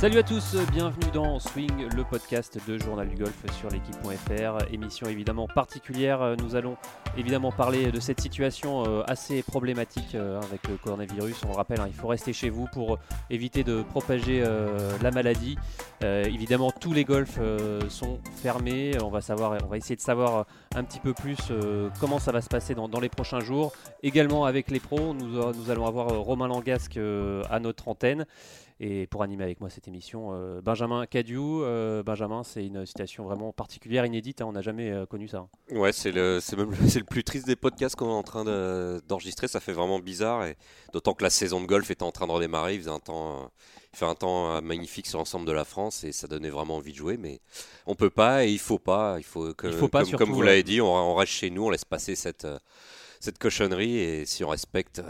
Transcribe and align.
Salut 0.00 0.16
à 0.16 0.22
tous, 0.22 0.56
bienvenue 0.72 1.10
dans 1.12 1.38
Swing, 1.38 1.88
le 1.94 2.04
podcast 2.04 2.58
de 2.66 2.78
Journal 2.78 3.06
du 3.06 3.16
Golf 3.16 3.36
sur 3.58 3.68
l'équipe.fr. 3.68 4.72
Émission 4.72 5.06
évidemment 5.08 5.46
particulière, 5.46 6.36
nous 6.38 6.56
allons 6.56 6.78
évidemment 7.18 7.52
parler 7.52 7.92
de 7.92 8.00
cette 8.00 8.18
situation 8.18 8.82
euh, 8.86 9.02
assez 9.06 9.42
problématique 9.42 10.14
euh, 10.14 10.40
avec 10.40 10.66
le 10.68 10.78
coronavirus. 10.78 11.42
On 11.44 11.48
le 11.48 11.54
rappelle, 11.54 11.80
hein, 11.80 11.86
il 11.86 11.92
faut 11.92 12.08
rester 12.08 12.32
chez 12.32 12.48
vous 12.48 12.66
pour 12.72 12.98
éviter 13.28 13.62
de 13.62 13.82
propager 13.82 14.42
euh, 14.42 14.96
la 15.02 15.10
maladie. 15.10 15.58
évidemment, 16.02 16.70
tous 16.70 16.94
les 16.94 17.04
golfs 17.04 17.38
sont 17.90 18.20
fermés. 18.36 18.92
On 19.04 19.10
va, 19.10 19.20
savoir, 19.20 19.58
on 19.62 19.66
va 19.66 19.76
essayer 19.76 19.96
de 19.96 20.00
savoir 20.00 20.46
un 20.74 20.82
petit 20.82 21.00
peu 21.00 21.12
plus 21.12 21.52
comment 22.00 22.18
ça 22.18 22.32
va 22.32 22.40
se 22.40 22.48
passer 22.48 22.74
dans, 22.74 22.88
les 23.00 23.10
prochains 23.10 23.40
jours. 23.40 23.72
Également 24.02 24.46
avec 24.46 24.70
les 24.70 24.80
pros, 24.80 25.12
nous, 25.12 25.52
nous 25.52 25.70
allons 25.70 25.86
avoir 25.86 26.08
Romain 26.08 26.48
Langasque 26.48 26.98
à 27.50 27.60
notre 27.60 27.88
antenne. 27.88 28.24
Et 28.82 29.06
pour 29.06 29.22
animer 29.22 29.44
avec 29.44 29.60
moi 29.60 29.68
cette 29.68 29.88
émission, 29.88 30.30
euh, 30.32 30.62
Benjamin 30.62 31.04
Cadieu. 31.04 31.38
Euh, 31.38 32.02
Benjamin, 32.02 32.42
c'est 32.42 32.64
une 32.64 32.86
situation 32.86 33.24
vraiment 33.24 33.52
particulière, 33.52 34.06
inédite. 34.06 34.40
Hein, 34.40 34.46
on 34.48 34.52
n'a 34.52 34.62
jamais 34.62 34.90
euh, 34.90 35.04
connu 35.04 35.28
ça. 35.28 35.46
Hein. 35.70 35.76
Ouais, 35.76 35.92
c'est 35.92 36.12
le, 36.12 36.40
c'est 36.40 36.56
même 36.56 36.74
c'est 36.88 36.98
le 36.98 37.04
plus 37.04 37.22
triste 37.22 37.46
des 37.46 37.56
podcasts 37.56 37.94
qu'on 37.94 38.08
est 38.08 38.12
en 38.12 38.22
train 38.22 38.46
d'enregistrer. 39.06 39.48
Ça 39.48 39.60
fait 39.60 39.74
vraiment 39.74 39.98
bizarre. 39.98 40.46
Et 40.46 40.56
d'autant 40.94 41.12
que 41.12 41.22
la 41.22 41.28
saison 41.28 41.60
de 41.60 41.66
golf 41.66 41.90
était 41.90 42.04
en 42.04 42.10
train 42.10 42.26
de 42.26 42.32
redémarrer. 42.32 42.76
Il 42.76 42.80
faisait 42.80 42.90
un 42.90 43.00
temps, 43.00 43.50
il 43.92 43.98
fait 43.98 44.06
un 44.06 44.14
temps 44.14 44.62
magnifique 44.62 45.06
sur 45.06 45.18
l'ensemble 45.18 45.44
de 45.44 45.52
la 45.52 45.66
France 45.66 46.02
et 46.04 46.12
ça 46.12 46.26
donnait 46.26 46.48
vraiment 46.48 46.76
envie 46.76 46.92
de 46.92 46.96
jouer. 46.96 47.18
Mais 47.18 47.40
on 47.84 47.94
peut 47.94 48.08
pas 48.08 48.46
et 48.46 48.50
il 48.50 48.58
faut 48.58 48.78
pas. 48.78 49.16
Il 49.18 49.24
faut 49.24 49.52
que, 49.52 49.70
faut 49.72 49.88
pas, 49.88 50.04
comme, 50.04 50.16
comme 50.16 50.32
vous 50.32 50.40
l'avez 50.40 50.62
dit, 50.62 50.80
on, 50.80 50.86
on, 50.86 51.14
reste 51.14 51.32
chez 51.32 51.50
nous, 51.50 51.66
on 51.66 51.70
laisse 51.70 51.84
passer 51.84 52.14
cette 52.14 52.46
cette 53.22 53.36
cochonnerie 53.36 53.98
et 53.98 54.24
si 54.24 54.42
on 54.42 54.48
respecte, 54.48 55.02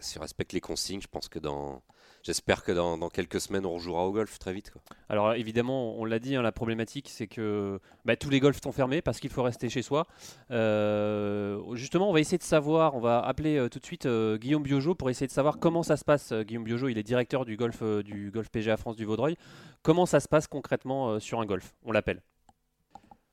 si 0.00 0.16
on 0.16 0.22
respecte 0.22 0.54
les 0.54 0.62
consignes, 0.62 1.02
je 1.02 1.08
pense 1.08 1.28
que 1.28 1.38
dans 1.38 1.82
j'espère 2.28 2.62
que 2.62 2.72
dans, 2.72 3.08
quelques 3.08 3.40
semaines, 3.40 3.64
on 3.64 3.72
rejouera 3.72 4.06
au 4.06 4.12
golf 4.12 4.38
très 4.38 4.52
vite. 4.52 4.70
Alors 5.08 5.32
évidemment, 5.32 5.98
on 5.98 6.04
l'a 6.04 6.18
dit, 6.18 6.36
hein, 6.36 6.42
la 6.42 6.52
problématique, 6.52 7.08
c'est 7.08 7.26
que 7.26 7.80
bah, 8.04 8.16
tous 8.16 8.28
les 8.28 8.38
golfs 8.38 8.60
sont 8.62 8.70
fermés 8.70 9.00
parce 9.00 9.18
qu'il 9.18 9.30
faut 9.30 9.42
rester 9.42 9.70
chez 9.70 9.80
soi. 9.80 10.06
Euh, 10.50 11.58
justement, 11.74 12.10
on 12.10 12.12
va 12.12 12.20
essayer 12.20 12.36
de 12.36 12.42
savoir, 12.42 12.94
on 12.94 13.00
va 13.00 13.20
appeler 13.20 13.56
euh, 13.56 13.70
tout 13.70 13.78
de 13.78 13.86
suite 13.86 14.04
euh, 14.04 14.36
Guillaume 14.36 14.62
Biojo 14.62 14.94
pour 14.94 15.08
essayer 15.08 15.26
de 15.26 15.32
savoir 15.32 15.58
comment 15.58 15.82
ça 15.82 15.96
se 15.96 16.04
passe. 16.04 16.34
Guillaume 16.34 16.64
Biojo, 16.64 16.88
il 16.88 16.98
est 16.98 17.02
directeur 17.02 17.46
du 17.46 17.56
golf, 17.56 17.82
du 17.82 18.30
golf 18.30 18.50
PGA 18.50 18.76
France 18.76 18.96
du 18.96 19.06
Vaudreuil. 19.06 19.36
Comment 19.82 20.04
ça 20.04 20.20
se 20.20 20.28
passe 20.28 20.46
concrètement 20.46 21.18
sur 21.20 21.40
un 21.40 21.46
golf? 21.46 21.72
On 21.82 21.92
l'appelle. 21.92 22.20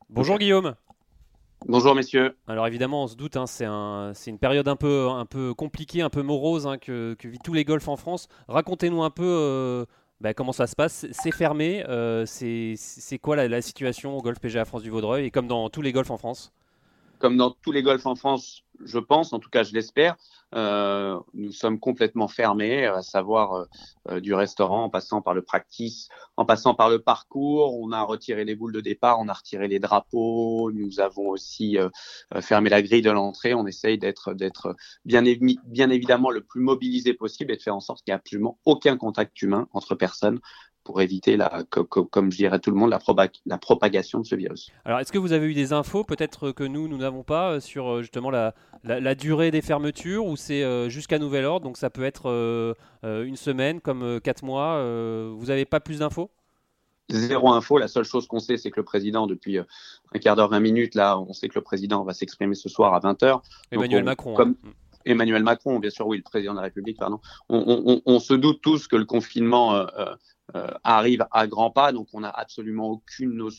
Bonjour 0.10 0.38
Guillaume. 0.38 0.76
Bonjour 1.68 1.96
messieurs. 1.96 2.36
Alors 2.48 2.68
évidemment, 2.68 3.04
on 3.04 3.08
se 3.08 3.16
doute, 3.16 3.38
hein, 3.38 3.46
c'est 3.48 4.30
une 4.30 4.40
période 4.40 4.68
un 4.68 4.76
peu, 4.76 5.10
un 5.10 5.26
peu 5.26 5.54
compliquée, 5.54 6.02
un 6.02 6.10
peu 6.10 6.22
morose 6.22 6.68
hein, 6.68 6.78
que, 6.78 7.16
vit 7.24 7.40
tous 7.44 7.54
les 7.54 7.66
golfs 7.66 7.88
en 7.88 7.96
France. 7.96 8.28
Racontez-nous 8.48 9.02
un 9.02 9.10
peu 9.10 9.26
euh, 9.26 9.86
bah, 10.22 10.34
comment 10.34 10.52
ça 10.52 10.68
se 10.68 10.76
passe. 10.76 11.08
C'est 11.12 11.32
fermé, 11.32 11.84
euh, 11.88 12.26
c'est 12.26 13.20
quoi 13.20 13.36
la, 13.36 13.62
situation 13.62 14.18
au 14.18 14.22
golf 14.22 14.40
PGA 14.40 14.66
France 14.66 14.84
du 14.84 14.90
Vaudreuil 14.90 15.26
et 15.26 15.32
comme 15.32 15.48
dans 15.48 15.70
tous 15.70 15.82
les 15.82 15.92
golfs 15.92 16.12
en 16.12 16.18
France? 16.18 16.52
Comme 17.20 17.38
dans 17.38 17.52
tous 17.52 17.72
les 17.72 17.82
golfs 17.82 18.06
en 18.06 18.16
France, 18.16 18.65
je 18.84 19.00
pense, 19.00 19.34
en 19.34 19.40
tout 19.40 19.50
cas 19.50 19.64
je 19.64 19.74
l'espère, 19.74 20.16
euh, 20.56 21.20
nous 21.34 21.52
sommes 21.52 21.80
complètement 21.80 22.28
fermés, 22.28 22.86
à 22.86 23.02
savoir 23.02 23.54
euh, 23.54 23.66
euh, 24.10 24.20
du 24.20 24.34
restaurant 24.34 24.86
en 24.86 24.90
passant 24.90 25.22
par 25.22 25.34
le 25.34 25.42
practice, 25.42 26.08
en 26.38 26.46
passant 26.46 26.76
par 26.76 26.90
le 26.90 27.02
parcours. 27.02 27.78
On 27.80 27.92
a 27.92 28.02
retiré 28.02 28.46
les 28.46 28.56
boules 28.56 28.72
de 28.72 28.82
départ, 28.82 29.20
on 29.20 29.28
a 29.28 29.34
retiré 29.34 29.68
les 29.68 29.80
drapeaux, 29.80 30.72
nous 30.72 31.00
avons 31.00 31.30
aussi 31.30 31.78
fermé 32.42 32.70
la 32.70 32.82
grille 32.82 33.02
de 33.02 33.12
l'entrée. 33.12 33.54
On 33.54 33.68
essaye 33.68 33.98
d'être 33.98 34.34
d'être 34.34 34.76
bien, 35.04 35.24
bien 35.66 35.90
évidemment 35.90 36.32
le 36.32 36.42
plus 36.42 36.62
mobilisé 36.62 37.14
possible 37.14 37.52
et 37.52 37.58
de 37.58 37.62
faire 37.62 37.76
en 37.76 37.82
sorte 37.82 38.04
qu'il 38.04 38.12
n'y 38.12 38.16
ait 38.16 38.20
absolument 38.20 38.60
aucun 38.66 38.98
contact 38.98 39.42
humain 39.42 39.68
entre 39.74 39.96
personnes 39.96 40.40
pour 40.86 41.02
éviter, 41.02 41.36
la, 41.36 41.64
comme 41.70 42.32
je 42.32 42.38
dirais 42.38 42.60
tout 42.60 42.70
le 42.70 42.78
monde, 42.78 42.92
la, 42.92 43.00
la 43.46 43.58
propagation 43.58 44.20
de 44.20 44.26
ce 44.26 44.36
virus. 44.36 44.70
Alors, 44.86 45.00
est-ce 45.00 45.12
que 45.12 45.18
vous 45.18 45.34
avez 45.34 45.48
eu 45.48 45.54
des 45.56 45.74
infos, 45.74 46.04
peut-être 46.04 46.52
que 46.52 46.64
nous, 46.64 46.88
nous 46.88 46.98
n'avons 46.98 47.24
pas, 47.24 47.54
euh, 47.54 47.60
sur 47.60 47.92
euh, 47.92 48.02
justement 48.02 48.30
la, 48.30 48.54
la, 48.84 49.16
durée 49.16 49.50
des 49.50 49.64
fermetures, 49.64 50.26
ou 50.26 50.38
c'est 50.38 50.64
euh, 50.64 50.88
jusqu'à 50.88 51.18
nouvel 51.18 51.44
ordre, 51.44 51.66
donc 51.66 51.78
ça 51.78 51.90
peut 51.90 52.06
être 52.06 52.76
une 53.04 53.36
semaine 53.36 53.82
comme 53.82 54.22
quatre 54.22 54.44
mois 54.44 54.82
Vous 55.32 55.48
n'avez 55.48 55.66
pas 55.66 55.80
plus 55.80 56.00
d'infos? 56.00 56.30
Zéro 57.10 57.52
info. 57.52 57.78
La 57.78 57.88
seule 57.88 58.04
chose 58.04 58.28
qu'on 58.28 58.40
sait, 58.40 58.58
c'est 58.58 58.72
que 58.72 58.80
le 58.80 58.86
président, 58.86 59.28
depuis 59.28 59.60
un 59.60 60.20
quart 60.20 60.36
d'heure, 60.36 60.50
20 60.50 60.60
minutes, 60.60 60.96
là, 60.96 61.20
on 61.20 61.34
sait 61.34 61.50
que 61.50 61.56
le 61.56 61.64
président 61.64 62.04
va 62.04 62.14
s'exprimer 62.14 62.56
ce 62.56 62.70
soir 62.70 62.94
à 62.94 63.00
20h. 63.00 63.42
Emmanuel 63.72 64.04
Macron. 64.04 64.40
Hein. 64.40 64.46
Mm. 64.46 64.56
Emmanuel 65.06 65.44
Macron, 65.44 65.80
bien 65.80 65.90
sûr, 65.90 66.08
oui, 66.08 66.18
le 66.18 66.24
président 66.24 66.54
de 66.54 66.58
la 66.58 66.64
République, 66.64 66.98
pardon. 66.98 67.20
On, 67.50 68.20
se 68.20 68.34
doute 68.34 68.62
tous 68.62 68.88
que 68.88 68.96
le 68.96 69.06
confinement 69.06 69.76
euh, 69.76 69.86
arrive 70.84 71.26
à 71.32 71.48
grands 71.48 71.72
pas, 71.72 71.92
donc 71.92 72.08
on 72.14 72.22
n'a 72.22 72.30
absolument 72.30 72.90
aucune, 72.90 73.50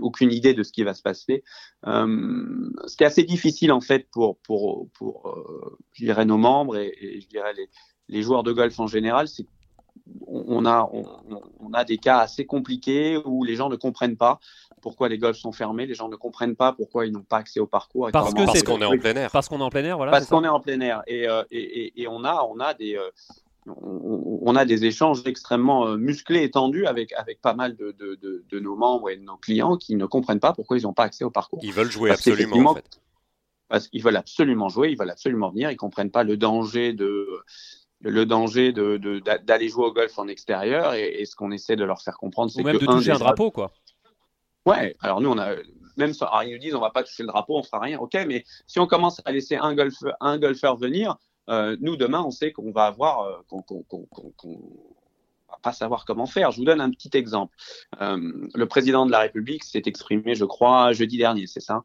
aucune 0.00 0.32
idée 0.32 0.54
de 0.54 0.62
ce 0.62 0.72
qui 0.72 0.82
va 0.82 0.94
se 0.94 1.02
passer. 1.02 1.44
Euh, 1.86 2.70
ce 2.86 2.96
qui 2.96 3.04
est 3.04 3.06
assez 3.06 3.24
difficile 3.24 3.72
en 3.72 3.80
fait 3.80 4.08
pour, 4.10 4.38
pour, 4.38 4.88
pour 4.94 5.28
euh, 5.28 5.78
je 5.92 6.04
dirais 6.04 6.24
nos 6.24 6.38
membres 6.38 6.76
et, 6.76 7.20
je 7.20 7.26
dirais 7.26 7.52
les, 7.54 7.68
les, 8.08 8.22
joueurs 8.22 8.42
de 8.42 8.52
golf 8.52 8.78
en 8.80 8.86
général, 8.86 9.28
c'est 9.28 9.46
on 10.26 10.66
a, 10.66 10.90
on, 11.60 11.72
a 11.72 11.84
des 11.84 11.98
cas 11.98 12.18
assez 12.18 12.44
compliqués 12.44 13.16
où 13.24 13.44
les 13.44 13.54
gens 13.54 13.68
ne 13.68 13.76
comprennent 13.76 14.16
pas 14.16 14.40
pourquoi 14.82 15.08
les 15.08 15.18
golfs 15.18 15.38
sont 15.38 15.52
fermés, 15.52 15.86
les 15.86 15.94
gens 15.94 16.08
ne 16.08 16.16
comprennent 16.16 16.56
pas 16.56 16.72
pourquoi 16.72 17.06
ils 17.06 17.12
n'ont 17.12 17.22
pas 17.22 17.36
accès 17.38 17.60
au 17.60 17.66
parcours. 17.66 18.08
Parce 18.12 18.34
que 18.34 18.46
c'est 18.52 18.64
qu'on 18.64 18.80
est 18.80 18.84
en 18.84 18.98
plein 18.98 19.14
air. 19.14 19.30
Parce 19.30 19.48
qu'on 19.48 19.60
est 19.60 19.62
en 19.62 19.70
plein 19.70 19.84
air, 19.84 19.96
voilà. 19.96 20.10
Parce 20.10 20.26
qu'on 20.26 20.42
est 20.42 20.48
en 20.48 20.58
plein 20.58 20.80
air 20.80 21.02
et, 21.06 21.28
et, 21.50 22.02
et, 22.02 22.08
on 22.08 22.24
a, 22.24 22.42
on 22.44 22.58
a 22.58 22.74
des, 22.74 22.98
on, 23.66 24.56
a 24.56 24.64
des 24.64 24.84
échanges 24.84 25.22
extrêmement 25.26 25.86
euh, 25.86 25.96
musclés 25.96 26.42
et 26.42 26.50
tendus 26.50 26.86
avec, 26.86 27.12
avec 27.12 27.40
pas 27.40 27.54
mal 27.54 27.76
de, 27.76 27.92
de, 27.92 28.60
nos 28.60 28.76
membres 28.76 29.10
et 29.10 29.16
de 29.16 29.22
nos 29.22 29.36
clients 29.36 29.76
qui 29.76 29.96
ne 29.96 30.06
comprennent 30.06 30.40
pas 30.40 30.52
pourquoi 30.52 30.78
ils 30.78 30.84
n'ont 30.84 30.92
pas 30.92 31.04
accès 31.04 31.24
au 31.24 31.30
parcours. 31.30 31.60
Ils 31.62 31.72
veulent 31.72 31.90
jouer 31.90 32.10
absolument. 32.10 32.70
En 32.70 32.74
fait. 32.74 33.00
Parce 33.68 33.88
qu'ils 33.88 34.02
veulent 34.02 34.16
absolument 34.16 34.68
jouer, 34.68 34.90
ils 34.90 34.98
veulent 34.98 35.10
absolument 35.10 35.50
venir, 35.50 35.70
ils 35.70 35.74
ne 35.74 35.78
comprennent 35.78 36.10
pas 36.10 36.24
le 36.24 36.36
danger 36.36 36.92
de 36.92 37.28
le 38.02 38.24
danger 38.24 38.72
d'aller 38.72 39.68
jouer 39.68 39.84
au 39.84 39.92
golf 39.92 40.18
en 40.18 40.26
extérieur 40.26 40.94
et, 40.94 41.22
ce 41.26 41.36
qu'on 41.36 41.52
essaie 41.52 41.76
de 41.76 41.84
leur 41.84 42.00
faire 42.00 42.16
comprendre, 42.16 42.50
c'est 42.50 42.62
que 42.62 42.66
même 42.66 42.78
de 42.78 42.86
toucher 42.86 43.12
un 43.12 43.18
drapeau, 43.18 43.50
quoi. 43.50 43.72
Ouais, 44.66 44.96
alors 45.00 45.20
nous, 45.20 45.30
on 45.30 45.38
a, 45.38 45.54
même 45.96 46.12
ils 46.44 46.52
nous 46.52 46.58
disent 46.58 46.74
on 46.74 46.80
va 46.80 46.90
pas 46.90 47.02
toucher 47.02 47.22
le 47.22 47.28
drapeau, 47.28 47.58
on 47.58 47.62
fera 47.62 47.80
rien. 47.80 47.98
Ok, 47.98 48.16
mais 48.26 48.44
si 48.66 48.80
on 48.80 48.86
commence 48.86 49.20
à 49.24 49.32
laisser 49.32 49.56
un, 49.56 49.74
golf, 49.74 49.94
un 50.20 50.38
golfeur 50.38 50.76
venir, 50.76 51.16
euh, 51.48 51.76
nous, 51.80 51.96
demain, 51.96 52.22
on 52.22 52.30
sait 52.30 52.52
qu'on 52.52 52.70
va 52.70 52.86
avoir, 52.86 53.22
euh, 53.22 53.40
qu'on 53.48 53.84
va 55.48 55.58
pas 55.62 55.72
savoir 55.72 56.04
comment 56.04 56.26
faire. 56.26 56.52
Je 56.52 56.58
vous 56.58 56.64
donne 56.64 56.80
un 56.80 56.90
petit 56.90 57.10
exemple. 57.14 57.56
Euh, 58.00 58.48
le 58.54 58.66
président 58.66 59.06
de 59.06 59.10
la 59.10 59.20
République 59.20 59.64
s'est 59.64 59.82
exprimé, 59.86 60.34
je 60.34 60.44
crois, 60.44 60.92
jeudi 60.92 61.18
dernier, 61.18 61.46
c'est 61.46 61.60
ça. 61.60 61.82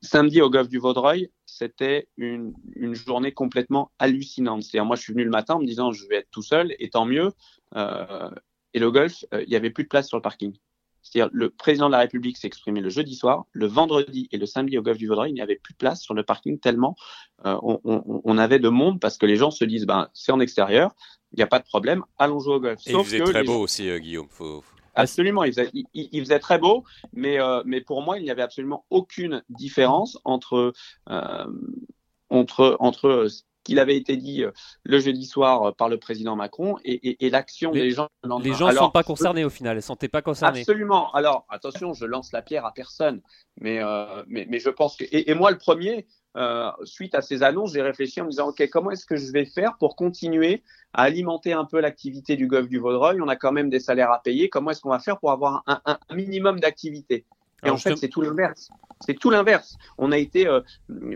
samedi 0.00 0.40
au 0.40 0.50
golf 0.50 0.68
du 0.68 0.78
Vaudreuil, 0.78 1.30
c'était 1.46 2.08
une, 2.16 2.54
une, 2.74 2.94
journée 2.94 3.32
complètement 3.32 3.90
hallucinante. 3.98 4.62
C'est-à-dire, 4.62 4.86
moi, 4.86 4.96
je 4.96 5.02
suis 5.02 5.12
venu 5.12 5.24
le 5.24 5.30
matin 5.30 5.54
en 5.54 5.60
me 5.60 5.66
disant, 5.66 5.92
je 5.92 6.06
vais 6.08 6.16
être 6.16 6.30
tout 6.30 6.42
seul, 6.42 6.74
et 6.78 6.88
tant 6.90 7.04
mieux. 7.04 7.32
et 7.76 8.78
le 8.78 8.90
golf, 8.90 9.24
il 9.32 9.48
n'y 9.48 9.56
avait 9.56 9.70
plus 9.70 9.84
de 9.84 9.88
place 9.88 10.08
sur 10.08 10.16
le 10.16 10.22
parking. 10.22 10.56
C'est-à-dire, 11.02 11.30
le 11.32 11.50
président 11.50 11.86
de 11.86 11.92
la 11.92 11.98
République 11.98 12.36
s'est 12.36 12.46
exprimé 12.46 12.80
le 12.80 12.88
jeudi 12.88 13.14
soir, 13.14 13.44
le 13.52 13.66
vendredi 13.66 14.28
et 14.32 14.38
le 14.38 14.46
samedi 14.46 14.78
au 14.78 14.82
golf 14.82 14.98
du 14.98 15.08
Vaudreuil, 15.08 15.30
il 15.30 15.34
n'y 15.34 15.40
avait 15.40 15.56
plus 15.56 15.74
de 15.74 15.78
place 15.78 16.00
sur 16.00 16.14
le 16.14 16.22
parking 16.22 16.58
tellement 16.58 16.96
euh, 17.44 17.58
on, 17.62 18.38
avait 18.38 18.60
de 18.60 18.68
monde 18.68 19.00
parce 19.00 19.18
que 19.18 19.26
les 19.26 19.36
gens 19.36 19.50
se 19.50 19.64
disent, 19.64 19.84
ben, 19.84 20.08
c'est 20.14 20.32
en 20.32 20.40
extérieur, 20.40 20.94
il 21.32 21.38
n'y 21.38 21.42
a 21.42 21.48
pas 21.48 21.58
de 21.58 21.64
problème, 21.64 22.04
allons 22.18 22.38
jouer 22.38 22.54
au 22.54 22.60
golf. 22.60 22.80
Et 22.86 22.92
il 22.92 23.04
faisait 23.04 23.20
très 23.20 23.42
beau 23.42 23.58
aussi, 23.58 23.88
euh, 23.88 23.98
Guillaume. 23.98 24.28
Absolument, 24.94 25.42
il 25.42 25.52
faisait, 25.52 26.38
très 26.38 26.58
beau, 26.58 26.84
mais, 27.12 27.40
euh, 27.40 27.62
mais 27.64 27.80
pour 27.80 28.02
moi, 28.02 28.18
il 28.18 28.22
n'y 28.22 28.30
avait 28.30 28.42
absolument 28.42 28.84
aucune 28.90 29.42
différence 29.48 30.18
entre, 30.24 30.72
entre, 32.28 32.76
entre 32.78 33.26
qu'il 33.64 33.78
avait 33.78 33.96
été 33.96 34.16
dit 34.16 34.44
euh, 34.44 34.50
le 34.84 34.98
jeudi 34.98 35.24
soir 35.24 35.62
euh, 35.62 35.72
par 35.72 35.88
le 35.88 35.98
président 35.98 36.36
Macron 36.36 36.76
et, 36.84 37.30
l'action 37.30 37.70
des 37.72 37.90
gens. 37.90 38.08
Les 38.42 38.52
gens 38.52 38.68
ne 38.68 38.74
sont 38.74 38.90
pas 38.90 39.02
concernés 39.02 39.44
au 39.44 39.50
final, 39.50 39.76
ils 39.78 39.90
ne 39.90 40.06
pas 40.08 40.22
concernés? 40.22 40.60
Absolument. 40.60 41.12
Alors 41.12 41.46
attention, 41.48 41.92
je 41.92 42.04
lance 42.04 42.32
la 42.32 42.42
pierre 42.42 42.66
à 42.66 42.72
personne, 42.72 43.22
mais, 43.60 43.82
euh, 43.82 44.22
mais, 44.28 44.58
je 44.58 44.68
pense 44.68 44.96
que. 44.96 45.04
Et, 45.10 45.34
moi, 45.34 45.50
le 45.50 45.58
premier, 45.58 46.06
suite 46.84 47.14
à 47.14 47.22
ces 47.22 47.42
annonces, 47.42 47.72
j'ai 47.72 47.82
réfléchi 47.82 48.20
en 48.20 48.24
me 48.24 48.30
disant 48.30 48.48
ok, 48.48 48.68
comment 48.70 48.90
est-ce 48.90 49.06
que 49.06 49.16
je 49.16 49.30
vais 49.32 49.44
faire 49.44 49.76
pour 49.78 49.96
continuer 49.96 50.62
à 50.92 51.02
alimenter 51.02 51.52
un 51.52 51.64
peu 51.64 51.80
l'activité 51.80 52.36
du 52.36 52.46
golf 52.46 52.68
du 52.68 52.78
Vaudreuil? 52.78 53.20
On 53.20 53.28
a 53.28 53.36
quand 53.36 53.52
même 53.52 53.70
des 53.70 53.80
salaires 53.80 54.10
à 54.10 54.20
payer. 54.22 54.48
Comment 54.48 54.70
est-ce 54.70 54.80
qu'on 54.80 54.90
va 54.90 54.98
faire 54.98 55.18
pour 55.18 55.30
avoir 55.30 55.62
un, 55.66 55.98
minimum 56.14 56.60
d'activité? 56.60 57.24
Et 57.64 57.70
en 57.70 57.76
fait, 57.76 57.96
c'est 57.96 58.08
tout 58.08 58.22
l'inverse. 58.22 58.70
C'est 59.00 59.14
tout 59.14 59.30
l'inverse. 59.30 59.76
On 59.98 60.10
a 60.10 60.18
été, 60.18 60.48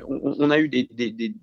on, 0.09 0.51
a 0.51 0.59
eu 0.59 0.69
des, 0.69 0.89
des 0.93 1.35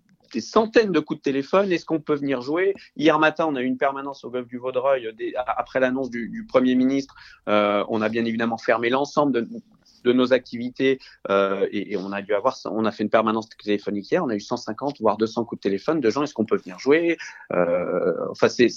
centaines 0.41 0.91
de 0.91 0.99
coups 0.99 1.19
de 1.19 1.23
téléphone. 1.23 1.71
Est-ce 1.71 1.85
qu'on 1.85 1.99
peut 1.99 2.15
venir 2.15 2.41
jouer? 2.41 2.73
Hier 2.95 3.17
matin, 3.19 3.45
on 3.47 3.55
a 3.55 3.61
eu 3.61 3.65
une 3.65 3.77
permanence 3.77 4.23
au 4.23 4.29
golf 4.29 4.47
du 4.47 4.57
Vaudreuil 4.57 5.13
après 5.35 5.79
l'annonce 5.79 6.09
du, 6.09 6.45
Premier 6.47 6.75
ministre. 6.75 7.15
Euh, 7.47 7.83
on 7.89 8.01
a 8.01 8.09
bien 8.09 8.25
évidemment 8.25 8.57
fermé 8.57 8.89
l'ensemble 8.89 9.31
de, 9.33 10.11
nos 10.11 10.33
activités 10.33 10.99
euh, 11.29 11.65
et, 11.71 11.95
on 11.95 12.11
a 12.11 12.21
dû 12.21 12.33
avoir, 12.33 12.57
on 12.65 12.83
a 12.83 12.91
fait 12.91 13.03
une 13.03 13.09
permanence 13.09 13.47
téléphonique 13.49 14.11
hier. 14.11 14.23
On 14.23 14.29
a 14.29 14.35
eu 14.35 14.41
150 14.41 14.99
voire 14.99 15.17
200 15.17 15.45
coups 15.45 15.59
de 15.59 15.63
téléphone 15.63 16.01
de 16.01 16.09
gens. 16.09 16.23
Est-ce 16.23 16.33
qu'on 16.33 16.45
peut 16.45 16.57
venir 16.57 16.77
jouer? 16.77 17.17
Euh, 17.53 18.13
Enfin, 18.29 18.49
c'est 18.49 18.69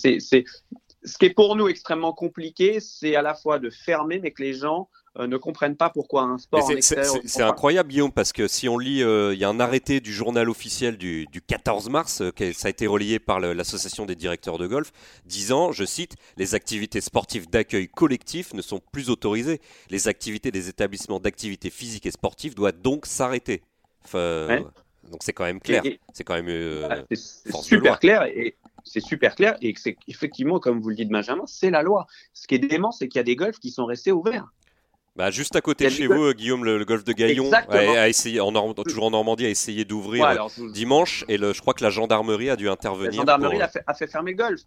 ce 1.06 1.18
qui 1.18 1.26
est 1.26 1.34
pour 1.34 1.56
nous 1.56 1.68
extrêmement 1.68 2.12
compliqué, 2.12 2.80
c'est 2.80 3.14
à 3.16 3.22
la 3.22 3.34
fois 3.34 3.58
de 3.58 3.70
fermer, 3.70 4.18
mais 4.18 4.32
que 4.32 4.42
les 4.42 4.54
gens 4.54 4.88
ne 5.18 5.36
comprennent 5.36 5.76
pas 5.76 5.90
pourquoi 5.90 6.22
un 6.22 6.38
sport 6.38 6.70
C'est 6.80 7.42
incroyable, 7.42 7.88
Guillaume, 7.88 8.12
parce 8.12 8.32
que 8.32 8.48
si 8.48 8.68
on 8.68 8.78
lit, 8.78 9.02
euh, 9.02 9.34
il 9.34 9.40
y 9.40 9.44
a 9.44 9.48
un 9.48 9.60
arrêté 9.60 10.00
du 10.00 10.12
journal 10.12 10.48
officiel 10.48 10.98
du, 10.98 11.26
14 11.46 11.88
mars, 11.88 12.20
euh, 12.20 12.32
ça 12.52 12.68
a 12.68 12.70
été 12.70 12.86
relayé 12.86 13.18
par 13.18 13.40
l'association 13.40 14.06
des 14.06 14.14
directeurs 14.14 14.58
de 14.58 14.66
golf, 14.66 14.92
disant, 15.24 15.72
je 15.72 15.84
cite, 15.84 16.16
les 16.36 16.54
activités 16.54 17.00
sportives 17.00 17.48
d'accueil 17.48 17.88
collectif 17.88 18.52
ne 18.54 18.62
sont 18.62 18.80
plus 18.92 19.10
autorisées. 19.10 19.60
Les 19.90 20.08
activités 20.08 20.50
des 20.50 20.68
établissements 20.68 21.20
d'activité 21.20 21.70
physique 21.70 22.06
et 22.06 22.10
sportive 22.10 22.54
doivent 22.54 22.80
donc 22.80 23.06
s'arrêter. 23.06 23.62
Donc 24.12 25.20
c'est 25.20 25.32
quand 25.32 25.44
même 25.44 25.60
clair. 25.60 25.82
C'est 26.12 26.24
quand 26.24 26.40
même 26.40 27.06
super 27.62 27.98
clair 27.98 28.24
et 28.24 28.56
c'est 28.84 29.00
super 29.00 29.34
clair 29.34 29.56
et 29.60 29.74
c'est 29.76 29.96
effectivement, 30.08 30.60
comme 30.60 30.80
vous 30.80 30.90
le 30.90 30.94
dites 30.94 31.08
Benjamin, 31.08 31.44
c'est 31.46 31.70
la 31.70 31.82
loi. 31.82 32.06
Ce 32.32 32.46
qui 32.46 32.54
est 32.54 32.58
dément, 32.58 32.92
c'est 32.92 33.08
qu'il 33.08 33.18
y 33.18 33.20
a 33.20 33.24
des 33.24 33.36
golfs 33.36 33.58
qui 33.58 33.70
sont 33.70 33.84
restés 33.84 34.12
ouverts. 34.12 34.48
Bah, 35.16 35.30
juste 35.30 35.56
à 35.56 35.62
côté 35.62 35.84
de 35.86 35.90
chez 35.90 36.06
vous, 36.06 36.32
Guillaume, 36.34 36.64
le, 36.64 36.84
golf 36.84 37.02
de 37.02 37.12
Gaillon, 37.12 37.50
a, 37.52 38.08
essayé, 38.08 38.40
en 38.40 38.74
toujours 38.74 39.04
en 39.04 39.10
Normandie, 39.10 39.46
a 39.46 39.48
essayé 39.48 39.84
d'ouvrir 39.84 40.46
dimanche. 40.72 41.24
Et 41.28 41.38
le, 41.38 41.54
je 41.54 41.60
crois 41.60 41.72
que 41.72 41.82
la 41.82 41.90
gendarmerie 41.90 42.50
a 42.50 42.56
dû 42.56 42.68
intervenir. 42.68 43.12
La 43.12 43.16
gendarmerie 43.16 43.62
a, 43.62 43.68
fait, 43.68 43.82
a, 43.86 43.94
fait, 43.94 44.06
fermer 44.06 44.32
le 44.32 44.36
golf. 44.36 44.60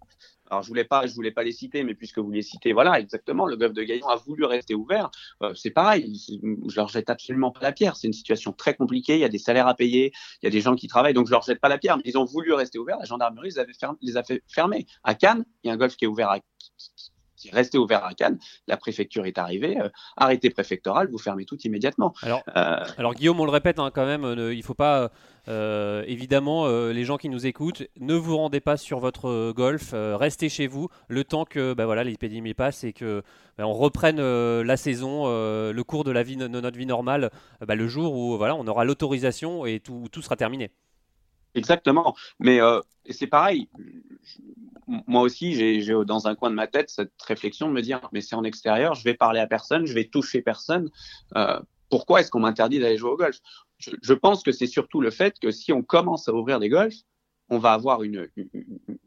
Alors, 0.49 0.63
je 0.63 0.67
voulais 0.67 0.83
pas, 0.83 1.05
je 1.05 1.13
voulais 1.13 1.31
pas 1.31 1.43
les 1.43 1.51
citer, 1.51 1.83
mais 1.83 1.93
puisque 1.93 2.17
vous 2.17 2.31
les 2.31 2.41
citez, 2.41 2.73
voilà, 2.73 2.99
exactement, 2.99 3.45
le 3.45 3.55
golf 3.55 3.73
de 3.73 3.83
Gaillon 3.83 4.07
a 4.07 4.15
voulu 4.15 4.45
rester 4.45 4.73
ouvert. 4.73 5.11
Euh, 5.43 5.53
c'est 5.53 5.69
pareil, 5.69 6.19
je 6.41 6.75
leur 6.75 6.87
jette 6.87 7.11
absolument 7.11 7.51
pas 7.51 7.61
la 7.61 7.71
pierre. 7.71 7.95
C'est 7.95 8.07
une 8.07 8.13
situation 8.13 8.51
très 8.51 8.73
compliquée. 8.73 9.13
Il 9.13 9.19
y 9.19 9.25
a 9.25 9.29
des 9.29 9.37
salaires 9.37 9.67
à 9.67 9.75
payer, 9.75 10.11
il 10.41 10.45
y 10.45 10.47
a 10.47 10.51
des 10.51 10.61
gens 10.61 10.75
qui 10.75 10.87
travaillent, 10.87 11.13
donc 11.13 11.27
je 11.27 11.31
leur 11.31 11.43
jette 11.43 11.59
pas 11.59 11.69
la 11.69 11.77
pierre. 11.77 11.97
Mais 11.97 12.03
ils 12.05 12.17
ont 12.17 12.25
voulu 12.25 12.53
rester 12.53 12.79
ouverts. 12.79 12.97
La 12.97 13.05
gendarmerie 13.05 13.49
les, 13.49 13.59
avait 13.59 13.73
les 14.01 14.17
a 14.17 14.23
fait 14.23 14.41
fermer. 14.47 14.87
À 15.03 15.13
Cannes, 15.13 15.45
il 15.63 15.67
y 15.67 15.69
a 15.69 15.73
un 15.73 15.77
golf 15.77 15.95
qui 15.95 16.05
est 16.05 16.07
ouvert 16.07 16.31
à 16.31 16.39
qui 17.39 17.49
restait 17.49 17.77
ouvert 17.77 18.05
à 18.05 18.13
Cannes. 18.13 18.37
La 18.67 18.77
préfecture 18.77 19.25
est 19.25 19.37
arrivée. 19.37 19.79
Euh, 19.79 19.89
arrêté 20.17 20.49
préfectoral, 20.49 21.09
vous 21.09 21.17
fermez 21.17 21.45
tout 21.45 21.57
immédiatement. 21.61 22.13
Alors, 22.21 22.43
euh, 22.55 22.85
alors 22.97 23.13
Guillaume, 23.13 23.39
on 23.39 23.45
le 23.45 23.51
répète 23.51 23.79
hein, 23.79 23.89
quand 23.93 24.05
même, 24.05 24.23
il 24.23 24.57
ne 24.57 24.61
faut 24.61 24.73
pas. 24.73 25.11
Euh, 25.47 26.03
évidemment, 26.05 26.67
les 26.67 27.05
gens 27.05 27.17
qui 27.17 27.29
nous 27.29 27.47
écoutent, 27.47 27.83
ne 27.99 28.13
vous 28.13 28.37
rendez 28.37 28.59
pas 28.59 28.77
sur 28.77 28.99
votre 28.99 29.51
golf, 29.53 29.93
restez 29.93 30.49
chez 30.49 30.67
vous 30.67 30.89
le 31.07 31.23
temps 31.23 31.45
que 31.45 31.73
bah, 31.73 31.85
voilà, 31.85 32.03
l'épidémie 32.03 32.53
passe 32.53 32.83
et 32.83 32.93
que 32.93 33.23
bah, 33.57 33.65
on 33.65 33.73
reprenne 33.73 34.19
la 34.61 34.77
saison, 34.77 35.25
le 35.27 35.81
cours 35.83 36.03
de, 36.03 36.11
la 36.11 36.21
vie, 36.21 36.35
de 36.35 36.47
notre 36.47 36.77
vie 36.77 36.85
normale, 36.85 37.31
bah, 37.65 37.75
le 37.75 37.87
jour 37.87 38.13
où 38.13 38.37
voilà, 38.37 38.55
on 38.55 38.67
aura 38.67 38.83
l'autorisation 38.83 39.65
et 39.65 39.79
tout, 39.79 40.07
tout 40.11 40.21
sera 40.21 40.35
terminé. 40.35 40.71
Exactement. 41.55 42.15
Mais 42.39 42.59
c'est 43.09 43.27
pareil 43.27 43.69
moi 45.07 45.21
aussi, 45.21 45.53
j'ai 45.53 45.93
dans 46.05 46.27
un 46.27 46.35
coin 46.35 46.49
de 46.49 46.55
ma 46.55 46.67
tête 46.67 46.89
cette 46.89 47.13
réflexion 47.21 47.67
de 47.67 47.73
me 47.73 47.81
dire, 47.81 48.01
mais 48.11 48.21
c'est 48.21 48.35
en 48.35 48.43
extérieur, 48.43 48.95
je 48.95 49.03
vais 49.03 49.13
parler 49.13 49.39
à 49.39 49.47
personne, 49.47 49.85
je 49.85 49.93
vais 49.93 50.05
toucher 50.05 50.41
personne. 50.41 50.89
Euh, 51.35 51.59
pourquoi 51.89 52.21
est-ce 52.21 52.31
qu'on 52.31 52.39
m'interdit 52.39 52.79
d'aller 52.79 52.97
jouer 52.97 53.11
au 53.11 53.17
golf? 53.17 53.37
Je, 53.77 54.13
pense 54.13 54.43
que 54.43 54.51
c'est 54.51 54.67
surtout 54.67 54.99
le 54.99 55.09
fait 55.09 55.39
que 55.39 55.51
si 55.51 55.71
on 55.71 55.83
commence 55.83 56.27
à 56.27 56.33
ouvrir 56.33 56.59
des 56.59 56.69
golfs, 56.69 57.03
on 57.51 57.57
va 57.57 57.73
avoir 57.73 58.03
une, 58.03 58.27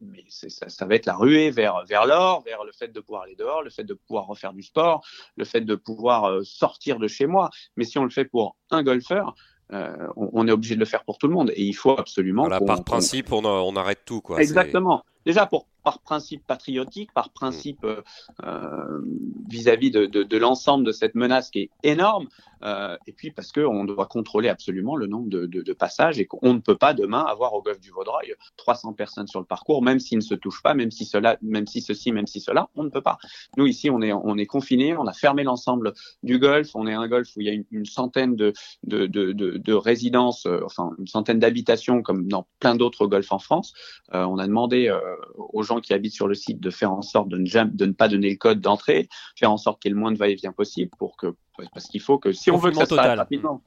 mais 0.00 0.24
ça, 0.28 0.68
ça, 0.68 0.86
va 0.86 0.96
être 0.96 1.06
la 1.06 1.14
ruée 1.14 1.50
vers 1.50 1.84
vers 1.84 2.06
l'or, 2.06 2.42
vers 2.42 2.64
le 2.64 2.72
fait 2.72 2.88
de 2.88 2.98
pouvoir 2.98 3.22
aller 3.22 3.36
dehors, 3.36 3.62
le 3.62 3.70
fait 3.70 3.84
de 3.84 3.94
pouvoir 3.94 4.26
refaire 4.26 4.52
du 4.52 4.62
sport, 4.62 5.04
le 5.36 5.44
fait 5.44 5.60
de 5.60 5.74
pouvoir 5.76 6.24
euh, 6.24 6.42
sortir 6.42 6.98
de 6.98 7.06
chez 7.06 7.26
moi. 7.26 7.50
Mais 7.76 7.84
si 7.84 7.98
on 7.98 8.04
le 8.04 8.10
fait 8.10 8.24
pour 8.24 8.56
un 8.70 8.82
golfeur, 8.82 9.34
euh, 9.72 10.08
on, 10.16 10.46
est 10.46 10.50
obligé 10.50 10.74
de 10.74 10.80
le 10.80 10.86
faire 10.86 11.04
pour 11.04 11.18
tout 11.18 11.26
le 11.26 11.32
monde 11.32 11.50
et 11.54 11.62
il 11.62 11.72
faut 11.72 11.98
absolument. 11.98 12.42
Voilà, 12.42 12.60
par 12.60 12.84
principe, 12.84 13.32
on, 13.32 13.44
on, 13.44 13.76
arrête 13.76 14.00
tout. 14.04 14.20
Quoi. 14.20 14.40
Exactement. 14.40 15.02
Déjà 15.24 15.46
pour 15.46 15.66
par 15.82 16.00
principe 16.00 16.46
patriotique, 16.46 17.12
par 17.12 17.30
principe 17.30 17.84
euh, 17.84 18.02
euh, 18.44 19.00
vis-à-vis 19.48 19.90
de, 19.90 20.36
l'ensemble 20.36 20.84
de 20.84 20.92
cette 20.92 21.14
menace 21.14 21.50
qui 21.50 21.60
est 21.60 21.70
énorme, 21.82 22.28
euh, 22.62 22.96
et 23.06 23.12
puis 23.12 23.30
parce 23.30 23.50
qu'on 23.52 23.84
doit 23.84 24.06
contrôler 24.06 24.48
absolument 24.48 24.96
le 24.96 25.06
nombre 25.06 25.28
de, 25.28 25.72
passages 25.72 26.20
et 26.20 26.26
qu'on 26.26 26.54
ne 26.54 26.60
peut 26.60 26.76
pas 26.76 26.92
demain 26.92 27.24
avoir 27.24 27.54
au 27.54 27.62
golfe 27.62 27.80
du 27.80 27.90
Vaudreuil 27.90 28.34
300 28.56 28.92
personnes 28.92 29.26
sur 29.26 29.40
le 29.40 29.46
parcours, 29.46 29.82
même 29.82 29.98
s'ils 29.98 30.18
ne 30.18 30.22
se 30.22 30.34
touchent 30.34 30.62
pas, 30.62 30.74
même 30.74 30.90
si 30.90 31.04
cela, 31.04 31.38
même 31.40 31.66
si 31.66 31.80
ceci, 31.80 32.12
même 32.12 32.26
si 32.26 32.40
cela, 32.40 32.68
on 32.76 32.84
ne 32.84 32.90
peut 32.90 33.00
pas. 33.00 33.18
Nous 33.56 33.66
ici, 33.66 33.90
on 33.90 34.02
est 34.02 34.12
on 34.12 34.36
confinés, 34.46 34.96
on 34.96 35.06
a 35.06 35.12
fermé 35.12 35.44
l'ensemble 35.44 35.92
du 36.22 36.38
golfe, 36.38 36.70
on 36.74 36.86
est 36.86 36.92
un 36.92 37.08
golfe 37.08 37.36
où 37.36 37.40
il 37.40 37.46
y 37.46 37.50
a 37.50 37.62
une, 37.70 37.86
centaine 37.86 38.36
de, 38.36 39.72
résidences, 39.72 40.46
enfin 40.64 40.90
une 40.98 41.06
centaine 41.06 41.38
d'habitations 41.38 42.02
comme 42.02 42.28
dans 42.28 42.46
plein 42.60 42.74
d'autres 42.74 43.06
golfs 43.06 43.32
en 43.32 43.38
France. 43.38 43.72
on 44.12 44.38
a 44.38 44.46
demandé 44.46 44.92
aux 45.36 45.62
gens 45.62 45.80
qui 45.80 45.92
habitent 45.94 46.14
sur 46.14 46.28
le 46.28 46.34
site 46.34 46.60
de 46.60 46.70
faire 46.70 46.92
en 46.92 47.02
sorte 47.02 47.28
de 47.28 47.38
ne, 47.38 47.64
de 47.64 47.86
ne 47.86 47.92
pas 47.92 48.08
donner 48.08 48.30
le 48.30 48.36
code 48.36 48.60
d'entrée, 48.60 49.08
faire 49.36 49.50
en 49.50 49.56
sorte 49.56 49.80
qu'il 49.80 49.90
y 49.90 49.92
ait 49.92 49.94
le 49.94 50.00
moins 50.00 50.12
de 50.12 50.18
va-et-vient 50.18 50.52
possible 50.52 50.90
pour 50.98 51.16
que, 51.16 51.34
parce 51.72 51.86
qu'il 51.86 52.00
faut 52.00 52.18
que 52.18 52.32
si 52.32 52.50
on 52.50 52.56
veut 52.56 52.70
que 52.70 52.76
ça 52.76 52.86
se 52.86 52.94
rapidement. 52.94 53.62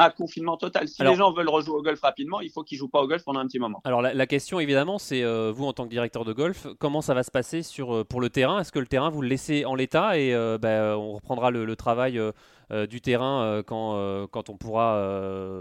Ah, 0.00 0.10
confinement 0.10 0.56
total. 0.56 0.86
Si 0.86 1.02
les 1.02 1.16
gens 1.16 1.32
veulent 1.32 1.48
rejouer 1.48 1.74
au 1.74 1.82
golf 1.82 2.00
rapidement, 2.00 2.40
il 2.40 2.50
faut 2.50 2.62
qu'ils 2.62 2.78
jouent 2.78 2.88
pas 2.88 3.00
au 3.00 3.08
golf 3.08 3.24
pendant 3.24 3.40
un 3.40 3.46
petit 3.46 3.58
moment. 3.58 3.80
Alors 3.82 4.00
la, 4.00 4.26
question 4.28 4.60
évidemment, 4.60 4.98
c'est 4.98 5.24
euh, 5.24 5.50
vous 5.52 5.66
en 5.66 5.72
tant 5.72 5.84
que 5.84 5.90
directeur 5.90 6.24
de 6.24 6.32
golf, 6.32 6.68
comment 6.78 7.02
ça 7.02 7.14
va 7.14 7.24
se 7.24 7.32
passer 7.32 7.64
sur 7.64 7.92
euh, 7.92 8.04
pour 8.04 8.20
le 8.20 8.30
terrain? 8.30 8.60
Est-ce 8.60 8.70
que 8.70 8.78
le 8.78 8.86
terrain 8.86 9.10
vous 9.10 9.22
le 9.22 9.28
laissez 9.28 9.64
en 9.64 9.74
l'état 9.74 10.16
et 10.16 10.32
euh, 10.32 10.56
ben, 10.56 10.94
on 10.94 11.14
reprendra 11.14 11.50
le, 11.50 11.74
travail 11.74 12.20
du 12.88 13.00
terrain 13.00 13.62
quand, 13.66 14.26
quand 14.30 14.50
on 14.50 14.56
pourra 14.56 15.00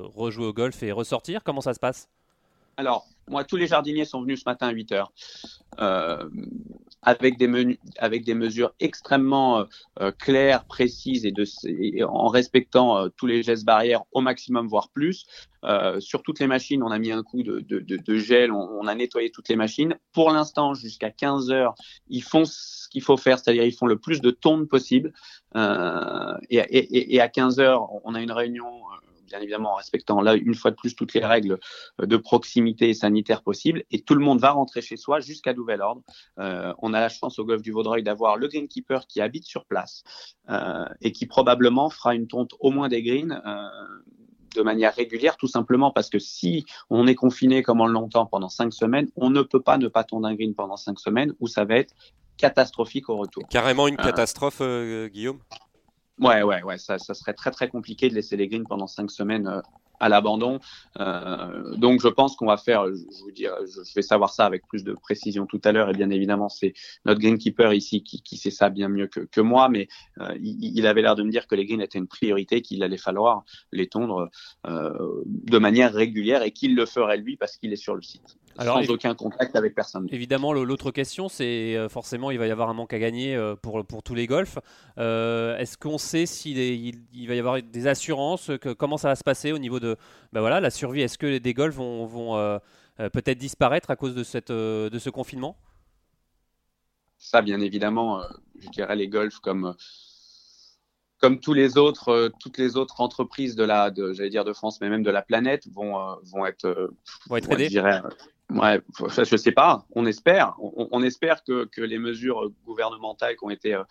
rejouer 0.04 0.46
au 0.46 0.54
golf 0.54 0.82
et 0.84 0.92
ressortir? 0.92 1.44
Comment 1.44 1.62
ça 1.62 1.74
se 1.74 1.80
passe? 1.80 2.08
Alors, 2.78 3.08
moi, 3.28 3.44
tous 3.44 3.58
les 3.58 3.68
jardiniers 3.68 4.06
sont 4.06 4.22
venus 4.22 4.42
ce 4.42 4.50
matin 4.50 4.68
à 4.68 4.72
8 4.72 4.92
heures 4.94 5.12
euh, 5.80 6.30
avec, 7.02 7.38
des 7.38 8.34
mesures 8.34 8.74
extrêmement 8.80 9.60
euh, 9.60 9.64
euh, 10.00 10.12
claires, 10.12 10.66
précises 10.66 11.26
et, 11.26 12.04
en 12.04 12.28
respectant 12.28 13.10
tous 13.10 13.26
les 13.26 13.44
gestes 13.44 13.66
barrières 13.66 14.04
au 14.12 14.22
maximum, 14.22 14.68
voire 14.68 14.90
plus. 14.90 15.26
sur 16.00 16.22
toutes 16.24 16.40
les 16.40 16.48
machines, 16.48 16.84
on 16.84 16.92
a 16.92 17.00
mis 17.00 17.12
un 17.12 17.24
coup 17.24 17.44
de, 17.44 18.16
gel, 18.16 18.52
on, 18.52 18.88
a 18.88 18.96
nettoyé 18.96 19.32
toutes 19.32 19.50
les 19.50 19.56
machines. 19.56 19.96
Pour 20.14 20.32
l'instant, 20.32 20.74
jusqu'à 20.74 21.10
15 21.10 21.52
heures, 21.52 21.76
ils 22.08 22.24
font 22.24 22.46
ce 22.46 22.88
qu'il 22.90 23.02
faut 23.02 23.18
faire, 23.18 23.40
c'est-à-dire 23.40 23.64
ils 23.64 23.76
font 23.76 23.88
le 23.88 23.98
plus 23.98 24.22
de 24.22 24.32
tonnes 24.32 24.68
possible. 24.68 25.14
Et, 25.56 27.20
à 27.20 27.28
15 27.28 27.60
heures, 27.60 27.90
on 28.06 28.16
a 28.16 28.22
une 28.22 28.32
réunion 28.32 28.72
bien 29.28 29.40
évidemment 29.40 29.74
en 29.74 29.76
respectant 29.76 30.22
là 30.22 30.36
une 30.36 30.56
fois 30.56 30.72
de 30.72 30.76
plus 30.76 30.96
toutes 30.96 31.14
les 31.14 31.24
règles 31.24 31.60
euh, 32.02 32.06
de 32.06 32.18
proximité 32.18 32.94
sanitaire 32.94 33.44
possibles. 33.44 33.84
Et 33.92 34.02
tout 34.02 34.16
le 34.16 34.24
monde 34.24 34.40
va 34.40 34.52
rentrer 34.52 34.82
chez 34.82 34.98
soi 34.98 35.20
jusqu'à 35.20 35.54
nouvel 35.54 35.82
ordre. 35.82 36.02
Euh, 36.40 36.74
on 36.80 36.94
a 36.94 37.00
la 37.00 37.10
chance 37.10 37.38
au 37.40 37.46
golfe 37.46 37.62
du 37.62 37.72
Vaudreuil 37.72 38.04
d'avoir 38.04 38.38
le 38.38 38.48
greenkeeper 38.48 39.06
qui 39.08 39.22
habite 39.22 39.46
sur 39.46 39.66
place 39.66 40.04
euh, 40.50 40.86
et 41.02 41.12
qui 41.12 41.26
probablement 41.26 41.90
fera 41.90 42.16
une 42.16 42.28
tonte 42.28 42.52
au 42.60 42.72
moins 42.72 42.90
des 42.90 43.04
greens. 43.04 43.42
de 44.56 44.62
manière 44.64 44.96
régulière, 44.96 45.38
tout 45.38 45.48
simplement 45.48 45.92
parce 45.92 46.10
que 46.10 46.18
si 46.18 46.66
on 46.90 47.06
est 47.06 47.16
confiné 47.16 47.62
comme 47.62 47.80
on 47.80 47.86
l'entend 47.86 48.26
pendant 48.26 48.50
cinq 48.50 48.74
semaines, 48.74 49.08
on 49.16 49.30
ne 49.30 49.44
peut 49.44 49.62
pas 49.62 49.78
ne 49.78 49.88
pas 49.88 50.04
tondre 50.04 50.28
un 50.28 50.34
green 50.34 50.56
pendant 50.56 50.78
cinq 50.78 51.00
semaines 51.00 51.34
où 51.40 51.48
ça 51.48 51.64
va 51.64 51.76
être 51.76 51.94
catastrophique 52.38 53.10
au 53.10 53.18
retour. 53.18 53.44
Carrément 53.50 53.88
une 53.88 53.98
catastrophe, 53.98 54.62
Guillaume? 55.12 55.40
Ouais, 56.20 56.42
ouais, 56.42 56.64
ouais, 56.64 56.78
ça, 56.78 56.98
ça, 56.98 57.14
serait 57.14 57.34
très 57.34 57.52
très 57.52 57.70
compliqué 57.70 58.10
de 58.10 58.16
laisser 58.16 58.38
les 58.38 58.48
greens 58.48 58.66
pendant 58.68 58.88
cinq 58.88 59.12
semaines 59.12 59.48
euh, 59.48 59.62
à 60.00 60.10
l'abandon. 60.10 60.60
Euh, 61.00 61.76
donc 61.76 62.02
je 62.02 62.08
pense 62.08 62.36
qu'on 62.36 62.48
va 62.48 62.58
faire, 62.58 62.88
je 62.88 63.24
vous 63.24 63.32
dire, 63.32 63.54
je, 63.68 63.94
vais 63.96 64.02
savoir 64.02 64.32
ça 64.32 64.46
avec 64.46 64.66
plus 64.68 64.84
de 64.84 64.94
précision 64.94 65.46
tout 65.46 65.62
à 65.64 65.72
l'heure. 65.72 65.90
Et 65.90 65.94
bien 65.94 66.10
évidemment, 66.10 66.50
c'est 66.50 66.74
notre 67.06 67.20
greenkeeper 67.20 67.72
ici 67.74 68.04
qui, 68.04 68.38
sait 68.38 68.50
ça 68.50 68.70
bien 68.70 68.90
mieux 68.90 69.08
que, 69.08 69.42
moi, 69.42 69.70
mais 69.70 69.88
euh, 70.20 70.36
il, 70.42 70.88
avait 70.88 71.04
l'air 71.04 71.16
de 71.16 71.24
me 71.24 71.30
dire 71.30 71.46
que 71.46 71.54
les 71.54 71.66
greens 71.66 71.82
étaient 71.82 72.00
une 72.00 72.08
priorité, 72.08 72.64
qu'il 72.64 72.82
allait 72.82 72.98
falloir 72.98 73.44
les 73.72 73.88
tondre 73.88 74.30
de 74.66 75.58
manière 75.58 75.94
régulière 75.94 76.42
et 76.42 76.52
qu'il 76.52 76.76
le 76.76 76.86
ferait 76.88 77.18
lui 77.18 77.38
parce 77.38 77.58
qu'il 77.58 77.74
est 77.74 77.78
sur 77.78 77.96
le 77.96 78.02
site 78.02 78.38
sans 78.66 78.90
aucun 78.90 79.16
contact 79.16 79.56
avec 79.56 79.76
personne. 79.76 80.08
Évidemment, 80.12 80.54
l'autre 80.54 80.92
question, 80.92 81.30
c'est 81.30 81.76
euh, 81.76 81.90
forcément, 81.90 82.32
il 82.32 82.40
va 82.40 82.48
y 82.48 82.52
avoir 82.52 82.70
un 82.70 82.74
manque 82.74 82.94
à 82.94 83.00
gagner 83.00 83.36
euh, 83.36 83.56
pour, 83.56 83.86
pour 83.86 84.04
tous 84.04 84.16
les 84.16 84.28
golfs. 84.28 84.60
Euh, 84.98 85.58
est-ce 85.58 85.78
qu'on 85.78 85.98
sait 85.98 86.26
s'il 86.26 86.58
il, 86.58 87.28
va 87.28 87.36
y 87.36 87.40
avoir 87.40 87.62
des 87.62 87.88
assurances 87.88 88.52
que, 88.62 88.74
Comment 88.74 88.98
ça 88.98 89.10
va 89.10 89.16
se 89.16 89.24
passer 89.24 89.52
au 89.52 89.58
niveau 89.58 89.80
de 89.80 89.98
ben 90.34 90.42
voilà, 90.42 90.60
la 90.60 90.70
survie? 90.70 91.02
Est-ce 91.02 91.18
que 91.18 91.38
des 91.38 91.54
golfs 91.54 91.76
vont, 91.76 92.06
vont 92.06 92.60
peut-être 92.98 93.38
disparaître 93.38 93.92
à 93.92 93.96
cause 93.96 94.16
de, 94.16 94.24
cette, 94.24 94.52
de 94.52 95.00
ce 95.00 95.10
confinement? 95.10 95.58
Ça, 97.18 97.42
bien 97.42 97.60
évidemment, 97.62 98.22
je 98.60 98.70
dirais 98.70 98.96
les 98.96 99.08
golfs 99.08 99.40
comme 99.40 99.76
comme 101.20 101.40
tous 101.40 101.54
les 101.54 101.80
autres, 101.80 102.32
toutes 102.40 102.60
les 102.60 102.78
autres 102.78 103.02
entreprises 103.02 103.56
de 103.56 103.64
la, 103.64 103.92
j'allais 104.14 104.30
dire 104.30 104.46
de 104.46 104.54
France, 104.54 104.80
mais 104.82 104.90
même 104.90 105.02
de 105.02 105.10
la 105.10 105.24
planète, 105.24 105.68
vont, 105.74 106.16
vont 106.22 106.46
être, 106.46 106.92
vont 107.28 107.38
être 107.38 107.52
aidées. 107.52 107.70
Ouais, 108.50 108.82
je 109.10 109.36
sais 109.36 109.52
pas. 109.52 109.86
On 109.92 110.06
espère. 110.06 110.56
On, 110.60 111.04
espère 111.04 111.44
que, 111.44 111.66
que, 111.66 111.82
les 111.82 112.00
mesures 112.00 112.50
gouvernementales 112.66 113.36
qui 113.36 113.44
ont 113.44 113.50
été 113.50 113.74
euh, 113.74 113.84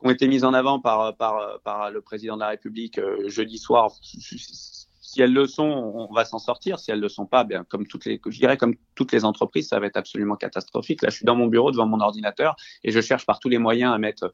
qui 0.00 0.06
ont 0.06 0.10
été 0.10 0.28
mises 0.28 0.44
en 0.44 0.54
avant 0.54 0.78
par, 0.78 1.16
par, 1.16 1.90
le 1.90 2.00
président 2.00 2.36
de 2.36 2.40
la 2.40 2.48
République 2.48 2.98
euh, 2.98 3.28
jeudi 3.28 3.58
soir 3.58 3.90
si 4.00 5.22
elles 5.22 5.32
le 5.32 5.46
sont, 5.46 5.64
on 5.64 6.12
va 6.12 6.24
s'en 6.24 6.38
sortir. 6.38 6.78
Si 6.78 6.92
elles 6.92 7.00
le 7.00 7.08
sont 7.08 7.26
pas, 7.26 7.42
bien 7.42 7.64
comme 7.64 7.88
toutes 7.88 8.04
les, 8.04 8.20
je 8.24 8.38
dirais 8.38 8.56
comme 8.56 8.76
toutes 8.94 9.10
les 9.10 9.24
entreprises, 9.24 9.68
ça 9.68 9.80
va 9.80 9.86
être 9.86 9.96
absolument 9.96 10.36
catastrophique. 10.36 11.02
Là, 11.02 11.08
je 11.08 11.16
suis 11.16 11.24
dans 11.24 11.34
mon 11.34 11.46
bureau 11.46 11.72
devant 11.72 11.86
mon 11.86 11.98
ordinateur 12.00 12.54
et 12.84 12.92
je 12.92 13.00
cherche 13.00 13.26
par 13.26 13.40
tous 13.40 13.48
les 13.48 13.58
moyens 13.58 13.92
à 13.92 13.98
mettre 13.98 14.30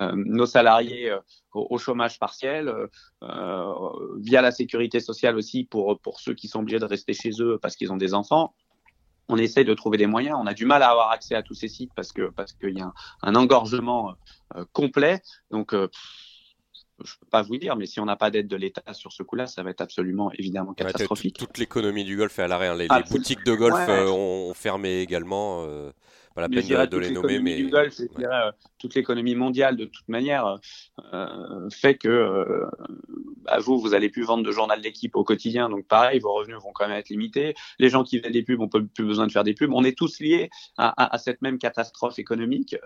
euh, 0.00 0.12
nos 0.16 0.46
salariés 0.46 1.14
au, 1.52 1.78
chômage 1.78 2.18
partiel, 2.18 2.74
via 4.16 4.42
la 4.42 4.50
sécurité 4.50 4.98
sociale 4.98 5.36
aussi 5.36 5.62
pour 5.62 6.00
pour 6.00 6.18
ceux 6.18 6.34
qui 6.34 6.48
sont 6.48 6.60
obligés 6.60 6.80
de 6.80 6.84
rester 6.84 7.12
chez 7.12 7.30
eux 7.40 7.58
parce 7.62 7.76
qu'ils 7.76 7.92
ont 7.92 7.96
des 7.96 8.12
enfants 8.12 8.54
on 9.28 9.36
essaye 9.36 9.64
de 9.64 9.74
trouver 9.74 9.98
des 9.98 10.06
moyens. 10.06 10.36
On 10.40 10.46
a 10.46 10.54
du 10.54 10.66
mal 10.66 10.82
à 10.82 10.90
avoir 10.90 11.10
accès 11.10 11.34
à 11.34 11.42
tous 11.42 11.54
ces 11.54 11.68
sites 11.68 11.92
parce 11.94 12.12
que 12.12 12.30
parce 12.30 12.52
qu'il 12.52 12.78
y 12.78 12.82
a 12.82 12.92
un, 13.22 13.34
engorgement 13.34 14.14
complet. 14.72 15.22
Donc 15.50 15.74
je 17.02 17.14
ne 17.14 17.18
peux 17.20 17.26
pas 17.30 17.42
vous 17.42 17.56
dire, 17.56 17.76
mais 17.76 17.86
si 17.86 18.00
on 18.00 18.04
n'a 18.04 18.16
pas 18.16 18.30
d'aide 18.30 18.46
de 18.46 18.56
l'État 18.56 18.92
sur 18.92 19.12
ce 19.12 19.22
coup-là, 19.22 19.46
ça 19.46 19.62
va 19.62 19.70
être 19.70 19.80
absolument 19.80 20.30
évidemment 20.32 20.74
catastrophique. 20.74 21.36
toute 21.36 21.58
l'économie 21.58 22.04
du 22.04 22.16
golf 22.16 22.38
est 22.38 22.42
à 22.42 22.48
l'arrêt. 22.48 22.68
Hein. 22.68 22.76
Les, 22.76 22.86
ah, 22.90 23.02
boutiques 23.02 23.44
de 23.44 23.54
golf 23.54 23.88
euh, 23.88 24.08
ont, 24.08 24.54
fermé 24.54 25.00
également. 25.00 25.64
Euh, 26.36 26.40
pas 26.40 26.40
la 26.40 26.48
peine 26.48 26.86
de, 26.86 26.98
les 26.98 27.10
nommer, 27.10 27.38
mais 27.38 27.62
golf, 27.62 28.00
euh, 28.00 28.52
toute 28.78 28.94
l'économie 28.94 29.34
mondiale 29.34 29.76
de 29.76 29.84
toute 29.84 30.08
manière 30.08 30.58
fait 31.72 31.94
que 31.94 32.64
bah, 33.42 33.58
vous, 33.60 33.78
vous 33.78 33.94
allez 33.94 34.08
plus 34.08 34.24
vendre 34.24 34.42
de 34.42 34.50
journal 34.50 34.80
d'équipe 34.80 35.14
au 35.16 35.22
quotidien, 35.22 35.68
donc 35.68 35.86
pareil, 35.86 36.18
vos 36.18 36.32
revenus 36.32 36.56
vont 36.62 36.72
quand 36.72 36.88
même 36.88 36.96
être 36.96 37.08
limités. 37.08 37.54
Les 37.78 37.88
gens 37.88 38.02
qui 38.02 38.18
vendent 38.18 38.32
des 38.32 38.42
pubs 38.42 38.60
ont 38.60 38.68
plus 38.68 39.04
besoin 39.04 39.26
de 39.26 39.32
faire 39.32 39.44
des 39.44 39.54
pubs. 39.54 39.72
On 39.72 39.84
est 39.84 39.96
tous 39.96 40.18
liés 40.20 40.50
à, 40.76 41.18
cette 41.18 41.40
même 41.42 41.58
catastrophe 41.58 42.18
économique. 42.18 42.76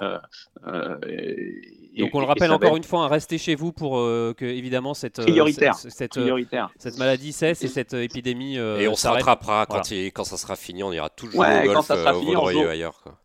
donc 0.67 2.15
on 2.15 2.21
le 2.21 2.27
rappelle 2.27 2.53
encore 2.53 2.77
une 2.77 2.85
fois, 2.85 3.05
hein, 3.05 3.09
restez 3.09 3.39
chez 3.39 3.55
vous 3.55 3.73
pour 3.73 3.93
que 3.93 4.45
évidemment 4.45 4.95
cette 4.95 5.23
prioritaire, 5.23 5.77
cette, 5.77 6.19
cette, 6.79 6.99
maladie 6.99 7.33
cesse 7.33 7.63
et 7.63 7.69
cette 7.69 7.95
épidémie. 7.95 8.57
et 8.57 8.89
on 8.89 8.95
s'attrapera 8.95 9.67
quand, 9.67 9.91
quand 9.91 10.25
ça 10.25 10.37
sera 10.37 10.57
fini, 10.57 10.83
on 10.83 10.93
ira 10.93 11.09
toujours 11.09 11.41
au 11.41 11.45
golf, 11.45 11.73
quand 11.73 11.83
ça 11.83 11.97
sera 11.97 12.15
fini, 12.15 12.35
ailleurs. 12.37 13.01
Quoi. 13.03 13.19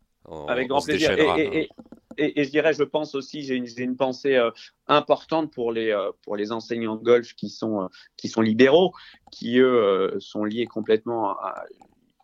Avec 0.47 0.67
grand 0.67 0.81
plaisir. 0.81 1.11
Et, 1.37 1.69
et, 2.17 2.43
je 2.43 2.49
dirais, 2.49 2.73
je 2.73 2.83
pense 2.83 3.15
aussi, 3.15 3.41
j'ai 3.41 3.55
une, 3.55 3.67
une, 3.77 3.95
pensée 3.95 4.35
euh, 4.35 4.51
importante 4.87 5.51
pour 5.51 5.71
les, 5.71 5.89
euh, 5.89 6.11
pour 6.21 6.35
les 6.35 6.51
enseignants 6.51 6.95
de 6.95 7.03
golf 7.03 7.33
qui 7.33 7.49
sont, 7.49 7.83
euh, 7.83 7.87
qui 8.17 8.29
sont 8.29 8.41
libéraux, 8.41 8.93
qui 9.31 9.59
eux 9.59 10.15
sont 10.19 10.43
liés 10.43 10.67
complètement 10.67 11.31
à, 11.31 11.63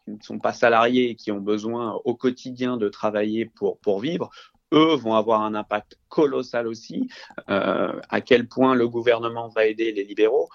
qui 0.06 0.12
ne 0.12 0.22
sont 0.22 0.40
pas 0.40 0.54
salariés 0.54 1.12
et 1.12 1.16
qui 1.16 1.32
ont 1.32 1.40
besoin 1.40 2.00
au 2.06 2.16
quotidien 2.16 2.78
de 2.78 2.90
travailler 2.90 3.46
pour, 3.46 3.80
pour 3.80 4.00
vivre 4.00 4.30
eux 4.72 4.96
vont 4.96 5.16
avoir 5.16 5.42
un 5.42 5.56
impact 5.56 5.98
colossal 6.10 6.68
aussi. 6.68 7.10
Euh, 7.50 8.00
à 8.10 8.22
quel 8.22 8.48
point 8.48 8.76
le 8.76 8.88
gouvernement 8.88 9.48
va 9.50 9.66
aider 9.66 9.92
les 9.92 10.04
libéraux, 10.04 10.50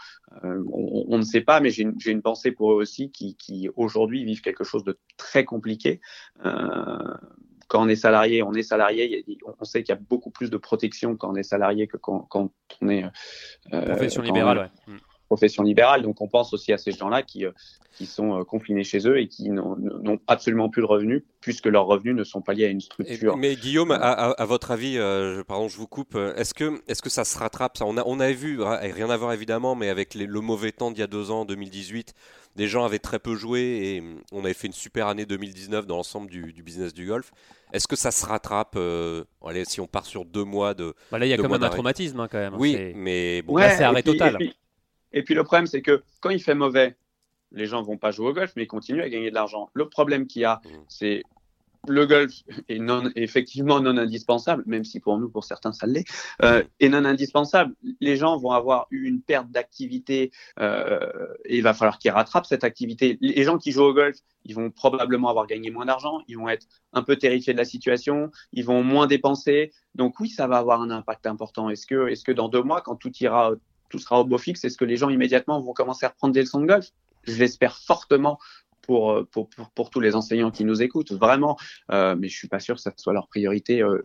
euh, 0.45 0.63
on, 0.73 1.07
on, 1.09 1.19
ne 1.19 1.23
sait 1.23 1.41
pas, 1.41 1.61
mais 1.61 1.71
j'ai 1.71 1.83
une, 1.83 1.97
une, 2.07 2.23
pensée 2.23 2.53
pour 2.53 2.73
eux 2.73 2.77
aussi 2.77 3.11
qui, 3.11 3.37
qui 3.37 3.69
aujourd'hui 3.77 4.25
vivent 4.25 4.43
quelque 4.43 4.65
chose 4.65 4.85
de 4.85 4.99
très 5.17 5.45
compliqué. 5.45 6.01
Euh, 6.45 6.99
quand 7.69 7.83
on 7.83 7.89
est 7.89 7.97
salarié, 7.97 8.43
on 8.43 8.53
est 8.53 8.63
salarié. 8.63 9.25
On 9.59 9.65
sait 9.65 9.83
qu'il 9.83 9.95
y 9.95 9.99
a 9.99 10.01
beaucoup 10.01 10.31
plus 10.31 10.51
de 10.51 10.57
protection 10.57 11.17
quand 11.17 11.31
on 11.31 11.35
est 11.35 11.43
salarié 11.43 11.87
que 11.87 11.97
quand, 11.97 12.21
quand 12.21 12.53
on 12.81 12.89
est 12.89 13.05
euh, 13.73 13.87
profession 13.87 14.23
libérale. 14.23 14.71
Ouais. 14.87 14.95
Profession 15.35 15.65
libérale. 15.65 16.03
Donc 16.03 16.21
on 16.21 16.29
pense 16.29 16.55
aussi 16.55 16.73
à 16.73 16.79
ces 16.79 16.93
gens-là 16.93 17.23
qui, 17.25 17.45
euh, 17.45 17.51
qui 17.97 18.07
sont 18.07 18.39
euh, 18.39 18.45
confinés 18.45 18.85
chez 18.85 19.09
eux 19.09 19.19
et 19.19 19.27
qui 19.27 19.51
n'ont 19.51 19.77
absolument 20.29 20.69
plus 20.69 20.83
de 20.83 20.87
revenus 20.87 21.25
puisque 21.41 21.67
leurs 21.67 21.87
revenus 21.87 22.15
ne 22.15 22.23
sont 22.23 22.41
pas 22.41 22.55
liés 22.55 22.67
à 22.67 22.69
une 22.69 22.81
structure. 22.81 23.37
mais 23.37 23.57
Guillaume, 23.57 23.91
à, 23.91 24.45
votre 24.45 24.71
avis, 24.71 24.97
euh, 24.97 25.43
pardon, 25.43 25.67
je 25.67 25.77
vous 25.77 25.89
coupe, 25.89 26.17
est-ce 26.37 26.55
que, 26.55 26.81
est 26.87 27.01
que 27.01 27.11
ça 27.11 27.25
se 27.25 27.37
rattrape 27.37 27.77
ça? 27.77 27.85
On, 27.85 27.97
a, 27.97 28.05
on 28.07 28.21
avait 28.21 28.33
vu, 28.33 28.63
rien 28.63 29.11
à 29.11 29.17
voir 29.17 29.33
évidemment, 29.33 29.75
mais 29.75 29.89
avec 29.89 30.15
le 30.15 30.41
mauvais 30.41 30.71
temps 30.71 30.93
d'il 30.93 31.01
y 31.01 31.03
a 31.03 31.09
deux 31.09 31.33
ans, 31.33 31.45
2018, 31.45 32.15
des 32.55 32.69
gens 32.69 32.85
avaient 32.85 33.01
très 33.01 33.19
peu 33.19 33.35
joué 33.35 33.61
et 33.61 34.01
hum, 34.01 34.21
on 34.31 34.45
avait 34.45 34.55
fait 34.55 34.69
une 34.69 34.73
super 34.73 35.09
année 35.09 35.27
2019 35.27 35.85
dans 35.89 35.97
l'ensemble 35.97 36.31
du, 36.31 36.63
business 36.63 36.95
du 36.95 37.07
golf. 37.07 37.33
Est-ce 37.73 37.89
que 37.89 37.97
ça 37.97 38.13
se 38.13 38.25
rattrape 38.25 38.79
allez, 39.45 39.65
si 39.65 39.81
on 39.81 39.89
part 39.89 40.07
sur 40.07 40.25
deux 40.25 40.45
mois 40.45 40.75
de. 40.75 40.95
Bah 41.11 41.19
là, 41.19 41.27
il 41.27 41.31
y 41.31 41.33
a 41.33 41.37
comme 41.37 41.53
un 41.53 41.69
traumatisme 41.69 42.21
hein, 42.21 42.29
quand 42.31 42.39
même. 42.39 42.55
Hein, 42.55 42.59
oui, 42.61 42.93
mais 42.95 43.43
bon, 43.43 43.57
là, 43.57 43.77
c'est 43.77 43.83
arrêt 43.83 44.05
total. 44.05 44.35
Et 44.35 44.37
puis 44.37 44.57
le 45.15 45.45
problème, 45.45 45.67
c'est 45.67 45.83
que 45.83 46.03
quand 46.21 46.31
il 46.31 46.43
fait 46.43 46.55
mauvais, 46.55 46.97
les 47.53 47.67
gens 47.67 47.83
vont 47.83 47.99
pas 47.99 48.11
jouer 48.11 48.29
au 48.29 48.33
golf, 48.33 48.53
mais 48.57 48.65
ils 48.65 48.69
continuent 48.69 49.03
à 49.03 49.09
gagner 49.09 49.31
de 49.31 49.35
l'argent. 49.35 49.71
Le 49.75 49.89
problème 49.89 50.27
qu'il 50.27 50.43
y 50.43 50.45
a, 50.45 50.61
mmh. 50.65 50.69
c'est 50.89 51.23
le 51.89 52.07
golf 52.07 52.33
est 52.69 52.79
non, 52.79 53.11
effectivement 53.15 53.81
non 53.81 53.97
indispensable, 53.97 54.63
même 54.67 54.85
si 54.85 55.01
pour 55.01 55.19
nous, 55.19 55.29
pour 55.29 55.45
certains, 55.45 55.73
ça 55.73 55.87
l'est, 55.87 56.07
euh, 56.43 56.63
est 56.81 56.89
non 56.89 57.05
indispensable. 57.05 57.75
Les 58.01 58.17
gens 58.17 58.37
vont 58.39 58.51
avoir 58.51 58.87
eu 58.91 59.07
une 59.07 59.21
perte 59.21 59.51
d'activité 59.51 60.31
euh, 60.61 60.99
et 61.45 61.59
il 61.59 61.63
va 61.63 61.75
falloir 61.75 61.99
qu'ils 61.99 62.11
rattrapent 62.11 62.47
cette 62.47 62.65
activité. 62.65 63.19
Les 63.21 63.43
gens 63.45 63.59
qui 63.59 63.73
jouent 63.73 63.85
au 63.85 63.95
golf, 63.95 64.17
ils 64.45 64.55
vont 64.55 64.71
probablement 64.71 65.29
avoir 65.29 65.47
gagné 65.47 65.71
moins 65.71 65.87
d'argent, 65.87 66.21
ils 66.29 66.37
vont 66.37 66.49
être 66.49 66.67
un 66.93 67.03
peu 67.03 67.17
terrifiés 67.17 67.53
de 67.53 67.59
la 67.59 67.65
situation, 67.65 68.31
ils 68.53 68.65
vont 68.65 68.83
moins 68.83 69.07
dépenser. 69.07 69.73
Donc 69.95 70.21
oui, 70.21 70.29
ça 70.29 70.47
va 70.47 70.59
avoir 70.59 70.81
un 70.81 70.91
impact 70.91 71.27
important. 71.27 71.71
Est-ce 71.71 71.87
que, 71.87 72.09
est-ce 72.09 72.25
que 72.25 72.33
dans 72.33 72.49
deux 72.49 72.63
mois, 72.63 72.81
quand 72.81 72.97
tout 72.97 73.13
ira 73.21 73.53
tout 73.89 73.99
sera 73.99 74.21
au 74.21 74.25
beau 74.25 74.39
fixe, 74.39 74.65
est-ce 74.65 74.77
que 74.77 74.85
les 74.85 74.97
gens 74.97 75.09
immédiatement 75.11 75.61
vont 75.61 75.73
commencer 75.73 76.07
à 76.07 76.11
reprendre 76.11 76.35
des 76.35 76.41
leçons 76.41 76.61
de 76.61 76.67
golf 76.67 76.89
Je 77.25 77.37
l'espère 77.37 77.77
fortement 77.77 78.39
pour, 78.83 79.13
euh, 79.13 79.29
pour, 79.31 79.49
pour, 79.49 79.71
pour, 79.71 79.91
tous 79.91 80.01
les 80.01 80.15
enseignants 80.15 80.51
qui 80.51 80.65
nous 80.65 80.83
écoutent, 80.83 81.13
vraiment. 81.13 81.57
Euh, 81.91 82.17
mais 82.19 82.29
je 82.29 82.37
suis 82.37 82.49
pas 82.49 82.61
sûr 82.61 82.75
que 82.77 82.81
ça 82.81 82.93
soit 82.97 83.13
leur 83.13 83.29
priorité 83.29 83.83
euh, 83.83 84.03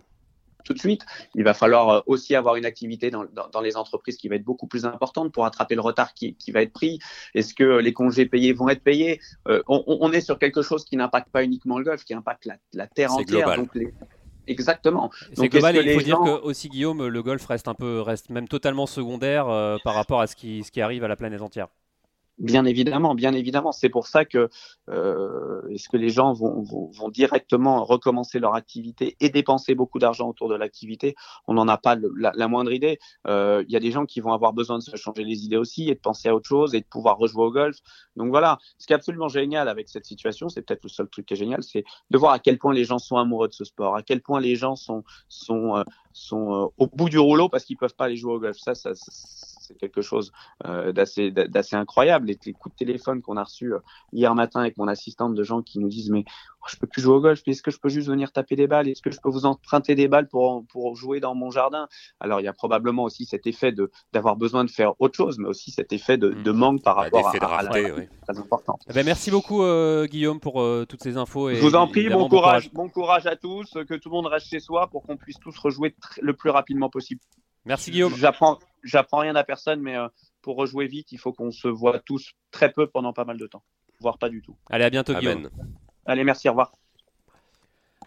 tout 0.63 0.73
de 0.73 0.79
suite. 0.79 1.05
Il 1.35 1.43
va 1.43 1.53
falloir 1.53 2.03
aussi 2.07 2.35
avoir 2.35 2.55
une 2.55 2.65
activité 2.65 3.09
dans, 3.09 3.25
dans, 3.25 3.49
dans, 3.49 3.61
les 3.61 3.77
entreprises 3.77 4.17
qui 4.17 4.27
va 4.27 4.35
être 4.35 4.43
beaucoup 4.43 4.67
plus 4.67 4.85
importante 4.85 5.31
pour 5.33 5.45
attraper 5.45 5.75
le 5.75 5.81
retard 5.81 6.13
qui, 6.13 6.35
qui 6.35 6.51
va 6.51 6.61
être 6.61 6.73
pris. 6.73 6.99
Est-ce 7.33 7.53
que 7.53 7.79
les 7.79 7.93
congés 7.93 8.25
payés 8.25 8.53
vont 8.53 8.69
être 8.69 8.83
payés? 8.83 9.19
Euh, 9.47 9.61
on, 9.67 9.83
on, 9.87 10.11
est 10.11 10.21
sur 10.21 10.37
quelque 10.39 10.61
chose 10.61 10.85
qui 10.85 10.97
n'impacte 10.97 11.29
pas 11.29 11.43
uniquement 11.43 11.77
le 11.79 11.85
golf, 11.85 12.03
qui 12.03 12.13
impacte 12.13 12.45
la, 12.45 12.57
la 12.73 12.87
terre 12.87 13.13
entière. 13.13 13.55
Donc 13.55 13.73
les, 13.75 13.93
Exactement. 14.49 15.11
C'est 15.33 15.47
global 15.47 15.77
et 15.77 15.81
il 15.81 15.93
faut 15.93 16.03
dire 16.03 16.19
que 16.19 16.41
aussi 16.41 16.69
Guillaume, 16.69 17.07
le 17.07 17.23
golf 17.23 17.45
reste 17.45 17.67
un 17.67 17.75
peu, 17.75 18.01
reste 18.01 18.29
même 18.29 18.47
totalement 18.47 18.87
secondaire 18.87 19.47
euh, 19.47 19.77
par 19.83 19.93
rapport 19.93 20.21
à 20.21 20.27
ce 20.27 20.35
qui, 20.35 20.63
ce 20.63 20.71
qui 20.71 20.81
arrive 20.81 21.03
à 21.03 21.07
la 21.07 21.15
planète 21.15 21.41
entière. 21.41 21.67
Bien 22.39 22.63
évidemment, 22.63 23.15
bien 23.15 23.33
évidemment. 23.33 23.73
C'est 23.73 23.89
pour 23.89 24.07
ça 24.07 24.23
que 24.23 24.49
euh, 24.89 25.67
est-ce 25.69 25.89
que 25.89 25.97
les 25.97 26.09
gens 26.09 26.31
vont, 26.31 26.61
vont, 26.61 26.89
vont, 26.89 27.09
directement 27.09 27.83
recommencer 27.83 28.39
leur 28.39 28.55
activité 28.55 29.17
et 29.19 29.29
dépenser 29.29 29.75
beaucoup 29.75 29.99
d'argent 29.99 30.29
autour 30.29 30.47
de 30.47 30.55
l'activité? 30.55 31.15
On 31.47 31.55
n'en 31.55 31.67
a 31.67 31.77
pas 31.77 31.97
la, 32.15 32.47
moindre 32.47 32.71
idée. 32.71 32.97
Euh, 33.27 33.65
il 33.67 33.73
y 33.73 33.75
a 33.75 33.81
des 33.81 33.91
gens 33.91 34.05
qui 34.05 34.21
vont 34.21 34.31
avoir 34.31 34.53
besoin 34.53 34.77
de 34.77 34.83
se 34.83 34.95
changer 34.95 35.25
les 35.25 35.43
idées 35.43 35.57
aussi 35.57 35.89
et 35.89 35.95
de 35.95 35.99
penser 35.99 36.29
à 36.29 36.35
autre 36.35 36.47
chose 36.47 36.75
et 36.75 36.79
de 36.79 36.85
pouvoir 36.85 37.17
rejouer 37.17 37.43
au 37.43 37.51
golf. 37.51 37.75
Donc 38.15 38.29
voilà, 38.29 38.57
ce 38.77 38.87
qui 38.87 38.93
est 38.93 38.95
absolument 38.95 39.27
génial 39.27 39.67
avec 39.67 39.89
cette 39.89 40.05
situation, 40.05 40.47
c'est 40.47 40.61
peut-être 40.61 40.83
le 40.83 40.89
seul 40.89 41.09
truc 41.09 41.25
qui 41.25 41.33
est 41.33 41.37
génial, 41.37 41.61
c'est 41.61 41.83
de 42.09 42.17
voir 42.17 42.31
à 42.31 42.39
quel 42.39 42.57
point 42.57 42.73
les 42.73 42.85
gens 42.85 42.99
sont 42.99 43.17
amoureux 43.17 43.49
de 43.49 43.53
ce 43.53 43.65
sport, 43.65 43.97
à 43.97 44.01
quel 44.01 44.21
point 44.21 44.39
les 44.39 44.55
gens 44.55 44.77
sont 44.77 45.03
sont 45.27 45.75
euh, 45.75 45.83
sont 46.13 46.53
euh, 46.53 46.67
au 46.77 46.87
bout 46.87 47.09
du 47.09 47.19
rouleau 47.19 47.49
parce 47.49 47.65
qu'ils 47.65 47.77
peuvent 47.77 47.95
pas 47.95 48.05
aller 48.05 48.15
jouer 48.15 48.33
au 48.33 48.39
golf. 48.39 48.57
Ça, 48.57 48.75
ça, 48.75 48.93
ça 48.95 49.58
c'est 49.69 49.77
quelque 49.77 50.01
chose 50.01 50.31
euh, 50.65 50.91
d'assez 50.91 51.31
d'assez 51.31 51.75
incroyable. 51.75 52.27
Les, 52.27 52.37
les, 52.45 52.53
coups 52.53 52.75
de 52.75 52.85
téléphone 52.85 53.21
qu'on 53.21 53.37
a 53.37 53.43
reçus 53.43 53.73
euh, 53.73 53.79
hier 54.11 54.33
matin 54.33 54.61
avec 54.61 54.77
mon 54.77 54.87
assistante 54.87 55.35
de 55.35 55.43
gens 55.43 55.61
qui 55.61 55.79
nous 55.79 55.89
disent 55.89 56.09
mais 56.09 56.25
oh, 56.27 56.65
je 56.67 56.77
peux 56.77 56.87
plus 56.87 57.01
jouer 57.01 57.15
au 57.15 57.21
golf, 57.21 57.41
est-ce 57.45 57.61
que 57.61 57.71
je 57.71 57.79
peux 57.79 57.89
juste 57.89 58.07
venir 58.07 58.31
taper 58.31 58.55
des 58.55 58.67
balles? 58.67 58.87
Est-ce 58.87 59.01
que 59.01 59.11
je 59.11 59.19
peux 59.21 59.29
vous 59.29 59.45
emprunter 59.45 59.95
des 59.95 60.07
balles 60.07 60.27
pour 60.27 60.65
pour 60.67 60.95
jouer 60.95 61.19
dans 61.19 61.35
mon 61.35 61.51
jardin? 61.51 61.87
Alors 62.19 62.41
il 62.41 62.45
y 62.45 62.47
a 62.47 62.53
probablement 62.53 63.03
aussi 63.03 63.25
cet 63.25 63.45
effet 63.45 63.71
de 63.71 63.91
d'avoir 64.11 64.35
besoin 64.35 64.63
de 64.63 64.71
faire 64.71 64.93
autre 64.99 65.15
chose, 65.15 65.37
mais 65.37 65.47
aussi 65.47 65.71
cet 65.71 65.93
effet 65.93 66.17
de, 66.17 66.29
de 66.29 66.51
mmh. 66.51 66.55
manque 66.55 66.83
par 66.83 66.95
rapport 66.95 67.27
à, 67.27 67.59
à, 67.59 67.63
la 67.63 67.71
oui. 67.71 68.07
très 68.27 68.39
important. 68.39 68.79
Eh 68.89 68.93
ben, 68.93 69.05
merci 69.05 69.29
beaucoup 69.29 69.61
euh, 69.63 70.05
Guillaume 70.07 70.39
pour 70.39 70.61
euh, 70.61 70.85
toutes 70.87 71.03
ces 71.03 71.17
infos. 71.17 71.49
Et, 71.49 71.55
je 71.55 71.61
vous 71.61 71.75
en 71.75 71.87
prie, 71.87 72.09
bon 72.09 72.27
courage, 72.27 72.71
bon 72.73 72.89
courage 72.89 73.27
à 73.27 73.35
tous, 73.35 73.71
que 73.87 73.93
tout 73.95 74.09
le 74.09 74.15
monde 74.15 74.27
reste 74.27 74.47
chez 74.47 74.59
soi 74.59 74.87
pour 74.87 75.03
qu'on 75.03 75.17
puisse 75.17 75.39
tous 75.39 75.57
rejouer 75.57 75.95
le 76.21 76.33
plus 76.33 76.49
rapidement 76.49 76.89
possible. 76.89 77.21
Merci 77.69 77.91
Guillaume. 77.91 78.15
J'apprends 78.15 78.57
j'apprends 78.83 79.19
rien 79.19 79.35
à 79.35 79.43
personne, 79.43 79.81
mais 79.81 79.95
euh, 79.95 80.07
pour 80.41 80.57
rejouer 80.57 80.87
vite, 80.87 81.11
il 81.11 81.19
faut 81.19 81.33
qu'on 81.33 81.51
se 81.51 81.67
voit 81.67 81.99
tous 81.99 82.33
très 82.51 82.71
peu 82.71 82.87
pendant 82.87 83.13
pas 83.13 83.25
mal 83.25 83.37
de 83.37 83.45
temps, 83.45 83.63
voire 83.99 84.17
pas 84.17 84.29
du 84.29 84.41
tout. 84.41 84.55
Allez, 84.69 84.85
à 84.85 84.89
bientôt, 84.89 85.13
Guillaume. 85.13 85.49
Allez, 86.05 86.23
merci, 86.23 86.49
au 86.49 86.53
revoir. 86.53 86.73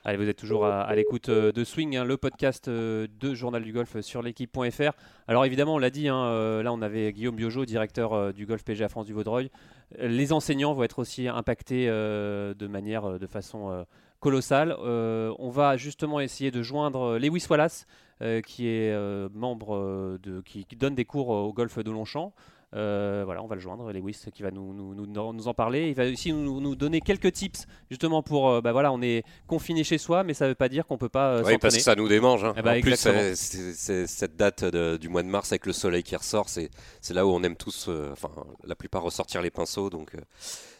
Allez, 0.04 0.16
vous 0.16 0.28
êtes 0.28 0.36
toujours 0.36 0.66
à, 0.66 0.92
l'écoute 0.96 1.28
euh, 1.28 1.52
de 1.52 1.62
Swing, 1.62 1.96
hein, 1.96 2.04
le 2.04 2.16
podcast 2.16 2.66
euh, 2.66 3.06
de 3.20 3.34
Journal 3.34 3.62
du 3.62 3.72
Golf 3.72 4.00
sur 4.00 4.20
l'équipe.fr. 4.20 4.92
Alors 5.28 5.44
évidemment, 5.44 5.76
on 5.76 5.78
l'a 5.78 5.90
dit, 5.90 6.08
hein, 6.08 6.62
là 6.62 6.72
on 6.72 6.82
avait 6.82 7.12
Guillaume 7.12 7.36
Biojo, 7.36 7.64
directeur 7.64 8.34
du 8.34 8.46
Golf 8.46 8.64
PGA 8.64 8.88
France 8.88 9.06
du 9.06 9.12
Vaudreuil. 9.12 9.52
Les 10.00 10.32
enseignants 10.32 10.72
vont 10.72 10.82
être 10.82 10.98
aussi 10.98 11.28
impactés 11.28 11.86
de 11.86 12.66
manière, 12.66 13.20
de 13.20 13.26
façon 13.28 13.86
colossale. 14.18 14.74
on 14.80 15.50
va 15.50 15.76
justement 15.76 16.18
essayer 16.18 16.50
de 16.50 16.62
joindre 16.62 17.16
Lewis 17.18 17.46
Wallace, 17.48 17.86
euh, 17.86 18.11
qui 18.44 18.68
est 18.68 18.92
euh, 18.92 19.28
membre 19.34 19.76
euh, 19.76 20.18
de, 20.22 20.40
qui, 20.42 20.64
donne 20.76 20.94
des 20.94 21.04
cours 21.04 21.28
au 21.28 21.52
golf 21.52 21.78
de 21.78 21.90
Longchamp. 21.90 22.32
voilà, 22.72 23.42
on 23.42 23.46
va 23.46 23.54
le 23.54 23.60
joindre, 23.60 23.92
Lewis, 23.92 24.24
qui 24.32 24.42
va 24.42 24.50
nous, 24.50 24.72
nous, 24.72 25.06
nous, 25.06 25.48
en 25.48 25.54
parler. 25.54 25.88
Il 25.88 25.94
va 25.94 26.04
aussi 26.04 26.32
nous, 26.32 26.74
donner 26.76 27.00
quelques 27.00 27.32
tips, 27.32 27.66
justement 27.90 28.22
pour, 28.22 28.62
bah 28.62 28.72
voilà, 28.72 28.92
on 28.92 29.02
est 29.02 29.24
confiné 29.46 29.84
chez 29.84 29.98
soi, 29.98 30.24
mais 30.24 30.34
ça 30.34 30.44
ne 30.44 30.50
veut 30.50 30.54
pas 30.54 30.68
dire 30.68 30.86
qu'on 30.86 30.98
peut 30.98 31.08
pas. 31.08 31.42
oui, 31.42 31.58
parce 31.58 31.76
que 31.76 31.82
ça 31.82 31.94
nous 31.94 32.08
démange. 32.08 32.44
Hein. 32.44 32.54
Eh 32.56 32.62
ben, 32.62 32.78
en 32.78 32.80
plus, 32.80 32.96
cette 32.96 34.36
date 34.36 34.64
du 34.64 35.08
mois 35.08 35.22
de 35.22 35.28
mars 35.28 35.52
avec 35.52 35.66
le 35.66 35.72
soleil 35.72 36.02
qui 36.02 36.16
ressort, 36.16 36.48
c'est 36.48 36.70
là 37.10 37.26
où 37.26 37.30
on 37.30 37.42
aime 37.42 37.56
tous, 37.56 37.88
enfin, 38.12 38.30
la 38.64 38.74
plupart 38.74 39.02
ressortir 39.02 39.42
les 39.42 39.50
pinceaux, 39.50 39.90
donc 39.90 40.12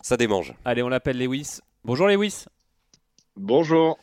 ça 0.00 0.16
démange. 0.16 0.54
Allez, 0.64 0.82
on 0.82 0.88
l'appelle 0.88 1.18
Lewis. 1.18 1.58
Bonjour 1.84 2.06
Lewis. 2.06 2.44
Bonjour. 3.36 3.98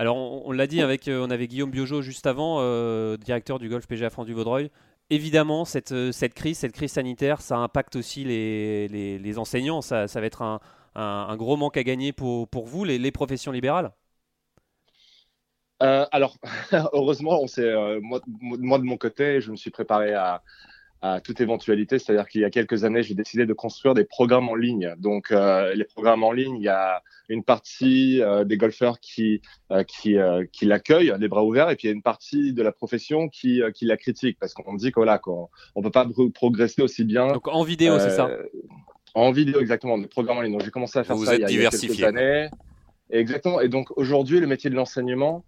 Alors, 0.00 0.16
on, 0.16 0.52
l'a 0.52 0.66
dit 0.66 0.80
avec, 0.80 1.08
euh, 1.08 1.22
on 1.22 1.30
avait 1.30 1.46
Guillaume 1.46 1.70
Biojo 1.70 2.00
juste 2.00 2.26
avant, 2.26 2.56
euh, 2.60 3.18
directeur 3.18 3.58
du 3.58 3.68
Golf 3.68 3.86
PGA 3.86 4.08
France 4.08 4.24
du 4.24 4.32
Vaudreuil. 4.32 4.70
Évidemment, 5.10 5.66
cette, 5.66 5.92
euh, 5.92 6.10
cette 6.10 6.32
crise, 6.32 6.56
cette 6.56 6.72
crise 6.72 6.92
sanitaire, 6.92 7.42
ça 7.42 7.58
impacte 7.58 7.96
aussi 7.96 8.24
les, 8.24 8.88
les, 8.88 9.38
enseignants. 9.38 9.82
Ça, 9.82 10.06
va 10.06 10.22
être 10.24 10.40
un, 10.40 11.36
gros 11.36 11.58
manque 11.58 11.76
à 11.76 11.82
gagner 11.82 12.14
pour, 12.14 12.48
vous, 12.50 12.84
les, 12.84 13.12
professions 13.12 13.52
libérales? 13.52 13.92
alors, 15.80 16.38
heureusement, 16.94 17.44
moi, 18.00 18.20
moi, 18.40 18.78
de 18.78 18.84
mon 18.84 18.96
côté, 18.96 19.42
je 19.42 19.50
me 19.50 19.56
suis 19.56 19.70
préparé 19.70 20.14
à, 20.14 20.42
à 21.02 21.20
toute 21.20 21.40
éventualité. 21.40 21.98
C'est-à-dire 21.98 22.28
qu'il 22.28 22.42
y 22.42 22.44
a 22.44 22.50
quelques 22.50 22.84
années, 22.84 23.02
j'ai 23.02 23.14
décidé 23.14 23.46
de 23.46 23.52
construire 23.52 23.94
des 23.94 24.04
programmes 24.04 24.48
en 24.48 24.54
ligne. 24.54 24.94
Donc, 24.98 25.30
euh, 25.30 25.74
les 25.74 25.84
programmes 25.84 26.22
en 26.22 26.32
ligne, 26.32 26.56
il 26.56 26.62
y 26.62 26.68
a 26.68 27.02
une 27.28 27.42
partie 27.42 28.20
euh, 28.20 28.44
des 28.44 28.56
golfeurs 28.56 29.00
qui 29.00 29.40
euh, 29.70 29.82
qui, 29.84 30.16
qui 30.52 30.64
l'accueillent 30.66 31.14
les 31.18 31.28
bras 31.28 31.44
ouverts, 31.44 31.70
et 31.70 31.76
puis 31.76 31.86
il 31.86 31.90
y 31.90 31.92
a 31.92 31.94
une 31.94 32.02
partie 32.02 32.52
de 32.52 32.62
la 32.62 32.72
profession 32.72 33.28
qui 33.28 33.62
qui 33.74 33.86
la 33.86 33.96
critique 33.96 34.36
parce 34.38 34.52
qu'on 34.52 34.74
dit 34.74 34.90
qu'on 34.90 35.00
voilà, 35.00 35.18
qu'on 35.18 35.48
on 35.74 35.82
peut 35.82 35.90
pas 35.90 36.06
progresser 36.34 36.82
aussi 36.82 37.04
bien. 37.04 37.28
Donc 37.28 37.48
en 37.48 37.62
vidéo, 37.62 37.98
c'est 37.98 38.10
ça? 38.10 38.30
En 39.14 39.32
vidéo, 39.32 39.60
exactement. 39.60 39.98
Des 39.98 40.06
programmes 40.06 40.38
en 40.38 40.42
ligne. 40.42 40.52
Donc 40.52 40.64
j'ai 40.64 40.70
commencé 40.70 40.98
à 40.98 41.04
faire 41.04 41.16
ça 41.18 41.34
il 41.34 41.40
y, 41.40 41.66
a, 41.66 41.70
quelques 41.70 42.02
années. 42.02 42.48
Exactement. 43.10 43.60
Et 43.60 43.68
donc 43.68 43.90
aujourd'hui, 43.96 44.38
le 44.38 44.46
métier 44.46 44.70
de 44.70 44.74
l'enseignement, 44.74 45.44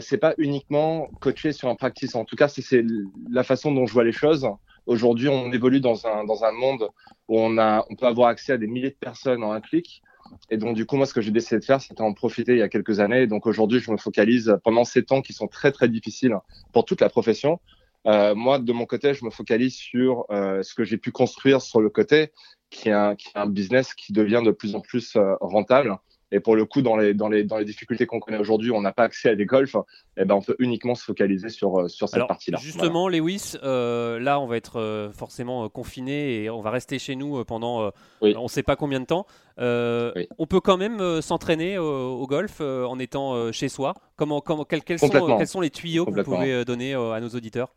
c'est 0.00 0.18
pas 0.18 0.34
uniquement 0.38 1.08
coacher 1.20 1.52
sur 1.52 1.68
un 1.68 1.74
practice. 1.74 2.14
En 2.14 2.24
tout 2.24 2.36
cas, 2.36 2.48
c'est 2.48 2.84
la 3.30 3.44
façon 3.44 3.72
dont 3.72 3.86
je 3.86 3.92
vois 3.92 4.04
les 4.04 4.12
choses. 4.12 4.48
Aujourd'hui, 4.86 5.28
on 5.28 5.52
évolue 5.52 5.80
dans 5.80 6.06
un, 6.06 6.24
dans 6.24 6.44
un 6.44 6.52
monde 6.52 6.88
où 7.28 7.38
on, 7.38 7.58
a, 7.58 7.84
on 7.90 7.96
peut 7.96 8.06
avoir 8.06 8.28
accès 8.28 8.52
à 8.52 8.58
des 8.58 8.66
milliers 8.66 8.90
de 8.90 8.96
personnes 8.96 9.42
en 9.42 9.52
un 9.52 9.60
clic. 9.60 10.02
Et 10.50 10.56
donc, 10.56 10.74
du 10.74 10.86
coup, 10.86 10.96
moi, 10.96 11.06
ce 11.06 11.14
que 11.14 11.20
j'ai 11.20 11.30
décidé 11.30 11.60
de 11.60 11.64
faire, 11.64 11.80
c'était 11.80 12.02
en 12.02 12.12
profiter 12.12 12.52
il 12.52 12.58
y 12.58 12.62
a 12.62 12.68
quelques 12.68 13.00
années. 13.00 13.26
Donc, 13.26 13.46
aujourd'hui, 13.46 13.80
je 13.80 13.90
me 13.90 13.96
focalise 13.96 14.58
pendant 14.64 14.84
ces 14.84 15.04
temps 15.04 15.22
qui 15.22 15.32
sont 15.32 15.48
très, 15.48 15.72
très 15.72 15.88
difficiles 15.88 16.36
pour 16.72 16.84
toute 16.84 17.00
la 17.00 17.08
profession. 17.08 17.60
Euh, 18.06 18.34
moi, 18.34 18.58
de 18.58 18.72
mon 18.72 18.84
côté, 18.86 19.14
je 19.14 19.24
me 19.24 19.30
focalise 19.30 19.74
sur 19.74 20.26
euh, 20.30 20.62
ce 20.62 20.74
que 20.74 20.84
j'ai 20.84 20.98
pu 20.98 21.10
construire 21.10 21.62
sur 21.62 21.80
le 21.80 21.88
côté, 21.88 22.32
qui 22.70 22.88
est 22.88 22.92
un, 22.92 23.14
qui 23.16 23.28
est 23.28 23.38
un 23.38 23.46
business 23.46 23.94
qui 23.94 24.12
devient 24.12 24.42
de 24.44 24.50
plus 24.50 24.74
en 24.74 24.80
plus 24.80 25.16
euh, 25.16 25.34
rentable. 25.40 25.96
Et 26.34 26.40
pour 26.40 26.56
le 26.56 26.64
coup, 26.64 26.82
dans 26.82 26.96
les, 26.96 27.14
dans 27.14 27.28
les, 27.28 27.44
dans 27.44 27.58
les 27.58 27.64
difficultés 27.64 28.06
qu'on 28.06 28.18
connaît 28.18 28.38
aujourd'hui, 28.38 28.72
on 28.72 28.80
n'a 28.80 28.90
pas 28.90 29.04
accès 29.04 29.28
à 29.28 29.36
des 29.36 29.46
golfs, 29.46 29.76
et 29.76 30.22
eh 30.22 30.24
ben 30.24 30.34
on 30.34 30.42
peut 30.42 30.56
uniquement 30.58 30.96
se 30.96 31.04
focaliser 31.04 31.48
sur, 31.48 31.78
euh, 31.78 31.86
sur 31.86 32.08
cette 32.08 32.26
partie-là. 32.26 32.58
Justement, 32.60 33.08
Lewis, 33.08 33.54
euh, 33.62 34.18
là, 34.18 34.40
on 34.40 34.48
va 34.48 34.56
être 34.56 34.80
euh, 34.80 35.12
forcément 35.12 35.68
confiné 35.68 36.42
et 36.42 36.50
on 36.50 36.60
va 36.60 36.70
rester 36.70 36.98
chez 36.98 37.14
nous 37.14 37.44
pendant 37.44 37.92
on 38.20 38.42
ne 38.42 38.48
sait 38.48 38.64
pas 38.64 38.74
combien 38.74 38.98
de 38.98 39.06
temps. 39.06 39.26
On 39.58 40.46
peut 40.48 40.58
quand 40.58 40.76
même 40.76 41.22
s'entraîner 41.22 41.78
au 41.78 42.26
golf 42.26 42.60
en 42.60 42.98
étant 42.98 43.52
chez 43.52 43.68
soi. 43.68 43.94
Comment, 44.16 44.40
comment, 44.40 44.64
quels, 44.64 44.82
quels, 44.82 44.98
sont, 44.98 45.08
quels, 45.08 45.46
sont, 45.46 45.60
les 45.60 45.70
tuyaux 45.70 46.04
que 46.04 46.10
vous 46.10 46.24
pouvez 46.24 46.64
donner 46.64 46.94
à 46.94 47.20
nos 47.20 47.28
auditeurs? 47.28 47.72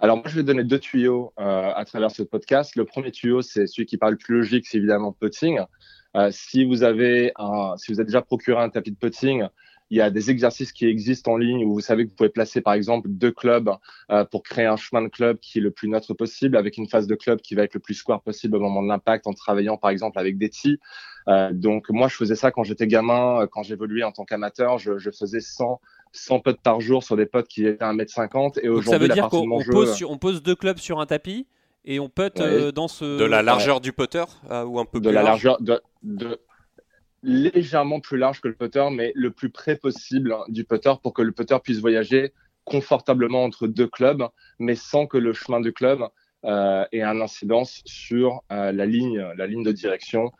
Alors 0.00 0.16
moi, 0.16 0.24
je 0.26 0.36
vais 0.36 0.42
donner 0.42 0.64
deux 0.64 0.78
tuyaux 0.78 1.32
à 1.38 1.82
travers 1.86 2.10
ce 2.10 2.22
podcast. 2.22 2.76
Le 2.76 2.84
premier 2.84 3.10
tuyau, 3.10 3.40
c'est 3.40 3.66
celui 3.66 3.86
qui 3.86 3.96
parle 3.96 4.18
plus 4.18 4.36
logique, 4.36 4.66
c'est 4.66 4.76
évidemment 4.76 5.12
putting. 5.12 5.60
Euh, 6.16 6.30
si 6.32 6.64
vous 6.64 6.82
avez 6.82 7.32
un, 7.36 7.76
si 7.76 7.92
vous 7.92 8.00
avez 8.00 8.06
déjà 8.06 8.22
procuré 8.22 8.60
un 8.60 8.68
tapis 8.68 8.90
de 8.90 8.96
putting, 8.96 9.44
il 9.90 9.98
y 9.98 10.00
a 10.00 10.10
des 10.10 10.30
exercices 10.30 10.72
qui 10.72 10.86
existent 10.86 11.32
en 11.32 11.36
ligne 11.36 11.64
où 11.64 11.74
vous 11.74 11.80
savez 11.80 12.04
que 12.04 12.10
vous 12.10 12.16
pouvez 12.16 12.28
placer 12.28 12.60
par 12.60 12.74
exemple 12.74 13.08
deux 13.08 13.32
clubs 13.32 13.70
euh, 14.10 14.24
pour 14.24 14.44
créer 14.44 14.66
un 14.66 14.76
chemin 14.76 15.02
de 15.02 15.08
club 15.08 15.38
qui 15.40 15.58
est 15.58 15.60
le 15.60 15.72
plus 15.72 15.88
neutre 15.88 16.14
possible 16.14 16.56
avec 16.56 16.76
une 16.76 16.88
phase 16.88 17.08
de 17.08 17.14
club 17.16 17.40
qui 17.40 17.56
va 17.56 17.64
être 17.64 17.74
le 17.74 17.80
plus 17.80 17.94
square 17.94 18.22
possible 18.22 18.56
au 18.56 18.60
moment 18.60 18.82
de 18.82 18.88
l'impact 18.88 19.26
en 19.26 19.32
travaillant 19.32 19.76
par 19.76 19.90
exemple 19.90 20.18
avec 20.18 20.38
des 20.38 20.48
tis. 20.48 20.78
Euh, 21.28 21.50
donc 21.52 21.90
moi 21.90 22.06
je 22.06 22.14
faisais 22.14 22.36
ça 22.36 22.52
quand 22.52 22.62
j'étais 22.62 22.86
gamin, 22.86 23.46
quand 23.50 23.64
j'évoluais 23.64 24.04
en 24.04 24.12
tant 24.12 24.24
qu'amateur, 24.24 24.78
je, 24.78 24.98
je, 24.98 25.10
faisais 25.10 25.40
100 25.40 25.80
100 26.12 26.40
putts 26.40 26.60
par 26.62 26.80
jour 26.80 27.02
sur 27.02 27.16
des 27.16 27.26
potes 27.26 27.48
qui 27.48 27.66
étaient 27.66 27.84
à 27.84 27.92
1m50 27.92 28.60
et 28.62 28.68
aujourd'hui 28.68 28.90
ça 28.90 28.98
veut 28.98 29.08
dire 29.08 29.28
qu'on 29.28 29.60
pose, 29.60 30.04
on 30.04 30.18
pose 30.18 30.42
deux 30.42 30.56
clubs 30.56 30.78
sur 30.78 31.00
un 31.00 31.06
tapis? 31.06 31.46
Et 31.84 32.00
on 32.00 32.08
peut 32.08 32.30
euh, 32.38 32.72
dans 32.72 32.88
ce. 32.88 33.18
De 33.18 33.24
la 33.24 33.42
largeur 33.42 33.80
du 33.80 33.92
putter 33.92 34.24
euh, 34.50 34.64
ou 34.64 34.78
un 34.78 34.84
peu 34.84 35.00
de 35.00 35.08
plus 35.08 35.14
la 35.14 35.22
large 35.22 35.44
largeur 35.44 35.58
de, 36.02 36.38
légèrement 37.22 38.00
plus 38.00 38.18
large 38.18 38.40
que 38.40 38.48
le 38.48 38.54
putter, 38.54 38.88
mais 38.92 39.12
le 39.14 39.30
plus 39.30 39.50
près 39.50 39.76
possible 39.76 40.32
hein, 40.32 40.44
du 40.48 40.64
putter 40.64 40.92
pour 41.02 41.12
que 41.12 41.22
le 41.22 41.32
putter 41.32 41.58
puisse 41.62 41.80
voyager 41.80 42.32
confortablement 42.64 43.44
entre 43.44 43.66
deux 43.66 43.86
clubs, 43.86 44.26
mais 44.58 44.74
sans 44.74 45.06
que 45.06 45.18
le 45.18 45.32
chemin 45.32 45.60
du 45.60 45.72
club 45.72 46.02
euh, 46.44 46.84
ait 46.92 47.02
un 47.02 47.20
incidence 47.20 47.82
sur 47.84 48.42
euh, 48.52 48.72
la 48.72 48.86
ligne, 48.86 49.22
la 49.36 49.46
ligne 49.46 49.62
de 49.62 49.72
direction. 49.72 50.30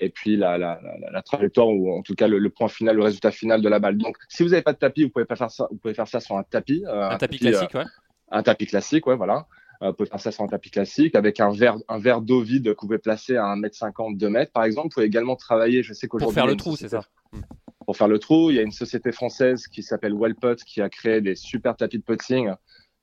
et 0.00 0.08
puis 0.08 0.36
la, 0.36 0.56
la, 0.56 0.80
la, 1.10 1.22
trajectoire 1.22 1.68
ou 1.68 1.92
en 1.92 2.02
tout 2.02 2.14
cas 2.14 2.28
le, 2.28 2.48
point 2.48 2.68
final, 2.68 2.96
le 2.96 3.02
résultat 3.02 3.32
final 3.32 3.60
de 3.60 3.68
la 3.68 3.80
balle. 3.80 3.98
Donc, 3.98 4.16
si 4.28 4.44
vous 4.44 4.50
n'avez 4.50 4.62
pas 4.62 4.72
de 4.72 4.78
tapis, 4.78 5.02
vous 5.02 5.10
pouvez 5.10 5.24
pas 5.24 5.36
faire 5.36 5.50
ça. 5.50 5.66
Vous 5.70 5.76
pouvez 5.76 5.94
faire 5.94 6.06
ça 6.06 6.20
sur 6.20 6.36
un 6.36 6.44
tapis. 6.44 6.84
un, 6.88 7.18
tapis, 7.18 7.38
classique, 7.38 7.74
ouais. 7.74 7.84
Un 8.30 8.42
tapis 8.44 8.66
classique, 8.66 9.06
ouais, 9.08 9.16
voilà. 9.16 9.46
Euh, 9.82 9.88
vous 9.88 9.94
pouvez 9.94 10.08
faire 10.08 10.20
ça 10.20 10.30
sur 10.30 10.44
un 10.44 10.48
tapis 10.48 10.70
classique 10.70 11.14
avec 11.14 11.40
un 11.40 11.50
verre, 11.50 11.76
un 11.88 11.98
verre 11.98 12.20
d'eau 12.20 12.40
vide 12.40 12.74
que 12.74 12.80
vous 12.80 12.86
pouvez 12.86 12.98
placer 12.98 13.36
à 13.36 13.44
1m50, 13.56 14.18
2m 14.18 14.50
par 14.52 14.64
exemple. 14.64 14.88
Vous 14.88 14.94
pouvez 14.94 15.06
également 15.06 15.36
travailler, 15.36 15.82
je 15.82 15.92
sais 15.92 16.08
qu'aujourd'hui. 16.08 16.34
Pour 16.34 16.42
faire 16.42 16.46
le 16.46 16.56
trou, 16.56 16.76
c'est 16.76 16.88
ça 16.88 17.02
hmm. 17.32 17.40
Pour 17.84 17.96
faire 17.96 18.08
le 18.08 18.18
trou, 18.18 18.50
il 18.50 18.56
y 18.56 18.58
a 18.58 18.62
une 18.62 18.72
société 18.72 19.12
française 19.12 19.66
qui 19.66 19.82
s'appelle 19.82 20.14
Wellpot 20.14 20.56
qui 20.56 20.80
a 20.80 20.88
créé 20.88 21.20
des 21.20 21.34
super 21.34 21.76
tapis 21.76 21.98
de 21.98 22.02
putting. 22.02 22.50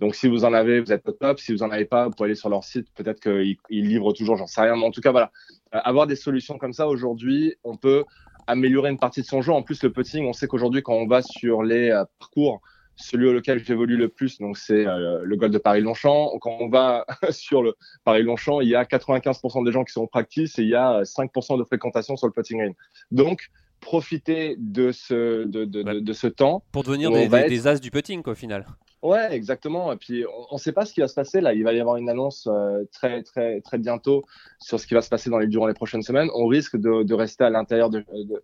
Donc 0.01 0.15
si 0.15 0.27
vous 0.27 0.43
en 0.45 0.53
avez, 0.53 0.79
vous 0.79 0.91
êtes 0.91 1.07
au 1.07 1.11
top. 1.11 1.39
Si 1.39 1.51
vous 1.53 1.61
en 1.61 1.69
avez 1.69 1.85
pas, 1.85 2.05
vous 2.05 2.11
pouvez 2.11 2.29
aller 2.29 2.35
sur 2.35 2.49
leur 2.49 2.63
site. 2.63 2.87
Peut-être 2.95 3.19
qu'ils 3.19 3.57
livrent 3.69 4.13
toujours, 4.13 4.35
j'en 4.35 4.47
sais 4.47 4.61
rien. 4.61 4.75
Mais 4.75 4.83
en 4.83 4.91
tout 4.91 5.01
cas, 5.01 5.11
voilà. 5.11 5.31
Euh, 5.75 5.79
avoir 5.83 6.07
des 6.07 6.15
solutions 6.15 6.57
comme 6.57 6.73
ça 6.73 6.87
aujourd'hui, 6.87 7.55
on 7.63 7.77
peut 7.77 8.03
améliorer 8.47 8.89
une 8.89 8.97
partie 8.97 9.21
de 9.21 9.27
son 9.27 9.43
jeu. 9.43 9.53
En 9.53 9.61
plus, 9.61 9.83
le 9.83 9.91
putting, 9.91 10.25
on 10.25 10.33
sait 10.33 10.47
qu'aujourd'hui, 10.47 10.81
quand 10.81 10.95
on 10.95 11.05
va 11.05 11.21
sur 11.21 11.61
les 11.61 11.91
euh, 11.91 12.03
parcours 12.19 12.61
celui 12.95 13.27
auquel 13.27 13.63
j'évolue 13.63 13.97
le 13.97 14.09
plus, 14.09 14.37
donc 14.39 14.57
c'est 14.57 14.85
euh, 14.85 15.21
le 15.23 15.35
golf 15.35 15.51
de 15.51 15.57
Paris-Longchamp. 15.57 16.37
Quand 16.39 16.57
on 16.59 16.69
va 16.69 17.05
sur 17.29 17.63
le 17.63 17.75
Paris-Longchamp, 18.03 18.61
il 18.61 18.69
y 18.69 18.75
a 18.75 18.83
95% 18.83 19.65
des 19.65 19.71
gens 19.71 19.83
qui 19.83 19.93
sont 19.93 20.03
en 20.03 20.07
practice 20.07 20.59
et 20.59 20.63
il 20.63 20.69
y 20.69 20.75
a 20.75 21.01
5% 21.01 21.57
de 21.57 21.63
fréquentation 21.63 22.15
sur 22.15 22.27
le 22.27 22.33
putting 22.33 22.59
green. 22.59 22.73
Donc, 23.11 23.49
profiter 23.79 24.55
de 24.59 24.91
ce, 24.91 25.45
de, 25.45 25.65
de, 25.65 25.99
de, 25.99 26.13
ce 26.13 26.27
temps. 26.27 26.63
Pour 26.71 26.83
devenir 26.83 27.11
des, 27.11 27.27
des, 27.27 27.67
as 27.67 27.79
du 27.79 27.91
putting, 27.91 28.21
au 28.25 28.35
final. 28.35 28.65
Ouais, 29.01 29.33
exactement. 29.33 29.91
Et 29.91 29.97
puis, 29.97 30.25
on 30.51 30.55
ne 30.55 30.59
sait 30.59 30.71
pas 30.71 30.85
ce 30.85 30.93
qui 30.93 31.01
va 31.01 31.07
se 31.07 31.15
passer 31.15 31.41
là. 31.41 31.53
Il 31.53 31.63
va 31.63 31.73
y 31.73 31.79
avoir 31.79 31.97
une 31.97 32.07
annonce 32.07 32.47
euh, 32.47 32.83
très, 32.91 33.23
très, 33.23 33.59
très 33.61 33.79
bientôt 33.79 34.23
sur 34.59 34.79
ce 34.79 34.85
qui 34.85 34.93
va 34.93 35.01
se 35.01 35.09
passer 35.09 35.31
dans 35.31 35.39
les, 35.39 35.47
durant 35.47 35.65
les 35.65 35.73
prochaines 35.73 36.03
semaines. 36.03 36.29
On 36.35 36.45
risque 36.45 36.77
de, 36.77 37.13
rester 37.13 37.43
à 37.43 37.49
l'intérieur 37.49 37.89
de, 37.89 38.05
euh, 38.13 38.39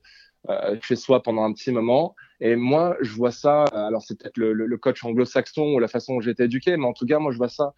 chez 0.81 0.95
soi 0.95 1.21
pendant 1.23 1.43
un 1.43 1.53
petit 1.53 1.71
moment. 1.71 2.15
Et 2.39 2.55
moi, 2.55 2.95
je 3.01 3.11
vois 3.13 3.31
ça, 3.31 3.65
euh, 3.73 3.87
alors 3.87 4.03
c'est 4.03 4.17
peut-être 4.17 4.37
le, 4.37 4.77
coach 4.77 5.03
anglo-saxon 5.03 5.73
ou 5.73 5.79
la 5.79 5.87
façon 5.87 6.15
dont 6.15 6.21
j'ai 6.21 6.31
été 6.31 6.43
éduqué, 6.43 6.77
mais 6.77 6.85
en 6.85 6.93
tout 6.93 7.07
cas, 7.07 7.17
moi, 7.17 7.31
je 7.31 7.37
vois 7.37 7.49
ça 7.49 7.73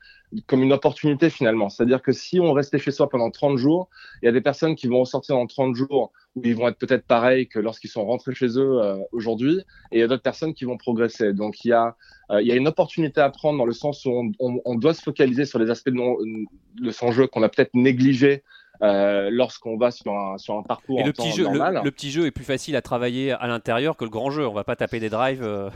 comme 0.47 0.63
une 0.63 0.73
opportunité 0.73 1.29
finalement. 1.29 1.69
C'est-à-dire 1.69 2.01
que 2.01 2.11
si 2.11 2.41
on 2.41 2.51
restait 2.51 2.77
chez 2.77 2.91
soi 2.91 3.07
pendant 3.09 3.31
30 3.31 3.57
jours, 3.57 3.89
il 4.21 4.25
y 4.25 4.29
a 4.29 4.33
des 4.33 4.41
personnes 4.41 4.75
qui 4.75 4.87
vont 4.87 4.99
ressortir 4.99 5.35
dans 5.35 5.47
30 5.47 5.75
jours 5.75 6.11
où 6.35 6.41
ils 6.43 6.55
vont 6.55 6.67
être 6.67 6.77
peut-être 6.77 7.05
pareils 7.05 7.47
que 7.47 7.57
lorsqu'ils 7.57 7.89
sont 7.89 8.05
rentrés 8.05 8.35
chez 8.35 8.57
eux 8.59 8.81
euh, 8.81 8.97
aujourd'hui, 9.13 9.59
et 9.91 9.97
il 9.97 9.99
y 9.99 10.03
a 10.03 10.07
d'autres 10.07 10.23
personnes 10.23 10.53
qui 10.53 10.65
vont 10.65 10.77
progresser. 10.77 11.31
Donc, 11.31 11.63
il 11.63 11.69
y, 11.69 11.73
a, 11.73 11.95
il 12.41 12.45
y 12.45 12.51
a 12.51 12.55
une 12.55 12.67
opportunité 12.67 13.21
à 13.21 13.29
prendre 13.29 13.57
dans 13.57 13.65
le 13.65 13.73
sens 13.73 14.05
où 14.05 14.31
on, 14.39 14.75
doit 14.75 14.93
se 14.93 15.01
focaliser 15.01 15.45
sur 15.45 15.57
les 15.57 15.69
aspects 15.69 15.89
de, 15.89 16.83
de 16.83 16.91
son 16.91 17.11
jeu 17.11 17.27
qu'on 17.27 17.43
a 17.43 17.49
peut-être 17.49 17.73
négligé 17.73 18.43
euh, 18.81 19.29
lorsqu'on 19.31 19.77
va 19.77 19.91
sur 19.91 20.13
un, 20.13 20.37
sur 20.37 20.55
un 20.55 20.63
parcours 20.63 20.99
Et 20.99 21.03
le 21.03 21.11
petit 21.11 21.31
jeu, 21.31 21.45
Le, 21.49 21.91
petit 21.91 22.11
jeu 22.11 22.25
est 22.25 22.31
plus 22.31 22.45
facile 22.45 22.75
à 22.75 22.81
travailler 22.81 23.31
à 23.31 23.47
l'intérieur 23.47 23.97
que 23.97 24.05
le 24.05 24.09
grand 24.09 24.31
jeu. 24.31 24.47
On 24.47 24.53
va 24.53 24.63
pas 24.63 24.75
taper 24.75 24.99
des 24.99 25.09
drives. 25.09 25.43
Euh. 25.43 25.69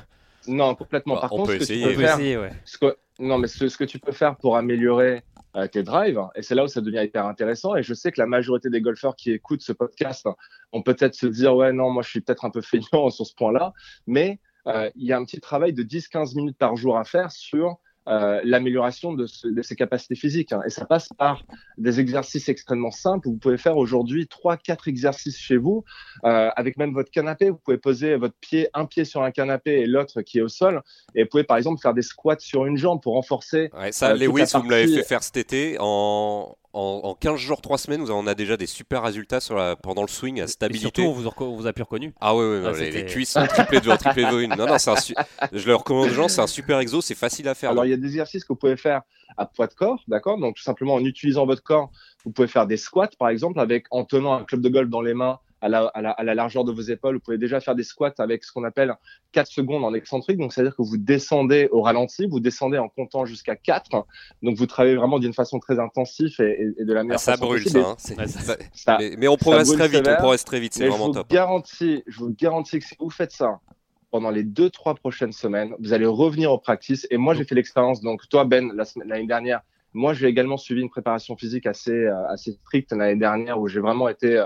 Non, 0.48 0.76
complètement. 0.76 1.16
Bah, 1.16 1.22
Par 1.22 1.30
contre, 1.30 1.52
ce 1.52 1.58
que 1.58 1.64
tu 1.64 1.82
peux 1.82 1.94
faire, 1.94 2.96
non, 3.20 3.38
mais 3.38 3.48
ce, 3.48 3.78
que 3.78 3.84
tu 3.84 4.00
peux 4.00 4.12
faire 4.12 4.38
pour 4.38 4.58
améliorer 4.58 5.22
euh, 5.56 5.68
tes 5.68 5.84
drives, 5.84 6.20
et 6.36 6.42
c'est 6.42 6.56
là 6.56 6.64
où 6.64 6.68
ça 6.68 6.82
devient 6.82 7.04
hyper 7.04 7.26
intéressant. 7.26 7.76
Et 7.76 7.84
je 7.84 7.94
sais 7.94 8.12
que 8.12 8.20
la 8.20 8.26
majorité 8.26 8.70
des 8.70 8.82
golfeurs 8.82 9.16
qui 9.16 9.32
écoutent 9.32 9.62
ce 9.62 9.74
podcast 9.74 10.28
vont 10.72 10.82
peut-être 10.82 11.14
se 11.14 11.28
dire, 11.28 11.56
ouais, 11.56 11.74
non, 11.74 11.92
moi 11.92 12.04
je 12.04 12.10
suis 12.10 12.22
peut-être 12.22 12.46
un 12.46 12.50
peu 12.50 12.62
feignant 12.62 13.10
sur 13.10 13.26
ce 13.26 13.36
point-là, 13.36 13.74
mais 14.08 14.40
il 14.66 15.06
y 15.06 15.12
a 15.12 15.18
un 15.18 15.26
petit 15.26 15.42
travail 15.42 15.74
de 15.74 15.84
10-15 15.84 16.36
minutes 16.36 16.58
par 16.58 16.78
jour 16.78 16.98
à 16.98 17.04
faire 17.04 17.32
sur 17.32 17.80
euh, 18.08 18.42
l'amélioration 18.44 19.14
de, 19.14 19.26
ses 19.26 19.76
capacités 19.76 20.16
physiques. 20.16 20.52
Hein. 20.52 20.62
Et 20.66 20.70
ça 20.70 20.86
passe 20.86 21.10
par 21.18 21.44
des 21.78 22.00
exercices 22.00 22.50
extrêmement 22.50 22.92
simples. 22.92 23.30
Vous 23.30 23.38
pouvez 23.38 23.58
faire 23.58 23.78
aujourd'hui 23.78 24.28
trois, 24.28 24.58
quatre 24.58 24.88
exercices 24.88 25.38
chez 25.38 25.58
vous, 25.58 25.86
euh, 26.26 26.50
avec 26.56 26.78
même 26.78 26.94
votre 26.94 27.12
canapé. 27.12 27.50
Vous 27.50 27.58
pouvez 27.58 27.78
poser 27.78 28.16
votre 28.16 28.36
pied, 28.42 28.68
un 28.74 28.86
pied 28.86 29.06
sur 29.06 29.24
un 29.24 29.32
canapé 29.32 29.72
et 29.80 29.88
l'autre 29.88 30.22
qui 30.22 30.40
est 30.40 30.42
au 30.42 30.50
sol. 30.50 30.82
Et 31.16 31.24
vous 31.24 31.30
pouvez 31.30 31.44
par 31.46 31.58
exemple 31.58 31.82
faire 31.82 31.94
des 31.94 32.02
squats 32.02 32.40
sur 32.40 32.66
une 32.66 32.78
jambe 32.78 33.02
pour 33.02 33.14
renforcer. 33.14 33.70
Ouais, 33.74 33.92
ça, 33.92 34.12
euh, 34.12 34.16
Lewis, 34.16 34.52
vous 34.54 34.64
me 34.64 34.72
l'avez 34.72 34.88
fait 34.88 35.04
faire 35.04 35.24
cet 35.24 35.38
été 35.38 35.78
en, 35.80 36.58
en, 36.74 37.16
15 37.20 37.40
jours, 37.40 37.62
3 37.62 37.78
semaines, 37.78 38.10
on 38.10 38.26
a 38.28 38.34
déjà 38.34 38.58
des 38.58 38.66
super 38.66 39.04
résultats 39.04 39.40
sur 39.40 39.56
la, 39.56 39.76
pendant 39.76 40.02
le 40.02 40.08
swing 40.08 40.42
à 40.42 40.48
stabilité. 40.48 40.88
Et 40.88 41.04
surtout, 41.04 41.04
on 41.04 41.14
vous, 41.14 41.28
a, 41.28 41.34
on 41.44 41.56
vous 41.56 41.68
a 41.68 41.74
plus 41.74 41.84
reconnu. 41.84 42.14
Ah 42.20 42.36
oui, 42.36 42.44
oui, 42.46 42.64
Ah, 42.66 42.72
les, 42.72 42.92
les 42.92 43.06
cuisses 43.06 43.32
sont 43.32 43.46
triplées 43.46 43.80
de 43.80 43.96
triplées 43.96 44.26
de 44.26 44.42
une. 44.42 44.56
Non, 44.56 44.66
non, 44.66 44.78
c'est 44.80 44.90
un 44.92 44.96
su- 44.96 45.16
je 45.52 45.68
le 45.68 45.76
recommande 45.76 46.10
aux 46.10 46.14
gens, 46.14 46.28
c'est 46.28 46.42
un 46.42 46.48
super 46.48 46.80
exo, 46.80 47.02
c'est 47.02 47.16
facile 47.16 47.48
à 47.48 47.54
faire. 47.56 47.72
Alors, 47.72 47.86
il 47.86 47.92
y 47.92 47.94
a 47.94 47.98
des 47.98 48.08
exercices 48.08 48.44
que 48.44 48.50
vous 48.50 48.58
pouvez 48.58 48.78
faire 48.78 49.02
à 49.38 49.46
poids 49.46 49.68
de 49.68 49.74
corps, 49.74 50.02
d'accord? 50.08 50.40
Donc, 50.40 50.56
tout 50.56 50.64
simplement 50.64 50.96
en 50.96 51.06
utilisant 51.06 51.46
votre 51.46 51.64
corps, 51.64 51.92
vous 52.26 52.32
pouvez 52.32 52.48
faire 52.48 52.66
des 52.68 52.78
squats, 52.78 53.10
par 53.20 53.30
exemple, 53.30 53.60
avec 53.60 53.86
en 53.92 54.04
tenant 54.06 54.34
un 54.34 54.44
club 54.44 54.62
de 54.62 54.70
golf 54.70 54.90
dans 54.90 55.02
les 55.02 55.14
mains 55.14 55.40
à 55.64 55.70
la, 55.70 55.86
à 55.88 56.02
la- 56.02 56.12
à 56.12 56.24
la 56.24 56.36
largeur 56.36 56.64
de 56.66 56.72
vos 56.72 56.82
épaules. 56.82 57.16
Vous 57.16 57.22
pouvez 57.22 57.38
déjà 57.38 57.60
faire 57.60 57.74
des 57.74 57.84
squats 57.84 58.14
avec 58.20 58.44
ce 58.44 58.52
qu'on 58.52 58.64
appelle 58.64 58.94
4 59.32 59.48
secondes 59.48 59.84
en 59.86 59.94
excentrique. 59.94 60.38
Donc, 60.38 60.54
c'est-à-dire 60.54 60.76
que 60.76 60.82
vous 60.82 60.98
descendez 60.98 61.70
au 61.72 61.82
ralenti, 61.82 62.28
vous 62.28 62.40
descendez 62.40 62.78
en 62.78 62.90
comptant 62.90 63.26
jusqu'à 63.26 63.56
4. 63.56 64.06
Donc, 64.42 64.58
vous 64.58 64.66
travaillez 64.66 64.96
vraiment 64.96 65.20
d'une 65.20 65.34
façon 65.34 65.60
très 65.60 65.80
intensive 65.80 66.36
et, 66.40 66.68
de 66.84 66.94
la 66.94 67.00
Ah, 67.00 67.04
meilleure 67.04 67.20
ça 67.20 67.32
façon 67.34 67.46
brûle, 67.46 67.64
possible. 67.64 67.82
ça. 67.84 67.90
hein, 67.90 67.96
ça- 68.28 68.28
ça- 68.28 68.58
Ça- 68.74 68.98
mais, 69.00 69.16
mais 69.18 69.28
on 69.28 69.38
progresse 69.38 69.72
très 69.72 69.88
vite, 69.88 70.08
on 70.08 70.16
progresse 70.16 70.44
très 70.46 70.60
vite, 70.60 70.74
c'est 70.74 70.82
Mais 70.82 70.86
je 70.88 70.92
vraiment 70.92 71.08
vous 71.08 71.14
top. 71.14 71.30
garantis, 71.30 72.04
je 72.08 72.20
vous 72.20 72.36
garantis 72.38 72.80
que 72.80 72.86
si 72.86 72.96
vous 73.00 73.10
faites 73.10 73.32
ça 73.32 73.60
pendant 74.12 74.30
les 74.30 74.44
deux, 74.44 74.70
trois 74.70 74.94
prochaines 74.96 75.32
semaines, 75.32 75.74
vous 75.80 75.94
allez 75.94 76.06
revenir 76.06 76.52
au 76.52 76.58
practice. 76.60 77.08
Et 77.10 77.18
moi, 77.18 77.34
j'ai 77.34 77.46
fait 77.46 77.56
l'expérience. 77.56 78.02
Donc, 78.02 78.28
toi, 78.30 78.46
Ben, 78.46 78.72
l'année 79.06 79.26
dernière, 79.28 79.62
moi, 79.94 80.14
j'ai 80.14 80.28
également 80.28 80.58
suivi 80.58 80.82
une 80.82 80.90
préparation 80.90 81.36
physique 81.38 81.66
assez, 81.66 81.92
euh, 81.92 82.28
assez 82.28 82.52
stricte 82.52 82.92
l'année 82.92 83.16
dernière 83.16 83.60
où 83.60 83.68
j'ai 83.68 83.80
vraiment 83.80 84.10
été, 84.10 84.38
euh, 84.38 84.46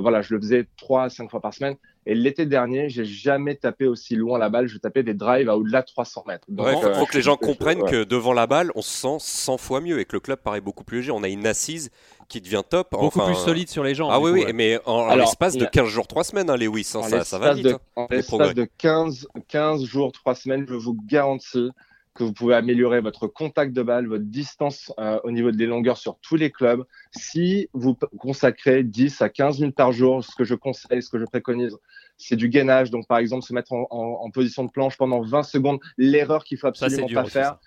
voilà, 0.00 0.22
je 0.22 0.34
le 0.34 0.40
faisais 0.40 0.66
trois 0.76 1.04
à 1.04 1.08
cinq 1.10 1.30
fois 1.30 1.40
par 1.40 1.52
semaine. 1.54 1.76
Et 2.08 2.14
l'été 2.14 2.46
dernier, 2.46 2.88
j'ai 2.88 3.04
jamais 3.04 3.56
tapé 3.56 3.86
aussi 3.88 4.14
loin 4.14 4.38
la 4.38 4.48
balle. 4.48 4.68
Je 4.68 4.78
tapais 4.78 5.02
des 5.02 5.12
drives 5.14 5.48
à 5.48 5.56
au-delà 5.56 5.82
de 5.82 5.86
300 5.86 6.22
mètres. 6.28 6.44
Donc, 6.48 6.64
Ouais, 6.66 6.72
faut, 6.74 6.86
euh, 6.86 6.94
faut 6.94 7.06
que 7.06 7.16
les 7.16 7.22
gens 7.22 7.36
comprennent 7.36 7.82
ouais. 7.82 7.90
que 7.90 8.04
devant 8.04 8.32
la 8.32 8.46
balle, 8.46 8.70
on 8.76 8.82
se 8.82 8.90
sent 8.90 9.16
100 9.18 9.56
fois 9.58 9.80
mieux 9.80 9.98
et 9.98 10.04
que 10.04 10.12
le 10.14 10.20
club 10.20 10.38
paraît 10.38 10.60
beaucoup 10.60 10.84
plus 10.84 10.98
léger. 10.98 11.10
On 11.10 11.24
a 11.24 11.28
une 11.28 11.46
assise 11.48 11.90
qui 12.28 12.40
devient 12.40 12.62
top. 12.68 12.92
Beaucoup 12.92 13.06
enfin, 13.06 13.26
plus 13.26 13.34
solide 13.34 13.68
sur 13.68 13.82
les 13.82 13.96
jambes. 13.96 14.10
Ah 14.12 14.20
oui, 14.20 14.30
coup, 14.30 14.36
oui, 14.36 14.44
ouais. 14.44 14.52
mais 14.52 14.78
en, 14.86 15.16
l'espace 15.16 15.54
il 15.54 15.60
de 15.62 15.64
a- 15.64 15.68
15 15.68 15.88
jours, 15.88 16.06
3 16.06 16.22
semaines, 16.22 16.48
hein, 16.48 16.56
Lewis, 16.56 16.92
hein, 16.94 17.02
ça, 17.02 17.24
ça 17.24 17.38
va 17.40 17.54
vite. 17.54 17.64
de- 17.64 17.72
hein. 17.72 17.78
En 17.96 18.06
l'espace 18.08 18.54
de 18.54 18.68
15, 18.78 19.26
15 19.48 19.84
jours, 19.84 20.12
3 20.12 20.36
semaines, 20.36 20.64
je 20.68 20.74
vous 20.74 20.96
garantis 21.08 21.70
que 22.16 22.24
vous 22.24 22.32
pouvez 22.32 22.54
améliorer 22.54 23.00
votre 23.00 23.26
contact 23.28 23.72
de 23.72 23.82
balle, 23.82 24.06
votre 24.08 24.24
distance 24.24 24.92
euh, 24.98 25.20
au 25.22 25.30
niveau 25.30 25.50
des 25.52 25.66
longueurs 25.66 25.98
sur 25.98 26.18
tous 26.20 26.34
les 26.36 26.50
clubs. 26.50 26.84
Si 27.12 27.68
vous 27.72 27.94
consacrez 28.18 28.82
10 28.82 29.22
à 29.22 29.28
15 29.28 29.60
minutes 29.60 29.76
par 29.76 29.92
jour, 29.92 30.24
ce 30.24 30.34
que 30.34 30.42
je 30.44 30.54
conseille, 30.54 31.02
ce 31.02 31.10
que 31.10 31.18
je 31.18 31.24
préconise, 31.24 31.76
c'est 32.16 32.36
du 32.36 32.48
gainage. 32.48 32.90
Donc, 32.90 33.06
par 33.06 33.18
exemple, 33.18 33.44
se 33.44 33.52
mettre 33.52 33.72
en, 33.72 33.86
en- 33.90 34.24
en 34.24 34.30
position 34.30 34.64
de 34.64 34.70
planche 34.70 34.96
pendant 34.96 35.20
20 35.22 35.42
secondes. 35.44 35.78
L'erreur 35.98 36.42
qu'il 36.44 36.58
faut 36.58 36.66
Ça, 36.66 36.86
absolument 36.86 37.06
dur 37.06 37.22
pas 37.22 37.28
faire, 37.28 37.44
ça. 37.44 37.60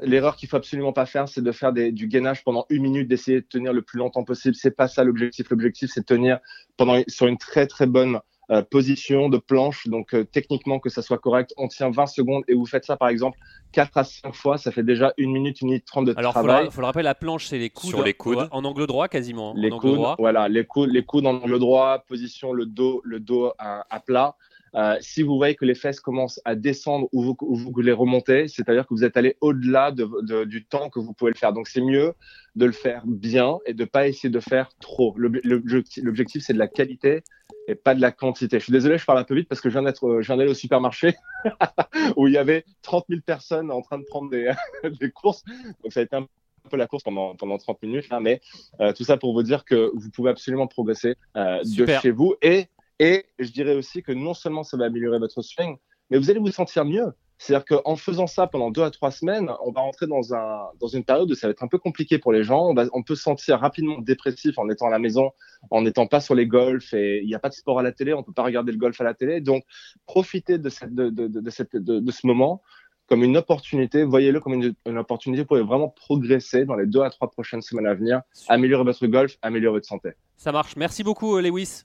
L'erreur 0.00 0.36
qu'il 0.36 0.48
faut 0.48 0.56
absolument 0.56 0.92
pas 0.92 1.06
faire, 1.06 1.28
c'est 1.28 1.42
de 1.42 1.50
faire 1.52 1.72
des- 1.72 1.90
du 1.90 2.06
gainage 2.06 2.44
pendant 2.44 2.66
une 2.70 2.82
minute, 2.82 3.08
d'essayer 3.08 3.40
de 3.40 3.46
tenir 3.46 3.72
le 3.72 3.82
plus 3.82 3.98
longtemps 3.98 4.22
possible. 4.24 4.54
C'est 4.54 4.70
pas 4.70 4.86
ça 4.88 5.02
l'objectif. 5.02 5.50
L'objectif, 5.50 5.90
c'est 5.92 6.00
de 6.00 6.06
tenir 6.06 6.38
pendant 6.76 7.02
sur 7.08 7.26
une 7.26 7.38
très 7.38 7.66
très 7.66 7.86
bonne 7.86 8.20
euh, 8.50 8.62
position 8.62 9.28
de 9.28 9.38
planche. 9.38 9.86
Donc 9.88 10.14
euh, 10.14 10.24
techniquement 10.24 10.78
que 10.78 10.88
ça 10.88 11.02
soit 11.02 11.18
correct, 11.18 11.52
on 11.56 11.68
tient 11.68 11.90
20 11.90 12.06
secondes 12.06 12.44
et 12.48 12.54
vous 12.54 12.66
faites 12.66 12.84
ça 12.84 12.96
par 12.96 13.08
exemple 13.08 13.38
4 13.72 13.96
à 13.98 14.04
5 14.04 14.34
fois, 14.34 14.56
ça 14.58 14.70
fait 14.72 14.82
déjà 14.82 15.12
une 15.18 15.30
minute, 15.32 15.60
une 15.60 15.68
minute 15.68 15.84
30 15.84 16.06
de 16.06 16.14
Alors, 16.16 16.32
faut 16.32 16.40
travail. 16.42 16.64
le, 16.64 16.70
faut 16.70 16.80
le 16.80 16.86
rappeler, 16.86 17.02
la 17.02 17.14
planche, 17.14 17.46
c'est 17.46 17.58
les 17.58 17.68
coudes, 17.68 17.90
Sur 17.90 18.02
les 18.02 18.14
coudes. 18.14 18.48
en 18.50 18.64
angle 18.64 18.86
droit 18.86 19.08
quasiment. 19.08 19.50
hein, 19.50 19.54
les 19.56 19.70
en 19.70 19.74
angle 19.76 19.80
coudes, 19.82 19.94
droit. 19.96 20.16
voilà, 20.18 20.48
les 20.48 20.64
coudes, 20.64 20.90
les 20.90 21.04
coudes 21.04 21.26
en 21.26 21.34
angle 21.36 21.58
droit, 21.58 21.98
position 22.08 22.52
le 22.54 22.64
dos, 22.64 23.02
le 23.04 23.20
dos 23.20 23.52
à, 23.58 23.84
à 23.90 24.00
plat. 24.00 24.34
Euh, 24.74 24.96
si 25.00 25.22
vous 25.22 25.36
voyez 25.36 25.54
que 25.54 25.64
les 25.64 25.74
fesses 25.74 26.00
commencent 26.00 26.40
à 26.44 26.54
descendre 26.54 27.08
ou 27.12 27.22
vous, 27.22 27.36
ou 27.40 27.56
vous 27.56 27.80
les 27.80 27.92
remontez, 27.92 28.48
c'est-à-dire 28.48 28.86
que 28.86 28.94
vous 28.94 29.04
êtes 29.04 29.16
allé 29.16 29.36
au-delà 29.40 29.90
de, 29.92 30.08
de- 30.22 30.44
du 30.44 30.64
temps 30.64 30.90
que 30.90 30.98
vous 31.00 31.12
pouvez 31.14 31.30
le 31.30 31.36
faire. 31.36 31.52
Donc 31.52 31.68
c'est 31.68 31.80
mieux 31.80 32.12
de 32.56 32.66
le 32.66 32.72
faire 32.72 33.02
bien 33.06 33.58
et 33.66 33.74
de 33.74 33.84
pas 33.84 34.08
essayer 34.08 34.30
de 34.30 34.40
faire 34.40 34.68
trop. 34.80 35.14
L'ob- 35.16 35.38
L'objectif, 35.44 36.42
c'est 36.44 36.52
de 36.52 36.58
la 36.58 36.68
qualité 36.68 37.22
et 37.66 37.74
pas 37.74 37.94
de 37.94 38.00
la 38.00 38.10
quantité. 38.12 38.58
Je 38.58 38.64
suis 38.64 38.72
désolé, 38.72 38.98
je 38.98 39.04
parle 39.04 39.18
un 39.18 39.24
peu 39.24 39.34
vite 39.34 39.48
parce 39.48 39.60
que 39.60 39.68
je 39.68 39.74
viens 39.74 39.82
d'être, 39.82 40.06
euh, 40.06 40.22
je 40.22 40.26
viens 40.26 40.36
d'aller 40.36 40.50
au 40.50 40.54
supermarché 40.54 41.14
où 42.16 42.26
il 42.26 42.34
y 42.34 42.38
avait 42.38 42.64
30 42.82 43.04
000 43.08 43.20
personnes 43.24 43.70
en 43.70 43.80
train 43.82 43.98
de 43.98 44.04
prendre 44.04 44.30
des, 44.30 44.50
des 45.00 45.10
courses. 45.10 45.44
Donc 45.82 45.92
ça 45.92 46.00
a 46.00 46.02
été 46.02 46.16
un 46.16 46.26
peu 46.70 46.76
la 46.76 46.86
course 46.86 47.02
pendant, 47.02 47.34
pendant 47.36 47.56
30 47.58 47.80
minutes, 47.82 48.08
là, 48.10 48.20
mais 48.20 48.40
euh, 48.80 48.92
tout 48.92 49.04
ça 49.04 49.16
pour 49.16 49.32
vous 49.32 49.42
dire 49.42 49.64
que 49.64 49.90
vous 49.94 50.10
pouvez 50.10 50.30
absolument 50.30 50.66
progresser 50.66 51.16
euh, 51.36 51.62
de 51.62 51.86
chez 52.00 52.10
vous. 52.10 52.34
Et, 52.42 52.66
et 52.98 53.26
je 53.38 53.50
dirais 53.50 53.74
aussi 53.74 54.02
que 54.02 54.12
non 54.12 54.34
seulement 54.34 54.62
ça 54.62 54.76
va 54.76 54.86
améliorer 54.86 55.18
votre 55.18 55.42
swing, 55.42 55.76
mais 56.10 56.18
vous 56.18 56.30
allez 56.30 56.40
vous 56.40 56.50
sentir 56.50 56.84
mieux. 56.84 57.12
C'est-à-dire 57.40 57.64
qu'en 57.66 57.94
faisant 57.94 58.26
ça 58.26 58.48
pendant 58.48 58.72
deux 58.72 58.82
à 58.82 58.90
trois 58.90 59.12
semaines, 59.12 59.48
on 59.64 59.70
va 59.70 59.82
rentrer 59.82 60.08
dans, 60.08 60.34
un, 60.34 60.70
dans 60.80 60.88
une 60.88 61.04
période 61.04 61.30
où 61.30 61.34
ça 61.36 61.46
va 61.46 61.52
être 61.52 61.62
un 61.62 61.68
peu 61.68 61.78
compliqué 61.78 62.18
pour 62.18 62.32
les 62.32 62.42
gens. 62.42 62.66
On, 62.68 62.74
va, 62.74 62.86
on 62.92 63.04
peut 63.04 63.14
se 63.14 63.22
sentir 63.22 63.60
rapidement 63.60 63.98
dépressif 63.98 64.58
en 64.58 64.68
étant 64.68 64.86
à 64.86 64.90
la 64.90 64.98
maison, 64.98 65.30
en 65.70 65.82
n'étant 65.82 66.08
pas 66.08 66.20
sur 66.20 66.34
les 66.34 66.48
golfs 66.48 66.92
et 66.94 67.20
il 67.22 67.28
n'y 67.28 67.36
a 67.36 67.38
pas 67.38 67.48
de 67.48 67.54
sport 67.54 67.78
à 67.78 67.84
la 67.84 67.92
télé, 67.92 68.12
on 68.12 68.24
peut 68.24 68.32
pas 68.32 68.42
regarder 68.42 68.72
le 68.72 68.78
golf 68.78 69.00
à 69.00 69.04
la 69.04 69.14
télé. 69.14 69.40
Donc, 69.40 69.62
profitez 70.06 70.58
de, 70.58 70.68
cette, 70.68 70.92
de, 70.92 71.10
de, 71.10 71.28
de, 71.28 71.50
cette, 71.50 71.76
de, 71.76 72.00
de 72.00 72.10
ce 72.10 72.26
moment 72.26 72.60
comme 73.06 73.24
une 73.24 73.38
opportunité, 73.38 74.04
voyez-le 74.04 74.38
comme 74.40 74.54
une, 74.54 74.74
une 74.84 74.98
opportunité 74.98 75.44
pour 75.44 75.56
vraiment 75.64 75.88
progresser 75.88 76.66
dans 76.66 76.74
les 76.74 76.86
deux 76.86 77.00
à 77.00 77.10
trois 77.10 77.30
prochaines 77.30 77.62
semaines 77.62 77.86
à 77.86 77.94
venir, 77.94 78.20
améliorer 78.48 78.84
votre 78.84 79.06
golf, 79.06 79.38
améliorer 79.40 79.76
votre 79.76 79.86
santé. 79.86 80.10
Ça 80.36 80.52
marche. 80.52 80.76
Merci 80.76 81.02
beaucoup, 81.04 81.36
euh, 81.36 81.40
Lewis. 81.40 81.84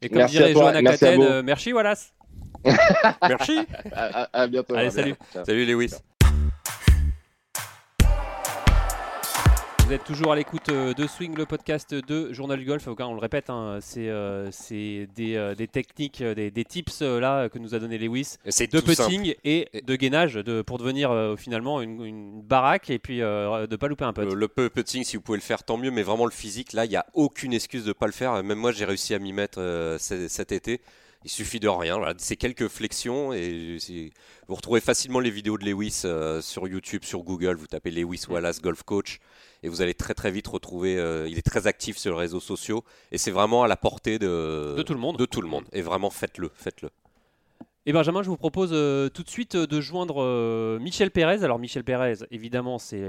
Et 0.00 0.08
comme 0.08 0.18
Merci 0.18 0.36
dirait 0.36 0.52
Johanna 0.52 0.82
merci 0.82 1.04
euh, 1.26 1.42
merci 1.42 1.72
Wallace. 1.72 2.12
Merci. 3.28 3.58
À, 3.92 4.22
à- 4.22 4.42
à 4.42 4.46
bientôt. 4.46 4.74
Allez, 4.74 4.86
À 4.86 4.90
bientôt. 4.90 4.96
salut. 5.02 5.14
Ciao. 5.32 5.44
Salut 5.44 5.66
Lewis. 5.66 5.94
Vous 9.92 9.96
êtes 9.96 10.04
toujours 10.04 10.32
à 10.32 10.36
l'écoute 10.36 10.70
euh, 10.70 10.94
de 10.94 11.06
Swing, 11.06 11.36
le 11.36 11.44
podcast 11.44 11.92
de 11.94 12.32
Journal 12.32 12.58
du 12.58 12.64
Golf. 12.64 12.88
On 12.88 13.12
le 13.12 13.20
répète, 13.20 13.50
hein, 13.50 13.76
c'est 13.82 14.08
euh, 14.08 14.50
c'est 14.50 15.06
des, 15.14 15.36
euh, 15.36 15.54
des 15.54 15.68
techniques, 15.68 16.22
des, 16.22 16.50
des 16.50 16.64
tips 16.64 17.02
euh, 17.02 17.20
là 17.20 17.50
que 17.50 17.58
nous 17.58 17.74
a 17.74 17.78
donné 17.78 17.98
Lewis 17.98 18.36
de 18.46 18.50
simple. 18.50 18.80
putting 18.80 19.34
et 19.44 19.68
de 19.84 19.94
gainage 19.94 20.36
de, 20.36 20.62
pour 20.62 20.78
devenir 20.78 21.34
finalement 21.36 21.82
une, 21.82 22.02
une 22.06 22.40
baraque 22.40 22.88
et 22.88 22.98
puis 22.98 23.18
de 23.18 23.76
pas 23.76 23.86
louper 23.86 24.06
un 24.06 24.14
putt. 24.14 24.32
Le 24.32 24.48
peu 24.48 24.70
putting, 24.70 25.04
si 25.04 25.16
vous 25.16 25.22
pouvez 25.22 25.36
le 25.36 25.42
faire, 25.42 25.62
tant 25.62 25.76
mieux. 25.76 25.90
Mais 25.90 26.02
vraiment, 26.02 26.24
le 26.24 26.30
physique, 26.30 26.72
là, 26.72 26.86
il 26.86 26.88
n'y 26.88 26.96
a 26.96 27.04
aucune 27.12 27.52
excuse 27.52 27.82
de 27.84 27.88
ne 27.88 27.92
pas 27.92 28.06
le 28.06 28.12
faire. 28.12 28.42
Même 28.42 28.56
moi, 28.56 28.72
j'ai 28.72 28.86
réussi 28.86 29.12
à 29.12 29.18
m'y 29.18 29.34
mettre 29.34 29.98
cet 29.98 30.52
été. 30.52 30.80
Il 31.24 31.30
suffit 31.30 31.60
de 31.60 31.68
rien. 31.68 31.96
Voilà. 31.98 32.14
C'est 32.18 32.36
quelques 32.36 32.68
flexions. 32.68 33.32
Et 33.32 33.78
vous 34.48 34.54
retrouvez 34.54 34.80
facilement 34.80 35.20
les 35.20 35.30
vidéos 35.30 35.58
de 35.58 35.64
Lewis 35.64 36.02
euh, 36.04 36.40
sur 36.40 36.66
YouTube, 36.68 37.04
sur 37.04 37.22
Google. 37.22 37.56
Vous 37.56 37.66
tapez 37.66 37.90
Lewis 37.90 38.24
Wallace 38.28 38.60
Golf 38.60 38.82
Coach. 38.82 39.18
Et 39.62 39.68
vous 39.68 39.80
allez 39.82 39.94
très 39.94 40.14
très 40.14 40.30
vite 40.30 40.48
retrouver. 40.48 40.96
euh, 40.98 41.28
il 41.28 41.38
est 41.38 41.42
très 41.42 41.66
actif 41.66 41.96
sur 41.96 42.12
les 42.14 42.18
réseaux 42.20 42.40
sociaux. 42.40 42.84
Et 43.12 43.18
c'est 43.18 43.30
vraiment 43.30 43.62
à 43.62 43.68
la 43.68 43.76
portée 43.76 44.18
de, 44.18 44.74
De 44.76 44.82
tout 44.82 44.94
le 44.94 45.00
monde. 45.00 45.16
De 45.16 45.26
tout 45.26 45.40
le 45.42 45.48
monde. 45.48 45.64
Et 45.72 45.82
vraiment, 45.82 46.10
faites-le. 46.10 46.50
Faites-le. 46.54 46.90
Et 47.84 47.92
Benjamin, 47.92 48.22
je 48.22 48.30
vous 48.30 48.36
propose 48.36 48.70
euh, 48.72 49.08
tout 49.08 49.24
de 49.24 49.28
suite 49.28 49.56
euh, 49.56 49.66
de 49.66 49.80
joindre 49.80 50.22
euh, 50.22 50.78
Michel 50.78 51.10
Pérez. 51.10 51.42
Alors 51.42 51.58
Michel 51.58 51.82
Pérez, 51.82 52.18
évidemment, 52.30 52.78
c'est 52.78 53.02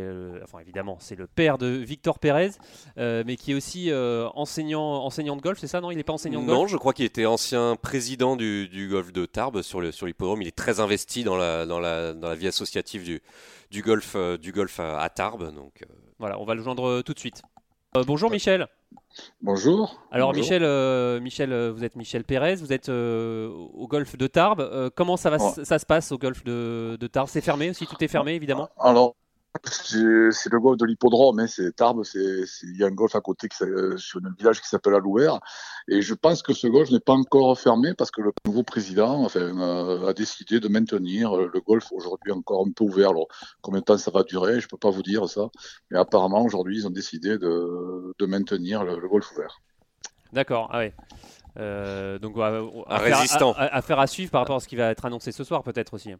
enfin 0.43 0.57
évidemment, 0.59 0.97
c'est 0.99 1.15
le 1.15 1.27
père 1.27 1.59
de 1.59 1.67
Victor 1.67 2.17
Pérez, 2.17 2.49
mais 2.97 3.35
qui 3.35 3.51
est 3.51 3.55
aussi 3.55 3.91
enseignant 3.93 5.03
enseignant 5.05 5.35
de 5.35 5.41
golf, 5.41 5.59
c'est 5.59 5.67
ça 5.67 5.79
Non, 5.79 5.91
il 5.91 5.97
n'est 5.97 6.03
pas 6.03 6.13
enseignant 6.13 6.41
de 6.41 6.47
golf? 6.47 6.59
Non, 6.59 6.67
je 6.67 6.77
crois 6.77 6.93
qu'il 6.93 7.05
était 7.05 7.27
ancien 7.27 7.75
président 7.75 8.35
du, 8.35 8.67
du 8.67 8.89
golf 8.89 9.11
de 9.13 9.25
Tarbes 9.25 9.61
sur 9.61 9.79
le 9.79 9.91
sur 9.91 10.07
l'hippodrome. 10.07 10.41
Il 10.41 10.47
est 10.47 10.55
très 10.55 10.79
investi 10.79 11.23
dans 11.23 11.37
la 11.37 11.67
dans 11.67 11.79
la 11.79 12.13
dans 12.13 12.29
la 12.29 12.35
vie 12.35 12.47
associative 12.47 13.03
du 13.03 13.21
du 13.69 13.83
golf 13.83 14.15
du 14.39 14.51
golf 14.51 14.79
à, 14.79 14.99
à 14.99 15.09
Tarbes. 15.09 15.53
Donc 15.53 15.83
Voilà, 16.17 16.39
on 16.39 16.45
va 16.45 16.55
le 16.55 16.63
joindre 16.63 17.03
tout 17.03 17.13
de 17.13 17.19
suite. 17.19 17.43
Bonjour 18.07 18.31
Michel. 18.31 18.67
Bonjour. 19.41 19.99
Alors 20.11 20.29
Bonjour. 20.29 20.43
Michel, 20.43 20.63
euh, 20.63 21.19
Michel, 21.19 21.51
euh, 21.53 21.71
vous 21.71 21.83
êtes 21.83 21.95
Michel 21.95 22.23
Pérez, 22.23 22.55
vous 22.55 22.73
êtes 22.73 22.89
euh, 22.89 23.47
au 23.49 23.87
golf 23.87 24.17
de 24.17 24.27
Tarbes. 24.27 24.61
Euh, 24.61 24.89
comment 24.95 25.17
ça 25.17 25.29
va, 25.29 25.37
Ouais. 25.37 25.63
ça 25.65 25.77
se 25.79 25.85
passe 25.85 26.11
au 26.11 26.17
golf 26.17 26.43
de, 26.43 26.97
de 26.99 27.07
Tarbes? 27.07 27.27
C'est 27.29 27.41
fermé 27.41 27.69
aussi, 27.69 27.85
tout 27.85 28.01
est 28.03 28.07
fermé 28.07 28.33
évidemment? 28.33 28.69
Alors, 28.79 29.15
c'est 29.63 30.51
le 30.51 30.59
golf 30.59 30.77
de 30.77 30.85
l'hippodrome, 30.85 31.39
hein, 31.39 31.47
c'est 31.47 31.75
Tarbes, 31.75 32.03
il 32.15 32.77
y 32.77 32.83
a 32.83 32.87
un 32.87 32.91
golf 32.91 33.15
à 33.15 33.21
côté 33.21 33.47
qui, 33.47 33.57
s'a- 33.57 33.65
sur 33.97 34.19
un 34.25 34.33
village 34.37 34.61
qui 34.61 34.67
s'appelle 34.67 34.95
Alouer. 34.95 35.29
Et 35.87 36.01
je 36.01 36.13
pense 36.13 36.41
que 36.41 36.53
ce 36.53 36.67
golf 36.67 36.89
n'est 36.91 36.99
pas 36.99 37.13
encore 37.13 37.57
fermé 37.59 37.93
parce 37.93 38.09
que 38.11 38.21
le 38.21 38.31
nouveau 38.45 38.63
président 38.63 39.23
enfin, 39.23 39.39
euh, 39.41 40.07
a 40.07 40.13
décidé 40.13 40.59
de 40.59 40.67
maintenir 40.67 41.35
le 41.35 41.61
golf 41.61 41.91
aujourd'hui 41.91 42.31
encore 42.31 42.65
un 42.67 42.71
peu 42.71 42.83
ouvert. 42.83 43.11
Alors, 43.11 43.27
combien 43.61 43.79
de 43.81 43.85
temps 43.85 43.97
ça 43.97 44.11
va 44.11 44.23
durer, 44.23 44.59
je 44.59 44.67
peux 44.67 44.77
pas 44.77 44.89
vous 44.89 45.03
dire 45.03 45.27
ça. 45.29 45.47
Mais 45.91 45.99
apparemment, 45.99 46.43
aujourd'hui, 46.43 46.77
ils 46.79 46.87
ont 46.87 46.91
décidé 46.91 47.37
de, 47.37 48.13
de 48.17 48.25
maintenir 48.25 48.83
le, 48.83 48.99
le 48.99 49.07
golf 49.07 49.31
ouvert. 49.33 49.61
D'accord, 50.31 50.69
ah 50.71 50.79
ouais. 50.79 50.93
Euh, 51.57 52.17
donc 52.17 52.35
à- 52.39 52.47
à- 52.87 53.75
affaire 53.77 53.99
à 53.99 54.07
suivre 54.07 54.31
par 54.31 54.41
rapport 54.41 54.55
à 54.55 54.59
ce 54.59 54.67
qui 54.67 54.75
va 54.75 54.89
être 54.89 55.05
annoncé 55.05 55.31
ce 55.31 55.43
soir 55.43 55.61
peut-être 55.61 55.93
aussi. 55.93 56.11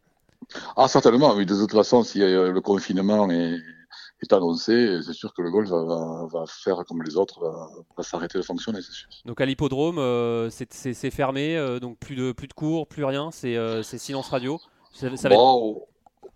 Ah, 0.76 0.88
certainement, 0.88 1.34
oui. 1.34 1.46
De 1.46 1.54
toute 1.56 1.72
façon, 1.72 2.02
si 2.04 2.22
euh, 2.22 2.52
le 2.52 2.60
confinement 2.60 3.28
est, 3.30 3.56
est 4.22 4.32
annoncé, 4.32 5.00
c'est 5.04 5.12
sûr 5.12 5.32
que 5.34 5.42
le 5.42 5.50
golf 5.50 5.68
va, 5.68 5.82
va- 5.84 6.26
va 6.32 6.44
faire 6.46 6.82
comme 6.86 7.02
les 7.02 7.16
autres, 7.16 7.40
va, 7.40 7.68
va 7.96 8.02
s'arrêter 8.02 8.38
de 8.38 8.42
fonctionner, 8.44 8.80
c'est 8.82 8.92
sûr. 8.92 9.08
Donc 9.24 9.40
à 9.40 9.46
l'hippodrome, 9.46 9.98
euh, 9.98 10.50
c'est- 10.50 11.10
fermé, 11.10 11.56
euh, 11.56 11.80
donc 11.80 11.98
plus 11.98 12.14
de 12.16 12.32
plus 12.32 12.48
de 12.48 12.52
cours, 12.54 12.86
plus 12.86 13.04
rien, 13.04 13.30
c'est 13.32 13.56
euh, 13.56 13.82
silence 13.82 14.28
radio. 14.28 14.60
Ça, 14.92 15.08
ça 15.16 15.28
va 15.28 15.34
être- 15.34 15.40
Bon, 15.40 15.86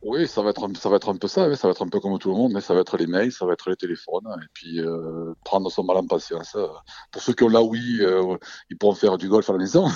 Oui, 0.03 0.29
ça 0.29 0.43
va 0.43 0.51
être 0.51 0.65
un, 0.65 0.73
ça 0.75 0.89
va 0.89 0.97
être 0.97 1.09
un 1.09 1.17
peu 1.17 1.27
ça, 1.27 1.53
ça 1.57 1.67
va 1.67 1.73
être 1.73 1.83
un 1.83 1.89
peu 1.89 1.99
comme 1.99 2.17
tout 2.19 2.31
le 2.31 2.37
monde, 2.37 2.53
mais 2.53 2.61
ça 2.61 2.73
va 2.73 2.81
être 2.81 2.97
les 2.97 3.09
mails, 3.09 3.33
ça 3.33 3.45
va 3.47 3.55
être 3.55 3.69
les 3.69 3.77
téléphones, 3.77 4.27
et 4.41 4.47
puis 4.53 4.81
euh, 4.81 5.35
prendre 5.45 5.71
son 5.73 5.83
mal 5.83 5.97
en 5.97 6.07
patience. 6.07 6.55
Euh. 6.55 6.69
Pour 7.11 7.21
ceux 7.21 7.33
qui 7.33 7.43
ont 7.43 7.49
la 7.49 7.63
oui, 7.63 7.99
euh, 8.01 8.37
ils 8.71 8.79
pourront 8.79 8.95
faire 8.95 9.19
du 9.19 9.29
golf 9.29 9.51
à 9.51 9.55
la 9.55 9.59
maison. 9.59 9.89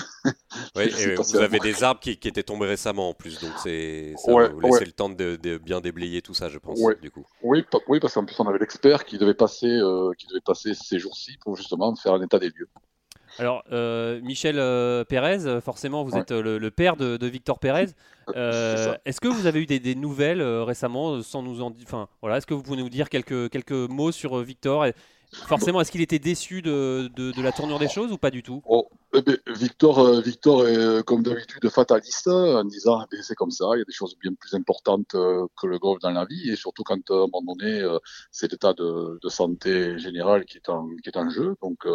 Oui, 0.75 0.83
et 0.99 1.15
vous 1.15 1.35
avez 1.37 1.59
des 1.59 1.83
arbres 1.83 2.01
qui, 2.01 2.11
étaient 2.11 2.43
tombés 2.43 2.67
récemment 2.67 3.09
en 3.09 3.13
plus, 3.13 3.39
donc 3.39 3.51
c'est 3.63 4.13
ça 4.17 4.31
vous 4.31 4.59
laisser 4.59 4.85
le 4.85 4.91
temps 4.91 5.09
de, 5.09 5.57
bien 5.57 5.79
déblayer 5.79 6.21
tout 6.21 6.33
ça, 6.33 6.49
je 6.49 6.57
pense. 6.57 6.79
Du 7.01 7.09
coup. 7.09 7.25
Oui, 7.41 7.63
oui, 7.87 7.99
parce 7.99 8.13
qu'en 8.13 8.25
plus 8.25 8.37
on 8.39 8.47
avait 8.47 8.59
l'expert 8.59 9.05
qui 9.05 9.17
devait 9.17 9.33
passer, 9.33 9.79
qui 10.17 10.27
devait 10.27 10.41
passer 10.45 10.73
ces 10.73 10.99
jours-ci 10.99 11.37
pour 11.41 11.55
justement 11.55 11.95
faire 11.95 12.13
un 12.13 12.21
état 12.21 12.39
des 12.39 12.49
lieux. 12.49 12.67
Alors, 13.39 13.63
euh, 13.71 14.21
Michel 14.21 14.57
euh, 14.59 15.03
Pérez, 15.03 15.61
forcément, 15.61 16.03
vous 16.03 16.15
êtes 16.17 16.31
euh, 16.31 16.59
le, 16.59 16.71
père 16.71 16.95
de, 16.95 17.25
Victor 17.27 17.59
Pérez. 17.59 17.87
Est-ce 18.35 19.19
que 19.19 19.27
vous 19.27 19.47
avez 19.47 19.61
eu 19.61 19.65
des, 19.65 19.95
nouvelles 19.95 20.41
récemment, 20.41 21.21
sans 21.21 21.41
nous 21.41 21.61
en 21.61 21.71
dire, 21.71 21.85
enfin, 21.87 22.07
voilà, 22.21 22.37
est-ce 22.37 22.47
que 22.47 22.53
vous 22.53 22.63
pouvez 22.63 22.77
nous 22.77 22.89
dire 22.89 23.09
quelques 23.09 23.49
quelques 23.49 23.71
mots 23.71 24.11
sur 24.11 24.37
Victor 24.39 24.85
Forcément, 25.33 25.81
est-ce 25.81 25.91
qu'il 25.91 26.01
était 26.01 26.19
déçu 26.19 26.61
de, 26.61 27.09
de, 27.15 27.41
la 27.41 27.51
tournure 27.51 27.79
des 27.79 27.89
choses 27.89 28.11
ou 28.11 28.17
pas 28.17 28.31
du 28.31 28.43
tout? 28.43 28.61
Oh, 28.65 28.89
eh 29.15 29.21
Victor, 29.47 29.99
euh, 29.99 30.21
Victor 30.21 30.67
est 30.67 30.75
euh, 30.75 31.03
comme 31.03 31.21
d'habitude 31.21 31.69
fataliste 31.69 32.27
en 32.27 32.63
disant 32.63 33.05
eh 33.11 33.21
c'est 33.21 33.35
comme 33.35 33.51
ça, 33.51 33.65
il 33.75 33.79
y 33.79 33.81
a 33.81 33.85
des 33.85 33.93
choses 33.93 34.17
bien 34.17 34.33
plus 34.33 34.55
importantes 34.55 35.13
euh, 35.13 35.45
que 35.59 35.67
le 35.67 35.77
golf 35.77 35.99
dans 36.01 36.09
la 36.09 36.25
vie 36.25 36.49
et 36.49 36.55
surtout 36.55 36.83
quand 36.83 37.11
à 37.11 37.13
un 37.13 37.27
moment 37.27 37.53
donné 37.53 37.85
c'est 38.31 38.51
l'état 38.51 38.73
de, 38.73 39.19
santé 39.27 39.99
générale 39.99 40.45
qui 40.45 40.57
est 40.57 40.69
en, 40.69 41.29
jeu. 41.29 41.55
Donc 41.61 41.85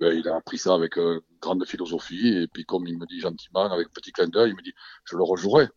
ben, 0.00 0.12
il 0.12 0.26
a 0.28 0.40
pris 0.40 0.58
ça 0.58 0.74
avec 0.74 0.98
grande 1.40 1.66
philosophie 1.66 2.28
et 2.28 2.46
puis 2.48 2.64
comme 2.64 2.86
il 2.86 2.98
me 2.98 3.06
dit 3.06 3.20
gentiment 3.20 3.70
avec 3.70 3.92
petit 3.92 4.12
clin 4.12 4.28
d'œil, 4.28 4.50
il 4.50 4.56
me 4.56 4.62
dit 4.62 4.72
je 5.04 5.16
le 5.16 5.24
rejouerai. 5.24 5.68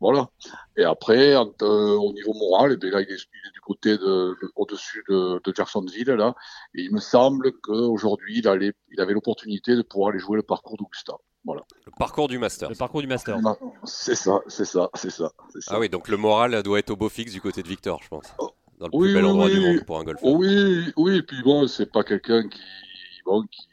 Voilà. 0.00 0.28
Et 0.76 0.84
après, 0.84 1.34
euh, 1.34 1.96
au 1.96 2.12
niveau 2.12 2.34
moral, 2.34 2.72
et 2.72 2.76
eh 2.82 2.90
là, 2.90 3.00
il 3.00 3.10
est, 3.10 3.52
du 3.52 3.60
côté 3.60 3.96
de, 3.96 4.36
au-dessus 4.56 5.04
de, 5.08 5.40
Jacksonville, 5.54 6.10
là. 6.10 6.34
Et 6.74 6.82
il 6.82 6.92
me 6.92 7.00
semble 7.00 7.52
qu'aujourd'hui, 7.60 8.38
il, 8.38 8.48
allait, 8.48 8.72
il 8.90 9.00
avait 9.00 9.14
l'opportunité 9.14 9.76
de 9.76 9.82
pouvoir 9.82 10.10
aller 10.10 10.18
jouer 10.18 10.36
le 10.36 10.42
parcours 10.42 10.76
d'Augusta. 10.76 11.14
Voilà. 11.44 11.62
Le 11.86 11.92
parcours 11.98 12.28
du 12.28 12.38
Master. 12.38 12.68
Le 12.68 12.76
parcours 12.76 13.00
du 13.00 13.08
Master. 13.08 13.36
C'est 13.84 14.14
ça, 14.14 14.40
c'est 14.46 14.64
ça, 14.64 14.90
c'est 14.94 15.10
ça, 15.10 15.32
Ah 15.68 15.78
oui, 15.80 15.88
donc 15.88 16.08
le 16.08 16.16
moral 16.16 16.62
doit 16.62 16.78
être 16.78 16.90
au 16.90 16.96
beau 16.96 17.08
fixe 17.08 17.32
du 17.32 17.40
côté 17.40 17.62
de 17.62 17.68
Victor, 17.68 18.00
je 18.02 18.08
pense. 18.08 18.32
Oh. 18.38 18.50
Dans 18.78 18.86
le 18.86 18.98
plus 18.98 19.14
bel 19.14 19.24
endroit 19.24 19.48
du 19.48 19.60
monde 19.60 19.84
pour 19.84 19.98
un 19.98 20.04
golfeur. 20.04 20.28
Oui, 20.28 20.92
oui, 20.96 21.16
et 21.16 21.22
puis 21.22 21.40
bon, 21.42 21.68
c'est 21.68 21.90
pas 21.90 22.02
quelqu'un 22.02 22.48
qui, 22.48 22.60
bon, 23.24 23.42
qui 23.42 23.68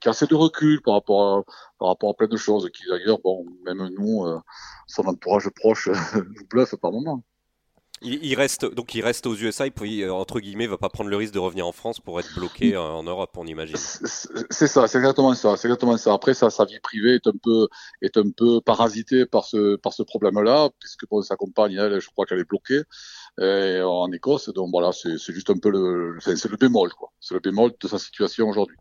qui 0.00 0.08
a 0.08 0.10
assez 0.10 0.26
de 0.26 0.34
recul 0.34 0.80
par 0.82 0.94
rapport 0.94 1.38
à, 1.38 1.42
par 1.78 1.88
rapport 1.88 2.10
à 2.10 2.14
plein 2.14 2.28
de 2.28 2.36
choses, 2.36 2.68
qui 2.72 2.82
d'ailleurs, 2.88 3.18
bon, 3.22 3.46
même 3.64 3.88
nous, 3.98 4.24
euh, 4.24 4.38
son 4.86 5.06
entourage 5.06 5.48
proche 5.50 5.88
nous 6.14 6.46
bluffe 6.48 6.74
par 6.76 6.92
moment. 6.92 7.22
Il, 8.00 8.36
reste 8.36 8.64
donc 8.64 8.94
il 8.94 9.02
reste 9.02 9.26
aux 9.26 9.34
USA, 9.34 9.66
il 9.66 10.04
euh, 10.04 10.12
entre 10.12 10.38
guillemets, 10.38 10.68
va 10.68 10.78
pas 10.78 10.88
prendre 10.88 11.10
le 11.10 11.16
risque 11.16 11.34
de 11.34 11.40
revenir 11.40 11.66
en 11.66 11.72
France 11.72 11.98
pour 11.98 12.20
être 12.20 12.32
bloqué 12.36 12.76
en 12.76 13.02
Europe, 13.02 13.30
on 13.36 13.46
imagine. 13.46 13.76
C'est 13.76 14.68
ça, 14.68 14.86
c'est 14.86 14.98
exactement 14.98 15.34
ça, 15.34 15.56
c'est 15.56 15.66
exactement 15.66 15.96
ça. 15.96 16.12
Après, 16.12 16.32
sa, 16.32 16.48
sa 16.48 16.64
vie 16.64 16.78
privée 16.78 17.16
est 17.16 17.26
un 17.26 17.32
peu 17.42 17.66
est 18.00 18.16
un 18.16 18.30
peu 18.30 18.60
parasitée 18.60 19.26
par 19.26 19.46
ce 19.46 19.74
par 19.76 19.92
ce 19.92 20.04
problème-là, 20.04 20.70
puisque 20.78 21.06
sa 21.24 21.34
compagne, 21.34 21.72
elle, 21.72 22.00
je 22.00 22.08
crois 22.10 22.24
qu'elle 22.24 22.38
est 22.38 22.48
bloquée 22.48 22.82
euh, 23.40 23.82
en 23.82 24.12
Écosse. 24.12 24.48
Donc 24.50 24.70
voilà, 24.70 24.92
c'est 24.92 25.18
juste 25.18 25.50
un 25.50 25.58
peu 25.58 25.70
le, 25.70 26.18
c'est 26.20 26.44
le 26.44 26.56
bémol 26.56 26.90
quoi. 26.92 27.10
C'est 27.18 27.34
le 27.34 27.40
bémol 27.40 27.72
de 27.80 27.88
sa 27.88 27.98
situation 27.98 28.48
aujourd'hui. 28.48 28.76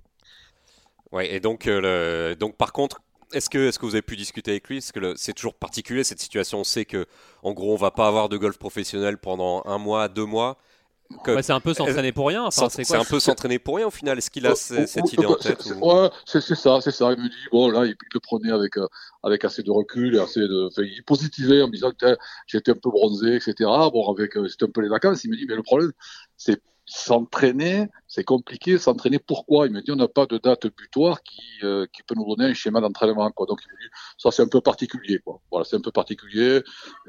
Ouais, 1.11 1.33
et 1.33 1.39
donc, 1.39 1.67
euh, 1.67 2.35
donc 2.35 2.57
par 2.57 2.73
contre, 2.73 3.01
est-ce 3.33 3.49
que, 3.49 3.67
est 3.67 3.77
que 3.77 3.85
vous 3.85 3.95
avez 3.95 4.01
pu 4.01 4.15
discuter 4.15 4.51
avec 4.51 4.67
lui? 4.69 4.77
Est-ce 4.77 4.93
que 4.93 5.13
c'est 5.15 5.33
toujours 5.33 5.55
particulier 5.55 6.03
cette 6.03 6.19
situation 6.19 6.59
On 6.59 6.63
sait 6.63 6.85
que, 6.85 7.05
en 7.43 7.53
gros, 7.53 7.73
on 7.73 7.77
va 7.77 7.91
pas 7.91 8.07
avoir 8.07 8.29
de 8.29 8.37
golf 8.37 8.57
professionnel 8.57 9.17
pendant 9.17 9.63
un 9.65 9.77
mois, 9.77 10.07
deux 10.07 10.25
mois. 10.25 10.57
c'est 11.41 11.51
un 11.51 11.59
peu 11.59 11.73
s'entraîner 11.73 12.11
pour 12.11 12.27
rien. 12.27 12.49
c'est 12.51 12.95
un 12.95 13.03
peu 13.03 13.19
s'entraîner 13.19 13.59
pour 13.59 13.77
rien 13.77 13.87
au 13.87 13.91
final. 13.91 14.17
Est-ce 14.17 14.31
qu'il 14.31 14.47
a 14.47 14.55
cette 14.55 15.13
idée 15.13 15.25
en 15.25 15.35
tête 15.35 15.65
Ouais, 15.81 16.09
c'est 16.25 16.41
ça, 16.41 16.79
c'est 16.81 16.91
ça. 16.91 17.11
Il 17.13 17.23
me 17.23 17.29
dit 17.29 17.35
bon 17.51 17.69
là, 17.69 17.85
il 17.85 17.95
le 18.13 18.19
prenait 18.19 18.51
avec 18.51 18.77
euh, 18.77 18.87
avec 19.23 19.43
assez 19.43 19.63
de 19.63 19.71
recul 19.71 20.15
et 20.15 20.19
assez 20.19 20.41
de, 20.41 20.67
enfin, 20.67 20.83
il 20.83 21.03
positivait 21.03 21.61
en 21.61 21.67
me 21.67 21.73
disant 21.73 21.91
que 21.91 22.17
j'étais 22.47 22.71
un 22.71 22.75
peu 22.75 22.89
bronzé, 22.89 23.35
etc. 23.35 23.53
Bon, 23.91 24.09
avec 24.11 24.37
euh, 24.37 24.47
c'était 24.47 24.65
un 24.65 24.71
peu 24.71 24.81
les 24.81 24.89
vacances. 24.89 25.23
Il 25.25 25.31
me 25.31 25.37
dit 25.37 25.45
mais 25.47 25.55
le 25.55 25.63
problème, 25.63 25.91
c'est 26.37 26.61
s'entraîner, 26.87 27.87
c'est 28.07 28.23
compliqué. 28.23 28.77
S'entraîner, 28.77 29.19
pourquoi? 29.19 29.67
Il 29.67 29.73
me 29.73 29.81
dit, 29.81 29.91
on 29.91 29.97
n'a 29.97 30.07
pas 30.07 30.25
de 30.25 30.37
date 30.37 30.67
butoir 30.67 31.21
qui, 31.21 31.41
euh, 31.63 31.85
qui 31.93 32.01
peut 32.01 32.15
nous 32.15 32.25
donner 32.25 32.49
un 32.49 32.53
schéma 32.53 32.79
d'entraînement. 32.79 33.29
Quoi. 33.31 33.45
Donc, 33.45 33.59
il 33.65 33.71
me 33.71 33.77
dit, 33.77 33.89
ça, 34.17 34.31
c'est 34.31 34.41
un 34.41 34.47
peu 34.47 34.61
particulier. 34.61 35.19
Quoi. 35.19 35.39
Voilà, 35.51 35.65
c'est 35.65 35.75
un 35.75 35.81
peu 35.81 35.91
particulier. 35.91 36.61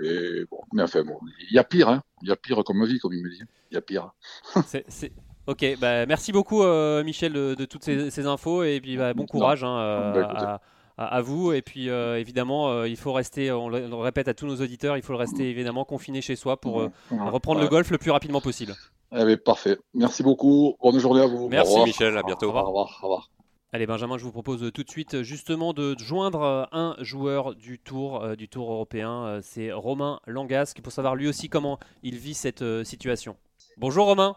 Et, 0.03 0.45
bon, 0.51 0.61
mais 0.73 0.83
enfin, 0.83 1.05
bon, 1.05 1.19
il 1.49 1.55
y 1.55 1.59
a 1.59 1.64
pire. 1.64 1.88
Hein. 1.88 2.03
Il 2.23 2.29
y 2.29 2.33
a 2.33 2.37
pire 2.37 2.62
comme 2.64 2.85
vie, 2.85 2.99
comme 2.99 3.14
il 3.14 3.23
me 3.23 3.31
dit. 3.31 3.43
Il 3.71 3.75
y 3.75 3.79
a 3.79 3.81
pire. 3.81 4.11
c'est, 4.67 5.12
Ok, 5.47 5.64
bah, 5.81 6.05
merci 6.05 6.31
beaucoup, 6.31 6.62
euh, 6.62 7.03
Michel, 7.05 7.33
de, 7.33 7.64
toutes 7.64 7.85
ces, 7.85 8.27
infos. 8.27 8.64
Et 8.64 8.81
puis, 8.83 8.99
bah, 8.99 9.14
bon 9.14 9.25
courage. 9.25 9.64
Hein, 9.64 9.79
euh, 9.79 10.23
bah, 10.23 10.61
à, 10.99 11.23
vous. 11.23 11.53
Et 11.53 11.62
puis 11.62 11.88
évidemment, 11.88 12.85
il 12.85 12.97
faut 12.97 13.12
rester, 13.12 13.53
on 13.53 13.69
le, 13.69 13.87
répète 13.95 14.27
à 14.27 14.35
tous 14.35 14.47
nos 14.47 14.57
auditeurs, 14.57 14.97
il 14.97 15.03
faut 15.03 15.12
le 15.12 15.19
rester 15.19 15.49
évidemment 15.49 15.85
confiné 15.85 16.21
chez 16.21 16.35
soi 16.35 16.61
pour 16.61 16.91
reprendre 17.11 17.61
le 17.61 17.69
golf 17.69 17.88
le 17.93 17.99
plus 17.99 18.11
rapidement 18.11 18.41
possible. 18.41 18.75
Eh 19.12 19.25
bien, 19.25 19.37
parfait. 19.37 19.79
Merci 19.94 20.23
beaucoup. 20.23 20.77
Bonne 20.83 20.99
journée 20.99 21.23
à 21.23 21.27
vous. 21.27 21.49
Merci 21.49 21.79
Michel, 21.85 22.16
à 22.16 22.23
bientôt. 22.23 22.47
Au 22.47 22.62
revoir. 22.62 22.99
Au 23.03 23.07
revoir. 23.07 23.31
Allez 23.71 23.87
Benjamin, 23.87 24.16
je 24.16 24.25
vous 24.25 24.33
propose 24.33 24.73
tout 24.73 24.83
de 24.83 24.88
suite 24.88 25.21
justement 25.21 25.75
de 25.75 25.94
joindre 25.99 26.40
euh, 26.40 26.64
un 26.73 26.97
joueur 27.01 27.55
du 27.55 27.79
Tour, 27.79 28.25
euh, 28.25 28.35
du 28.35 28.49
Tour 28.49 28.73
européen. 28.73 29.25
Euh, 29.27 29.40
c'est 29.42 29.73
Romain 29.73 30.21
Langasque 30.27 30.81
pour 30.81 30.90
savoir 30.90 31.14
lui 31.16 31.29
aussi 31.29 31.51
comment 31.51 31.79
il 32.03 32.16
vit 32.16 32.33
cette 32.33 32.64
situation. 32.85 33.37
Bonjour 33.77 34.07
Romain. 34.07 34.37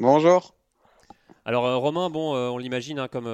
Bonjour. 0.00 0.56
Alors 1.44 1.80
Romain, 1.80 2.10
bon, 2.10 2.34
on 2.34 2.58
l'imagine 2.58 2.98
hein, 2.98 3.06
comme, 3.06 3.30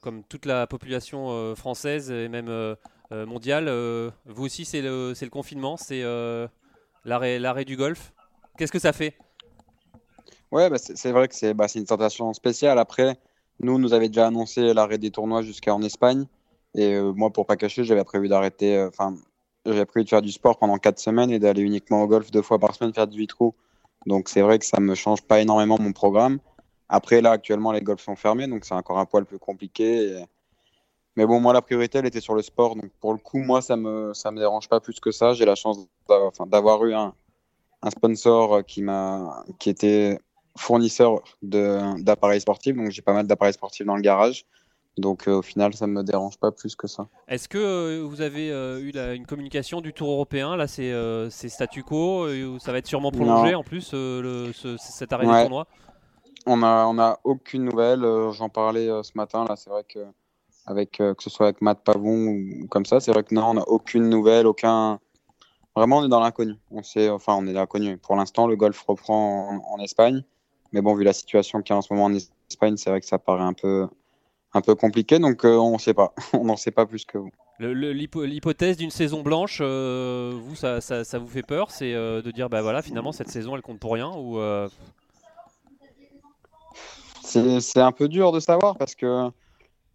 comme 0.00 0.22
toute 0.22 0.46
la 0.46 0.68
population 0.68 1.56
française 1.56 2.12
et 2.12 2.28
même 2.28 2.76
mondiale. 3.10 3.68
vous 4.24 4.44
aussi, 4.44 4.64
c'est 4.64 4.82
le, 4.82 5.14
le, 5.20 5.30
confinement, 5.30 5.76
c'est 5.76 6.04
l'arrêt 7.04 7.64
du 7.64 7.76
golf. 7.76 8.12
Qu'est-ce 8.56 8.70
que 8.70 8.78
ça 8.78 8.92
fait? 8.92 9.16
Ouais, 10.52 10.70
bah, 10.70 10.78
c'est 10.78 11.12
vrai 11.12 11.28
que 11.28 11.52
bah, 11.52 11.68
c'est 11.68 11.78
une 11.80 11.86
sensation 11.86 12.32
spéciale. 12.32 12.78
Après, 12.78 13.18
nous, 13.60 13.78
nous 13.78 13.92
avait 13.92 14.08
déjà 14.08 14.26
annoncé 14.28 14.72
l'arrêt 14.74 14.98
des 14.98 15.10
tournois 15.10 15.42
jusqu'en 15.42 15.82
Espagne. 15.82 16.26
Et 16.74 16.94
euh, 16.94 17.12
moi, 17.12 17.30
pour 17.32 17.46
pas 17.46 17.56
cacher, 17.56 17.84
j'avais 17.84 18.04
prévu 18.04 18.28
d'arrêter. 18.28 18.76
Euh, 18.76 18.88
enfin, 18.88 19.16
j'avais 19.64 19.86
prévu 19.86 20.04
de 20.04 20.10
faire 20.10 20.22
du 20.22 20.30
sport 20.30 20.58
pendant 20.58 20.78
4 20.78 20.98
semaines 20.98 21.30
et 21.30 21.38
d'aller 21.38 21.62
uniquement 21.62 22.02
au 22.02 22.06
golf 22.06 22.30
deux 22.30 22.42
fois 22.42 22.58
par 22.58 22.74
semaine 22.74 22.94
faire 22.94 23.06
18 23.06 23.26
trous. 23.28 23.54
Donc, 24.06 24.28
c'est 24.28 24.42
vrai 24.42 24.58
que 24.58 24.64
ça 24.64 24.80
me 24.80 24.94
change 24.94 25.22
pas 25.22 25.40
énormément 25.40 25.78
mon 25.80 25.92
programme. 25.92 26.38
Après, 26.88 27.20
là, 27.20 27.32
actuellement, 27.32 27.72
les 27.72 27.80
golfs 27.80 28.02
sont 28.02 28.14
fermés, 28.16 28.46
donc 28.46 28.64
c'est 28.64 28.74
encore 28.74 28.98
un 28.98 29.06
poil 29.06 29.24
plus 29.24 29.40
compliqué. 29.40 30.24
Mais 31.16 31.26
bon, 31.26 31.40
moi, 31.40 31.52
la 31.52 31.62
priorité, 31.62 31.98
elle 31.98 32.06
était 32.06 32.20
sur 32.20 32.34
le 32.34 32.42
sport. 32.42 32.76
Donc, 32.76 32.90
pour 33.00 33.12
le 33.12 33.18
coup, 33.18 33.38
moi, 33.38 33.62
ça 33.62 33.76
me, 33.76 34.14
ça 34.14 34.30
me 34.30 34.38
dérange 34.38 34.68
pas 34.68 34.80
plus 34.80 35.00
que 35.00 35.10
ça. 35.10 35.32
J'ai 35.32 35.46
la 35.46 35.56
chance 35.56 35.78
d'avoir 36.46 36.84
eu 36.84 36.94
un, 36.94 37.14
un 37.82 37.90
sponsor 37.90 38.64
qui 38.64 38.82
m'a, 38.82 39.44
qui 39.58 39.70
était 39.70 40.18
fournisseur 40.56 41.22
d'appareils 41.42 42.40
sportifs, 42.40 42.76
donc 42.76 42.90
j'ai 42.90 43.02
pas 43.02 43.12
mal 43.12 43.26
d'appareils 43.26 43.54
sportifs 43.54 43.86
dans 43.86 43.96
le 43.96 44.02
garage. 44.02 44.46
Donc 44.98 45.28
euh, 45.28 45.38
au 45.38 45.42
final, 45.42 45.74
ça 45.74 45.86
ne 45.86 45.92
me 45.92 46.02
dérange 46.02 46.38
pas 46.38 46.50
plus 46.50 46.74
que 46.74 46.86
ça. 46.86 47.06
Est-ce 47.28 47.48
que 47.48 47.58
euh, 47.58 48.02
vous 48.02 48.22
avez 48.22 48.50
euh, 48.50 48.80
eu 48.80 48.92
une 49.14 49.26
communication 49.26 49.80
du 49.80 49.92
Tour 49.92 50.10
européen? 50.10 50.56
Là, 50.56 50.66
c'est 50.66 51.30
statu 51.48 51.82
quo, 51.82 52.26
ça 52.58 52.72
va 52.72 52.78
être 52.78 52.86
sûrement 52.86 53.10
prolongé 53.10 53.54
en 53.54 53.62
plus, 53.62 53.92
le, 53.92 54.52
cet 54.78 55.12
arrêt 55.12 55.26
ouais. 55.26 55.42
tournoi? 55.42 55.66
On 56.46 56.58
n'a 56.58 56.86
on 56.88 56.98
a 56.98 57.18
aucune 57.24 57.64
nouvelle. 57.64 58.06
J'en 58.32 58.48
parlais 58.48 58.86
ce 59.02 59.12
matin. 59.16 59.44
Là, 59.48 59.56
c'est 59.56 59.68
vrai 59.68 59.84
que 59.84 59.98
avec 60.64 60.92
que 60.92 61.14
ce 61.18 61.28
soit 61.28 61.46
avec 61.46 61.60
Matt 61.60 61.82
Pavon 61.84 62.28
ou 62.28 62.66
comme 62.68 62.86
ça, 62.86 63.00
c'est 63.00 63.12
vrai 63.12 63.24
que 63.24 63.34
non, 63.34 63.50
on 63.50 63.54
n'a 63.54 63.68
aucune 63.68 64.08
nouvelle, 64.08 64.46
aucun. 64.46 65.00
Vraiment, 65.74 65.98
on 65.98 66.06
est 66.06 66.08
dans 66.08 66.20
l'inconnu. 66.20 66.54
On 66.70 66.82
sait, 66.82 67.10
enfin, 67.10 67.34
on 67.34 67.46
est 67.46 67.52
dans 67.52 67.60
l'inconnu. 67.60 67.98
Pour 67.98 68.16
l'instant, 68.16 68.46
le 68.46 68.56
golf 68.56 68.80
reprend 68.88 69.60
en 69.68 69.78
Espagne. 69.80 70.24
Mais 70.72 70.80
bon, 70.80 70.94
vu 70.94 71.04
la 71.04 71.12
situation 71.12 71.62
qu'il 71.62 71.72
y 71.72 71.74
a 71.74 71.78
en 71.78 71.82
ce 71.82 71.92
moment 71.92 72.06
en 72.06 72.14
Espagne, 72.14 72.76
c'est 72.76 72.90
vrai 72.90 73.00
que 73.00 73.06
ça 73.06 73.18
paraît 73.18 73.42
un 73.42 73.52
peu, 73.52 73.88
un 74.52 74.60
peu 74.60 74.74
compliqué. 74.74 75.18
Donc 75.18 75.44
euh, 75.44 75.56
on 75.56 75.74
ne 75.74 75.78
sait 75.78 75.94
pas. 75.94 76.14
on 76.32 76.44
n'en 76.44 76.56
sait 76.56 76.70
pas 76.70 76.86
plus 76.86 77.04
que 77.04 77.18
vous. 77.18 77.30
L'hypothèse 77.58 78.76
d'une 78.76 78.90
saison 78.90 79.22
blanche, 79.22 79.60
euh, 79.62 80.38
vous, 80.44 80.54
ça, 80.54 80.80
ça, 80.80 81.18
vous 81.18 81.28
fait 81.28 81.42
peur? 81.42 81.70
C'est 81.70 81.94
euh, 81.94 82.20
de 82.20 82.30
dire, 82.30 82.50
bah 82.50 82.60
voilà, 82.60 82.82
finalement, 82.82 83.12
cette 83.12 83.30
saison, 83.30 83.56
elle 83.56 83.62
compte 83.62 83.78
pour 83.78 83.94
rien 83.94 84.10
ou 84.14 84.38
C'est 87.22 87.80
un 87.80 87.92
peu 87.92 88.08
dur 88.08 88.32
de 88.32 88.40
savoir 88.40 88.76
parce 88.76 88.94
que 88.94 89.30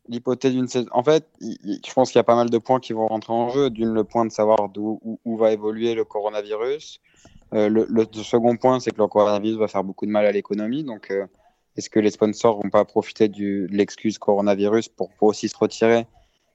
l'hypothèse 0.07 0.53
d'une 0.53 0.67
saison. 0.67 0.87
En 0.91 1.03
fait, 1.03 1.27
je 1.39 1.93
pense 1.93 2.11
qu'il 2.11 2.17
y 2.17 2.19
a 2.19 2.23
pas 2.23 2.35
mal 2.35 2.49
de 2.49 2.57
points 2.57 2.79
qui 2.79 2.93
vont 2.93 3.07
rentrer 3.07 3.33
en 3.33 3.49
jeu. 3.49 3.69
D'une, 3.69 3.93
le 3.93 4.03
point 4.03 4.25
de 4.25 4.31
savoir 4.31 4.69
d'où 4.69 4.99
où, 5.23 5.37
va 5.37 5.51
évoluer 5.51 5.93
le 5.93 6.03
coronavirus. 6.03 6.99
Euh, 7.53 7.69
le, 7.69 8.23
second 8.23 8.55
point, 8.55 8.79
c'est 8.79 8.91
que 8.91 9.01
le 9.01 9.07
coronavirus 9.07 9.57
va 9.57 9.67
faire 9.67 9.83
beaucoup 9.83 10.05
de 10.05 10.11
mal 10.11 10.25
à 10.25 10.31
l'économie. 10.31 10.83
Donc, 10.83 11.11
euh, 11.11 11.25
est-ce 11.75 11.89
que 11.89 11.99
les 11.99 12.11
sponsors 12.11 12.61
vont 12.61 12.69
pas 12.69 12.85
profiter 12.85 13.27
de 13.27 13.67
l'excuse 13.69 14.17
coronavirus 14.17 14.89
pour, 14.89 15.09
aussi 15.21 15.49
se 15.49 15.57
retirer 15.57 16.07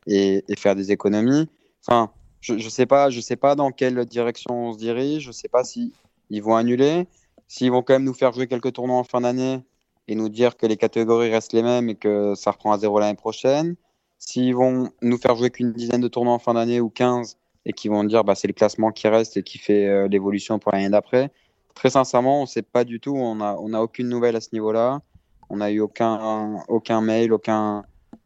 et, 0.06 0.42
faire 0.56 0.74
des 0.74 0.92
économies? 0.92 1.48
Enfin, 1.86 2.10
je 2.40 2.54
ne 2.54 2.60
sais, 2.60 2.86
pas, 2.86 3.10
je 3.10 3.20
sais 3.20 3.36
pas 3.36 3.54
dans 3.54 3.70
quelle 3.72 4.04
direction 4.06 4.68
on 4.68 4.72
se 4.72 4.78
dirige. 4.78 5.24
Je 5.24 5.28
ne 5.28 5.32
sais 5.32 5.48
pas 5.48 5.64
si 5.64 5.92
ils 6.30 6.42
vont 6.42 6.56
annuler. 6.56 7.06
S'ils 7.48 7.70
vont 7.70 7.82
quand 7.82 7.94
même 7.94 8.04
nous 8.04 8.14
faire 8.14 8.32
jouer 8.32 8.46
quelques 8.46 8.72
tournois 8.72 8.96
en 8.96 9.04
fin 9.04 9.20
d'année 9.20 9.60
et 10.08 10.14
nous 10.14 10.28
dire 10.28 10.56
que 10.56 10.66
les 10.66 10.76
catégories 10.76 11.30
restent 11.30 11.52
les 11.52 11.62
mêmes 11.62 11.88
et 11.88 11.94
que 11.94 12.34
ça 12.34 12.52
reprend 12.52 12.72
à 12.72 12.78
zéro 12.78 12.98
l'année 12.98 13.16
prochaine. 13.16 13.76
S'ils 14.18 14.54
vont 14.54 14.90
nous 15.02 15.18
faire 15.18 15.36
jouer 15.36 15.50
qu'une 15.50 15.72
dizaine 15.72 16.00
de 16.00 16.08
tournois 16.08 16.32
en 16.32 16.38
fin 16.38 16.54
d'année 16.54 16.80
ou 16.80 16.88
15 16.88 17.36
et 17.66 17.72
qu'ils 17.72 17.90
vont 17.90 18.04
dire 18.04 18.24
bah, 18.24 18.34
c'est 18.34 18.46
le 18.48 18.54
classement 18.54 18.92
qui 18.92 19.08
reste 19.08 19.36
et 19.36 19.42
qui 19.42 19.58
fait 19.58 19.86
euh, 19.86 20.08
l'évolution 20.08 20.58
pour 20.58 20.72
l'année 20.72 20.88
d'après. 20.88 21.30
Très 21.74 21.90
sincèrement, 21.90 22.38
on 22.38 22.42
ne 22.42 22.46
sait 22.46 22.62
pas 22.62 22.84
du 22.84 23.00
tout. 23.00 23.14
On 23.14 23.34
n'a 23.34 23.56
on 23.58 23.74
a 23.74 23.80
aucune 23.80 24.08
nouvelle 24.08 24.36
à 24.36 24.40
ce 24.40 24.48
niveau-là. 24.52 25.02
On 25.50 25.58
n'a 25.58 25.70
eu 25.70 25.80
aucun, 25.80 26.62
aucun 26.68 27.00
mail, 27.00 27.32
aucun, 27.32 27.84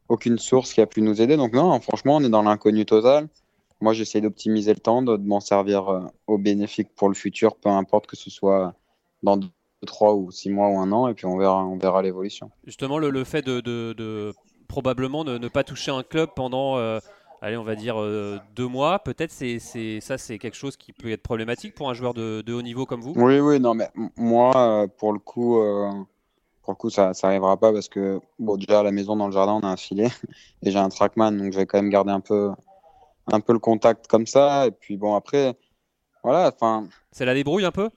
aucune 0.08 0.38
source 0.38 0.72
qui 0.72 0.80
a 0.80 0.86
pu 0.86 1.02
nous 1.02 1.20
aider. 1.20 1.36
Donc 1.36 1.52
non, 1.52 1.78
franchement, 1.80 2.16
on 2.16 2.20
est 2.22 2.28
dans 2.28 2.42
l'inconnu 2.42 2.86
total. 2.86 3.28
Moi, 3.80 3.94
j'essaie 3.94 4.20
d'optimiser 4.20 4.74
le 4.74 4.80
temps, 4.80 5.02
de, 5.02 5.16
m'en 5.16 5.40
servir 5.40 5.88
euh, 5.88 6.00
au 6.26 6.38
bénéfique 6.38 6.88
pour 6.94 7.08
le 7.08 7.14
futur, 7.14 7.56
peu 7.56 7.70
importe 7.70 8.06
que 8.06 8.16
ce 8.16 8.30
soit 8.30 8.74
dans 9.22 9.38
2, 9.38 9.48
3 9.86 10.14
ou 10.14 10.30
6 10.30 10.50
mois 10.50 10.68
ou 10.68 10.78
un 10.78 10.92
an, 10.92 11.08
et 11.08 11.14
puis 11.14 11.24
on 11.24 11.38
verra, 11.38 11.64
on 11.64 11.78
verra 11.78 12.02
l'évolution. 12.02 12.50
Justement, 12.66 12.98
le, 12.98 13.08
le 13.08 13.24
fait 13.24 13.40
de, 13.40 13.60
de, 13.60 13.94
de 13.94 14.34
probablement 14.68 15.24
ne, 15.24 15.38
ne, 15.38 15.48
pas 15.48 15.64
toucher 15.64 15.90
un 15.90 16.02
club 16.02 16.30
pendant, 16.36 16.76
euh, 16.76 17.00
allez, 17.40 17.56
on 17.56 17.62
va 17.62 17.74
dire 17.74 18.00
euh, 18.00 18.38
deux 18.54 18.66
mois, 18.66 18.98
peut-être 18.98 19.30
c'est, 19.30 19.58
c'est 19.58 20.00
ça, 20.00 20.18
c'est 20.18 20.38
quelque 20.38 20.56
chose 20.56 20.76
qui 20.76 20.92
peut 20.92 21.10
être 21.10 21.22
problématique 21.22 21.74
pour 21.74 21.90
un 21.90 21.94
joueur 21.94 22.14
de, 22.14 22.42
de 22.42 22.52
haut 22.52 22.62
niveau 22.62 22.86
comme 22.86 23.00
vous? 23.00 23.12
Oui, 23.16 23.40
oui, 23.40 23.60
non, 23.60 23.74
mais 23.74 23.88
moi, 24.16 24.52
euh, 24.56 24.86
pour 24.86 25.12
le 25.12 25.18
coup, 25.18 25.60
pour 26.62 26.72
le 26.72 26.76
coup, 26.76 26.90
ça, 26.90 27.14
ça 27.14 27.28
arrivera 27.28 27.56
pas 27.56 27.72
parce 27.72 27.88
que 27.88 28.20
bon, 28.38 28.56
déjà 28.56 28.80
à 28.80 28.82
la 28.82 28.92
maison 28.92 29.16
dans 29.16 29.26
le 29.26 29.32
jardin, 29.32 29.54
on 29.54 29.66
a 29.66 29.68
un 29.68 29.76
filet 29.76 30.08
et 30.62 30.70
j'ai 30.70 30.78
un 30.78 30.88
trackman, 30.88 31.32
donc 31.32 31.52
je 31.52 31.58
vais 31.58 31.66
quand 31.66 31.78
même 31.78 31.90
garder 31.90 32.12
un 32.12 32.20
peu, 32.20 32.50
un 33.26 33.40
peu 33.40 33.52
le 33.52 33.58
contact 33.58 34.06
comme 34.06 34.26
ça. 34.26 34.66
Et 34.66 34.70
puis 34.70 34.96
bon, 34.96 35.14
après, 35.14 35.56
voilà, 36.22 36.52
enfin. 36.54 36.88
C'est 37.12 37.24
la 37.24 37.34
débrouille 37.34 37.64
un 37.64 37.72
peu? 37.72 37.90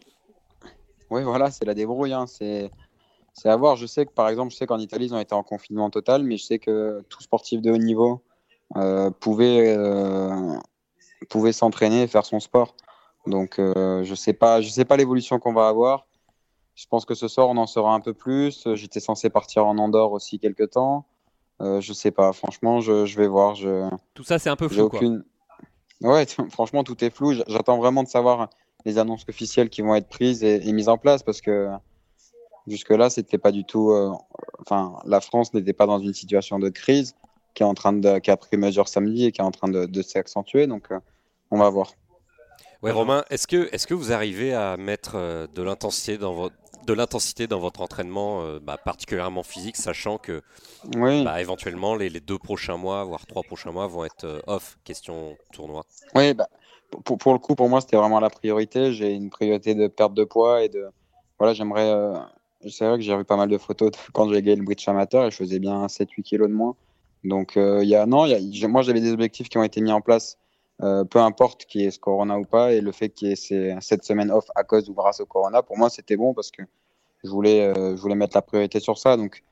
Oui, 1.10 1.24
voilà, 1.24 1.52
c'est 1.52 1.66
la 1.66 1.74
débrouille. 1.74 2.14
Hein. 2.14 2.26
C'est, 2.28 2.72
c'est 3.34 3.50
à 3.50 3.56
voir. 3.56 3.76
Je 3.76 3.86
sais 3.86 4.06
que 4.06 4.12
par 4.12 4.30
exemple, 4.30 4.52
je 4.52 4.58
sais 4.58 4.66
qu'en 4.66 4.80
Italie, 4.80 5.06
ils 5.06 5.14
ont 5.14 5.20
été 5.20 5.36
en 5.36 5.44
confinement 5.44 5.90
total, 5.90 6.24
mais 6.24 6.38
je 6.38 6.46
sais 6.46 6.60
que 6.60 7.04
tout 7.10 7.22
sportif 7.22 7.62
de 7.62 7.72
haut 7.72 7.78
niveau 7.78 8.14
euh, 8.14 8.33
pouvait, 9.20 9.76
euh, 9.78 10.58
pouvait 11.30 11.54
s'entraîner 11.54 12.04
et 12.04 12.08
faire 12.08 12.26
son 12.26 12.40
sport. 12.40 12.76
Donc, 13.26 13.60
euh, 13.60 14.04
je 14.04 14.16
sais 14.16 14.34
pas, 14.34 14.62
je 14.62 14.70
sais 14.70 14.86
pas 14.86 14.98
l'évolution 14.98 15.40
qu'on 15.40 15.54
va 15.54 15.68
avoir. 15.68 16.08
Je 16.76 16.86
pense 16.88 17.06
que 17.06 17.14
ce 17.14 17.28
soir, 17.28 17.50
on 17.50 17.58
en 17.58 17.68
saura 17.68 17.94
un 17.94 18.00
peu 18.00 18.14
plus. 18.14 18.68
J'étais 18.74 19.00
censé 19.00 19.30
partir 19.30 19.66
en 19.66 19.78
Andorre 19.78 20.12
aussi 20.12 20.40
quelques 20.40 20.72
temps. 20.72 21.06
Euh, 21.62 21.80
je 21.82 21.94
sais 21.94 22.12
pas. 22.12 22.34
Franchement, 22.34 22.82
je, 22.82 23.06
je 23.06 23.18
vais 23.18 23.28
voir. 23.28 23.56
Je... 23.56 23.90
Tout 24.16 24.24
ça, 24.24 24.40
c'est 24.40 24.50
un 24.50 24.56
peu 24.56 24.68
flou. 24.68 24.82
Aucune... 24.84 25.24
Ouais, 26.02 26.26
franchement, 26.50 26.84
tout 26.84 27.02
est 27.04 27.12
flou. 27.12 27.34
J'attends 27.48 27.78
vraiment 27.78 28.04
de 28.04 28.08
savoir 28.08 28.50
les 28.86 28.98
annonces 28.98 29.26
officielles 29.30 29.70
qui 29.70 29.82
vont 29.82 29.96
être 29.96 30.10
prises 30.10 30.44
et, 30.44 30.68
et 30.68 30.74
mises 30.74 30.90
en 30.90 30.98
place 30.98 31.24
parce 31.24 31.42
que 31.42 31.70
jusque-là, 32.68 33.10
c'était 33.10 33.38
pas 33.38 33.52
du 33.52 33.64
tout. 33.64 33.92
Euh, 33.92 34.12
enfin, 34.60 34.98
la 35.06 35.22
France 35.22 35.54
n'était 35.54 35.74
pas 35.74 35.86
dans 35.86 36.00
une 36.00 36.14
situation 36.14 36.60
de 36.60 36.70
crise 36.70 37.16
qui 37.54 37.63
est 37.63 37.66
en 37.66 37.74
train 37.74 37.94
de, 37.94 38.20
qui 38.20 38.32
a 38.32 38.38
pris 38.38 38.58
mesure 38.58 38.88
samedi 38.88 39.26
et 39.26 39.32
qui 39.32 39.42
est 39.42 39.44
en 39.44 39.52
train 39.52 39.68
de, 39.68 39.86
de 39.86 40.02
s'accentuer. 40.02 40.68
Donc, 40.68 40.92
euh, 40.92 41.00
on 41.52 41.58
va 41.58 41.70
voir. 41.70 41.94
Ouais, 42.82 42.92
Romain, 42.92 43.24
est-ce 43.30 43.48
que, 43.48 43.70
est-ce 43.74 43.88
que 43.88 43.94
vous 43.94 44.12
arrivez 44.12 44.54
à 44.54 44.76
mettre 44.76 45.13
euh, 45.16 45.48
de 45.54 45.63
l'intensité 45.63 46.18
dans 46.18 46.34
votre 46.34 46.56
de 46.86 46.94
l'intensité 46.94 47.48
dans 47.48 47.60
votre 47.60 47.82
entraînement, 47.82 48.42
euh, 48.42 48.60
bah, 48.60 48.78
particulièrement 48.78 49.44
physique, 49.44 49.78
sachant 49.78 50.18
que 50.18 50.42
oui. 50.96 51.24
bah, 51.24 51.42
éventuellement 51.42 51.96
les, 51.96 52.10
les, 52.10 52.20
deux 52.20 52.38
prochains 52.38 52.78
mois, 52.78 53.04
voire 53.04 53.26
trois 53.26 53.44
prochains 53.44 53.72
mois, 53.72 53.88
vont 53.88 54.06
être 54.06 54.26
euh, 54.26 54.42
off, 54.48 54.78
question 54.84 55.38
tournoi? 55.52 55.84
Oui, 56.16 56.34
bah, 56.34 56.50
pour, 57.04 57.18
pour, 57.18 57.34
le 57.34 57.39
coup, 57.39 57.56
pour 57.56 57.70
moi, 57.70 57.82
c'était 57.82 57.98
vraiment 57.98 58.20
la 58.20 58.30
priorité. 58.30 58.94
J'ai 58.94 59.13
une 59.13 59.30
priorité 59.30 59.76
de 59.76 59.88
perte 59.88 60.13
de 60.13 60.24
poids 60.24 60.63
et 60.63 60.70
de. 60.70 60.88
Voilà, 61.39 61.54
j'aimerais. 61.54 61.89
Euh, 61.89 62.13
c'est 62.70 62.88
vrai 62.88 62.98
que 62.98 63.04
j'ai 63.04 63.16
vu 63.16 63.26
pas 63.26 63.38
mal 63.38 63.50
de 63.50 63.58
photos 63.58 63.92
de 63.92 63.98
quand 64.13 64.30
j'ai 64.30 64.42
gagné 64.42 64.58
le 64.58 64.63
bridge 64.63 64.88
amateur 64.88 65.26
et 65.26 65.32
je 65.32 65.38
faisais 65.38 65.60
bien 65.60 65.86
7-8 65.88 66.22
kilos 66.24 66.50
de 66.50 66.54
moins. 66.54 66.76
Donc, 67.24 67.54
il 67.56 67.88
y 67.88 67.96
a. 67.96 68.06
Non, 68.06 68.26
y 68.26 68.68
moi, 68.68 68.82
j'avais 68.82 69.02
des 69.02 69.12
objectifs 69.12 69.50
qui 69.50 69.58
ont 69.58 69.64
été 69.64 69.82
mis 69.82 69.92
en 69.92 70.02
place. 70.02 70.38
Euh, 70.82 71.04
peu 71.06 71.20
importe 71.20 71.66
qui 71.66 71.86
est 71.86 71.92
ce 71.92 72.00
corona 72.00 72.38
ou 72.40 72.46
pas, 72.46 72.74
et 72.74 72.82
le 72.82 72.92
fait 72.92 73.10
qu'il 73.10 73.30
y 73.30 73.32
ait 73.32 73.78
cette 73.80 74.04
semaine 74.04 74.32
off 74.32 74.46
à 74.56 74.64
cause 74.64 74.90
ou 74.90 74.94
grâce 74.94 75.20
au 75.20 75.26
corona, 75.26 75.62
pour 75.62 75.78
moi 75.78 75.90
c'était 75.90 76.18
bon 76.18 76.34
parce 76.34 76.50
que 76.50 76.64
je 77.24 77.30
voulais, 77.30 77.62
euh, 77.62 77.96
je 77.96 78.02
voulais 78.02 78.16
mettre 78.16 78.36
la 78.36 78.42
priorité 78.42 78.80
sur 78.80 78.98
ça. 78.98 79.16
Donc 79.16 79.44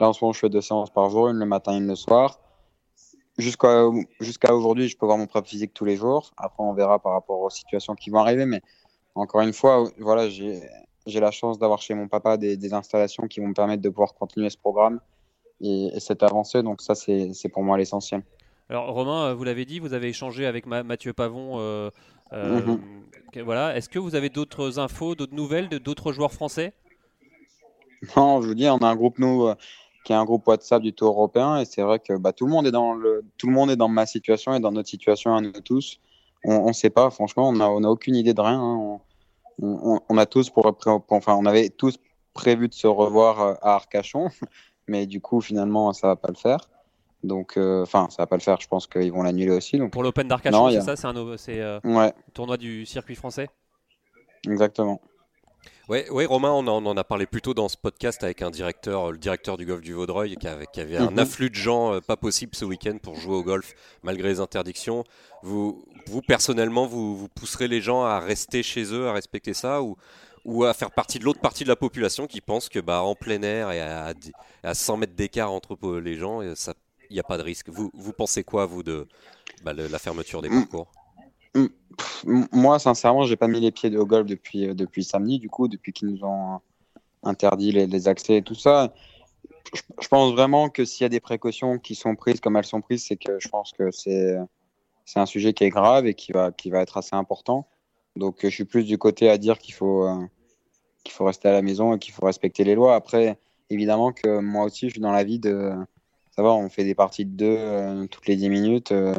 là 0.00 0.08
en 0.08 0.12
ce 0.12 0.24
moment 0.24 0.32
je 0.32 0.40
fais 0.40 0.48
deux 0.48 0.62
séances 0.62 0.90
par 0.90 1.10
jour, 1.10 1.28
une 1.28 1.38
le 1.38 1.46
matin 1.46 1.74
et 1.74 1.76
une 1.76 1.86
le 1.86 1.96
soir. 1.96 2.40
Jusqu'à 3.38 3.86
aujourd'hui, 4.52 4.88
je 4.88 4.98
peux 4.98 5.06
voir 5.06 5.16
mon 5.16 5.26
propre 5.26 5.48
physique 5.48 5.72
tous 5.72 5.86
les 5.86 5.96
jours. 5.96 6.30
Après, 6.36 6.62
on 6.62 6.74
verra 6.74 6.98
par 6.98 7.12
rapport 7.12 7.40
aux 7.40 7.48
situations 7.48 7.94
qui 7.94 8.10
vont 8.10 8.18
arriver. 8.18 8.44
Mais 8.44 8.60
encore 9.14 9.40
une 9.40 9.54
fois, 9.54 9.88
voilà, 9.98 10.28
j'ai 10.28 10.60
la 11.06 11.30
chance 11.30 11.58
d'avoir 11.58 11.80
chez 11.80 11.94
mon 11.94 12.06
papa 12.06 12.36
des, 12.36 12.58
des, 12.58 12.74
installations 12.74 13.28
qui 13.28 13.40
vont 13.40 13.48
me 13.48 13.54
permettre 13.54 13.80
de 13.80 13.88
pouvoir 13.88 14.12
continuer 14.12 14.50
ce 14.50 14.58
programme 14.58 15.00
et, 15.60 15.96
et 15.96 16.00
cette 16.00 16.22
avancée. 16.22 16.62
Donc 16.62 16.80
ça, 16.80 16.94
c'est 16.94 17.48
pour 17.52 17.62
moi 17.62 17.78
l'essentiel. 17.78 18.22
Alors 18.68 18.92
Romain, 18.92 19.34
vous 19.34 19.44
l'avez 19.44 19.64
dit, 19.64 19.80
vous 19.80 19.94
avez 19.94 20.08
échangé 20.08 20.46
avec 20.46 20.66
Ma 20.66 20.82
Mathieu 20.82 21.12
Pavon. 21.12 21.58
Euh, 21.58 21.90
euh, 22.32 22.60
mm 22.60 22.80
-hmm. 23.34 23.42
Voilà. 23.42 23.76
Est-ce 23.76 23.88
que 23.88 23.98
vous 23.98 24.14
avez 24.14 24.28
d'autres 24.28 24.78
infos, 24.78 25.14
d'autres 25.14 25.34
nouvelles 25.34 25.68
d'autres 25.68 26.12
joueurs 26.12 26.32
français? 26.32 26.72
Non, 28.16 28.40
je 28.40 28.46
vous 28.48 28.54
dis, 28.54 28.68
on 28.68 28.78
a 28.78 28.88
un 28.88 28.96
groupe 28.96 29.18
nous 29.18 29.46
euh, 29.46 29.54
qui 30.04 30.12
est 30.12 30.16
un 30.16 30.24
groupe 30.24 30.46
WhatsApp 30.46 30.82
du 30.82 30.92
Tour 30.92 31.10
européen 31.10 31.58
et 31.60 31.64
c'est 31.64 31.82
vrai 31.82 31.98
que 31.98 32.14
bah, 32.16 32.32
tout 32.32 32.46
le 32.46 32.52
monde 32.52 32.66
est 32.66 32.70
dans 32.80 32.94
le, 32.94 33.22
tout 33.38 33.46
le 33.50 33.52
monde 33.52 33.70
est 33.70 33.76
dans 33.76 33.88
ma 33.88 34.06
situation 34.06 34.54
et 34.54 34.60
dans 34.60 34.72
notre 34.72 34.88
situation 34.88 35.34
à 35.34 35.40
nous 35.40 35.52
tous. 35.70 36.00
On 36.44 36.68
ne 36.68 36.72
sait 36.82 36.90
pas, 36.98 37.10
franchement, 37.10 37.48
on 37.50 37.56
n'a 37.60 37.68
on 37.78 37.82
a 37.84 37.88
aucune 37.88 38.16
idée 38.16 38.32
de 38.32 38.40
rien. 38.40 38.60
Hein. 38.60 38.76
On, 38.78 39.00
on, 39.62 40.00
on, 40.08 40.16
a 40.16 40.26
tous 40.26 40.48
pour, 40.48 40.64
pour, 40.76 41.04
enfin, 41.10 41.34
on 41.34 41.44
avait 41.44 41.68
tous 41.68 41.98
prévu 42.32 42.68
de 42.68 42.74
se 42.74 42.86
revoir 42.86 43.40
euh, 43.40 43.54
à 43.60 43.74
Arcachon, 43.74 44.28
mais 44.86 45.06
du 45.06 45.20
coup, 45.20 45.40
finalement, 45.40 45.92
ça 45.92 46.08
va 46.08 46.16
pas 46.16 46.28
le 46.28 46.36
faire. 46.36 46.68
Donc, 47.22 47.52
enfin, 47.56 48.04
euh, 48.04 48.10
ça 48.10 48.22
va 48.22 48.26
pas 48.26 48.36
le 48.36 48.42
faire. 48.42 48.58
Je 48.60 48.68
pense 48.68 48.86
qu'ils 48.86 49.12
vont 49.12 49.22
l'annuler 49.22 49.50
aussi. 49.50 49.78
Donc... 49.78 49.92
Pour 49.92 50.02
l'Open 50.02 50.28
d'Arcachon, 50.28 50.70
c'est 50.70 50.76
a... 50.78 50.80
ça 50.80 50.96
C'est 50.96 51.06
un 51.06 51.36
c'est, 51.36 51.60
euh, 51.60 51.78
ouais. 51.84 52.12
tournoi 52.32 52.56
du 52.56 52.86
circuit 52.86 53.14
français? 53.14 53.48
Exactement. 54.48 55.00
Oui, 55.90 56.08
ouais, 56.10 56.24
Romain, 56.24 56.52
on 56.52 56.66
en, 56.68 56.84
on 56.84 56.86
en, 56.86 56.96
a 56.96 57.04
parlé 57.04 57.26
plus 57.26 57.42
tôt 57.42 57.52
dans 57.52 57.68
ce 57.68 57.76
podcast 57.76 58.22
avec 58.22 58.42
un 58.42 58.50
directeur, 58.50 59.10
le 59.10 59.18
directeur 59.18 59.56
du 59.56 59.66
golf 59.66 59.82
du 59.82 59.92
Vaudreuil, 59.92 60.36
qui 60.36 60.46
avait, 60.46 60.66
qui 60.72 60.80
avait 60.80 60.96
un 60.96 61.18
afflux 61.18 61.50
de 61.50 61.56
gens 61.56 61.94
euh, 61.94 62.00
pas 62.00 62.16
possible 62.16 62.54
ce 62.54 62.64
week-end 62.64 62.96
pour 63.02 63.16
jouer 63.16 63.34
au 63.34 63.42
golf 63.42 63.74
malgré 64.02 64.28
les 64.28 64.40
interdictions. 64.40 65.04
Vous, 65.42 65.84
vous 66.06 66.22
personnellement, 66.22 66.86
vous, 66.86 67.16
vous 67.16 67.28
pousserez 67.28 67.66
les 67.66 67.80
gens 67.80 68.04
à 68.04 68.20
rester 68.20 68.62
chez 68.62 68.94
eux, 68.94 69.08
à 69.08 69.12
respecter 69.12 69.52
ça 69.52 69.82
ou, 69.82 69.96
ou 70.44 70.64
à 70.64 70.74
faire 70.74 70.90
partie 70.90 71.18
de 71.18 71.24
l'autre 71.24 71.40
partie 71.40 71.64
de 71.64 71.68
la 71.68 71.76
population 71.76 72.26
qui 72.26 72.40
pense 72.40 72.68
que 72.68 72.78
bah, 72.78 73.02
en 73.02 73.14
plein 73.14 73.42
air 73.42 73.70
et 73.72 73.80
à, 73.80 74.14
à 74.62 74.74
100 74.74 74.96
mètres 74.96 75.14
d'écart 75.14 75.52
entre 75.52 75.76
les 75.98 76.16
gens, 76.16 76.40
ça 76.54 76.74
il 77.10 77.14
n'y 77.14 77.20
a 77.20 77.24
pas 77.24 77.36
de 77.36 77.42
risque. 77.42 77.68
Vous, 77.68 77.90
vous 77.92 78.12
pensez 78.12 78.44
quoi, 78.44 78.66
vous, 78.66 78.82
de 78.82 79.06
bah, 79.64 79.72
le, 79.72 79.88
la 79.88 79.98
fermeture 79.98 80.42
des 80.42 80.48
parcours 80.48 80.86
Moi, 82.24 82.78
sincèrement, 82.78 83.24
j'ai 83.24 83.36
pas 83.36 83.48
mis 83.48 83.60
les 83.60 83.72
pieds 83.72 83.94
au 83.96 84.06
golf 84.06 84.26
depuis, 84.26 84.68
euh, 84.68 84.74
depuis 84.74 85.04
samedi, 85.04 85.38
du 85.38 85.48
coup, 85.48 85.68
depuis 85.68 85.92
qu'ils 85.92 86.08
nous 86.08 86.24
ont 86.24 86.60
interdit 87.22 87.72
les, 87.72 87.86
les, 87.86 88.08
accès 88.08 88.36
et 88.36 88.42
tout 88.42 88.54
ça. 88.54 88.94
Je, 89.74 89.82
je 90.00 90.08
pense 90.08 90.32
vraiment 90.32 90.70
que 90.70 90.84
s'il 90.84 91.02
y 91.02 91.06
a 91.06 91.10
des 91.10 91.20
précautions 91.20 91.78
qui 91.78 91.94
sont 91.94 92.14
prises 92.14 92.40
comme 92.40 92.56
elles 92.56 92.64
sont 92.64 92.80
prises, 92.80 93.04
c'est 93.06 93.16
que 93.16 93.38
je 93.40 93.48
pense 93.48 93.72
que 93.72 93.90
c'est 93.90 94.36
c'est 95.04 95.18
un 95.18 95.26
sujet 95.26 95.52
qui 95.52 95.64
est 95.64 95.70
grave 95.70 96.06
et 96.06 96.14
qui 96.14 96.30
va, 96.30 96.52
qui 96.52 96.70
va 96.70 96.80
être 96.82 96.96
assez 96.96 97.16
important. 97.16 97.66
Donc, 98.16 98.38
je 98.42 98.48
suis 98.48 98.64
plus 98.64 98.84
du 98.84 98.98
côté 98.98 99.30
à 99.30 99.38
dire 99.38 99.58
qu'il 99.58 99.74
faut, 99.74 100.04
euh, 100.04 100.26
qu'il 101.04 101.12
faut 101.12 101.24
rester 101.24 101.48
à 101.48 101.52
la 101.52 101.62
maison 101.62 101.94
et 101.94 101.98
qu'il 101.98 102.12
faut 102.12 102.26
respecter 102.26 102.64
les 102.64 102.74
lois. 102.74 102.94
Après, 102.94 103.38
évidemment 103.70 104.12
que 104.12 104.40
moi 104.40 104.64
aussi, 104.64 104.86
je 104.88 104.94
suis 104.94 105.00
dans 105.00 105.12
la 105.12 105.24
vie 105.24 105.38
de 105.38 105.72
ça 106.30 106.42
va, 106.42 106.50
on 106.50 106.68
fait 106.68 106.84
des 106.84 106.94
parties 106.94 107.26
de 107.26 107.36
deux 107.36 107.56
euh, 107.58 108.06
toutes 108.06 108.26
les 108.26 108.36
10 108.36 108.48
minutes. 108.48 108.92
Euh, 108.92 109.14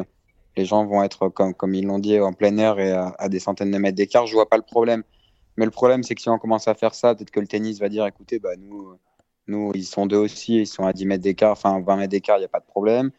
les 0.56 0.64
gens 0.64 0.84
vont 0.84 1.02
être, 1.02 1.28
comme, 1.28 1.54
comme 1.54 1.74
ils 1.74 1.86
l'ont 1.86 1.98
dit, 1.98 2.18
en 2.18 2.32
plein 2.32 2.56
air 2.58 2.78
et 2.78 2.92
à, 2.92 3.14
à 3.18 3.28
des 3.28 3.38
centaines 3.38 3.70
de 3.70 3.78
mètres 3.78 3.96
d'écart. 3.96 4.26
Je 4.26 4.34
vois 4.34 4.48
pas 4.48 4.56
le 4.56 4.62
problème. 4.62 5.02
Mais 5.56 5.64
le 5.64 5.70
problème, 5.70 6.02
c'est 6.02 6.14
que 6.14 6.22
si 6.22 6.28
on 6.28 6.38
commence 6.38 6.68
à 6.68 6.74
faire 6.74 6.94
ça, 6.94 7.14
peut-être 7.14 7.30
que 7.30 7.40
le 7.40 7.46
tennis 7.46 7.78
va 7.78 7.88
dire 7.88 8.06
écoutez, 8.06 8.38
bah, 8.38 8.56
nous, 8.58 8.96
nous, 9.46 9.72
ils 9.74 9.84
sont 9.84 10.06
deux 10.06 10.16
aussi, 10.16 10.60
ils 10.60 10.66
sont 10.66 10.84
à 10.84 10.92
10 10.92 11.06
mètres 11.06 11.22
d'écart, 11.22 11.52
enfin 11.52 11.80
20 11.80 11.96
mètres 11.96 12.10
d'écart, 12.10 12.38
il 12.38 12.40
n'y 12.40 12.46
a 12.46 12.48
pas 12.48 12.60
de 12.60 12.66
problème, 12.66 13.10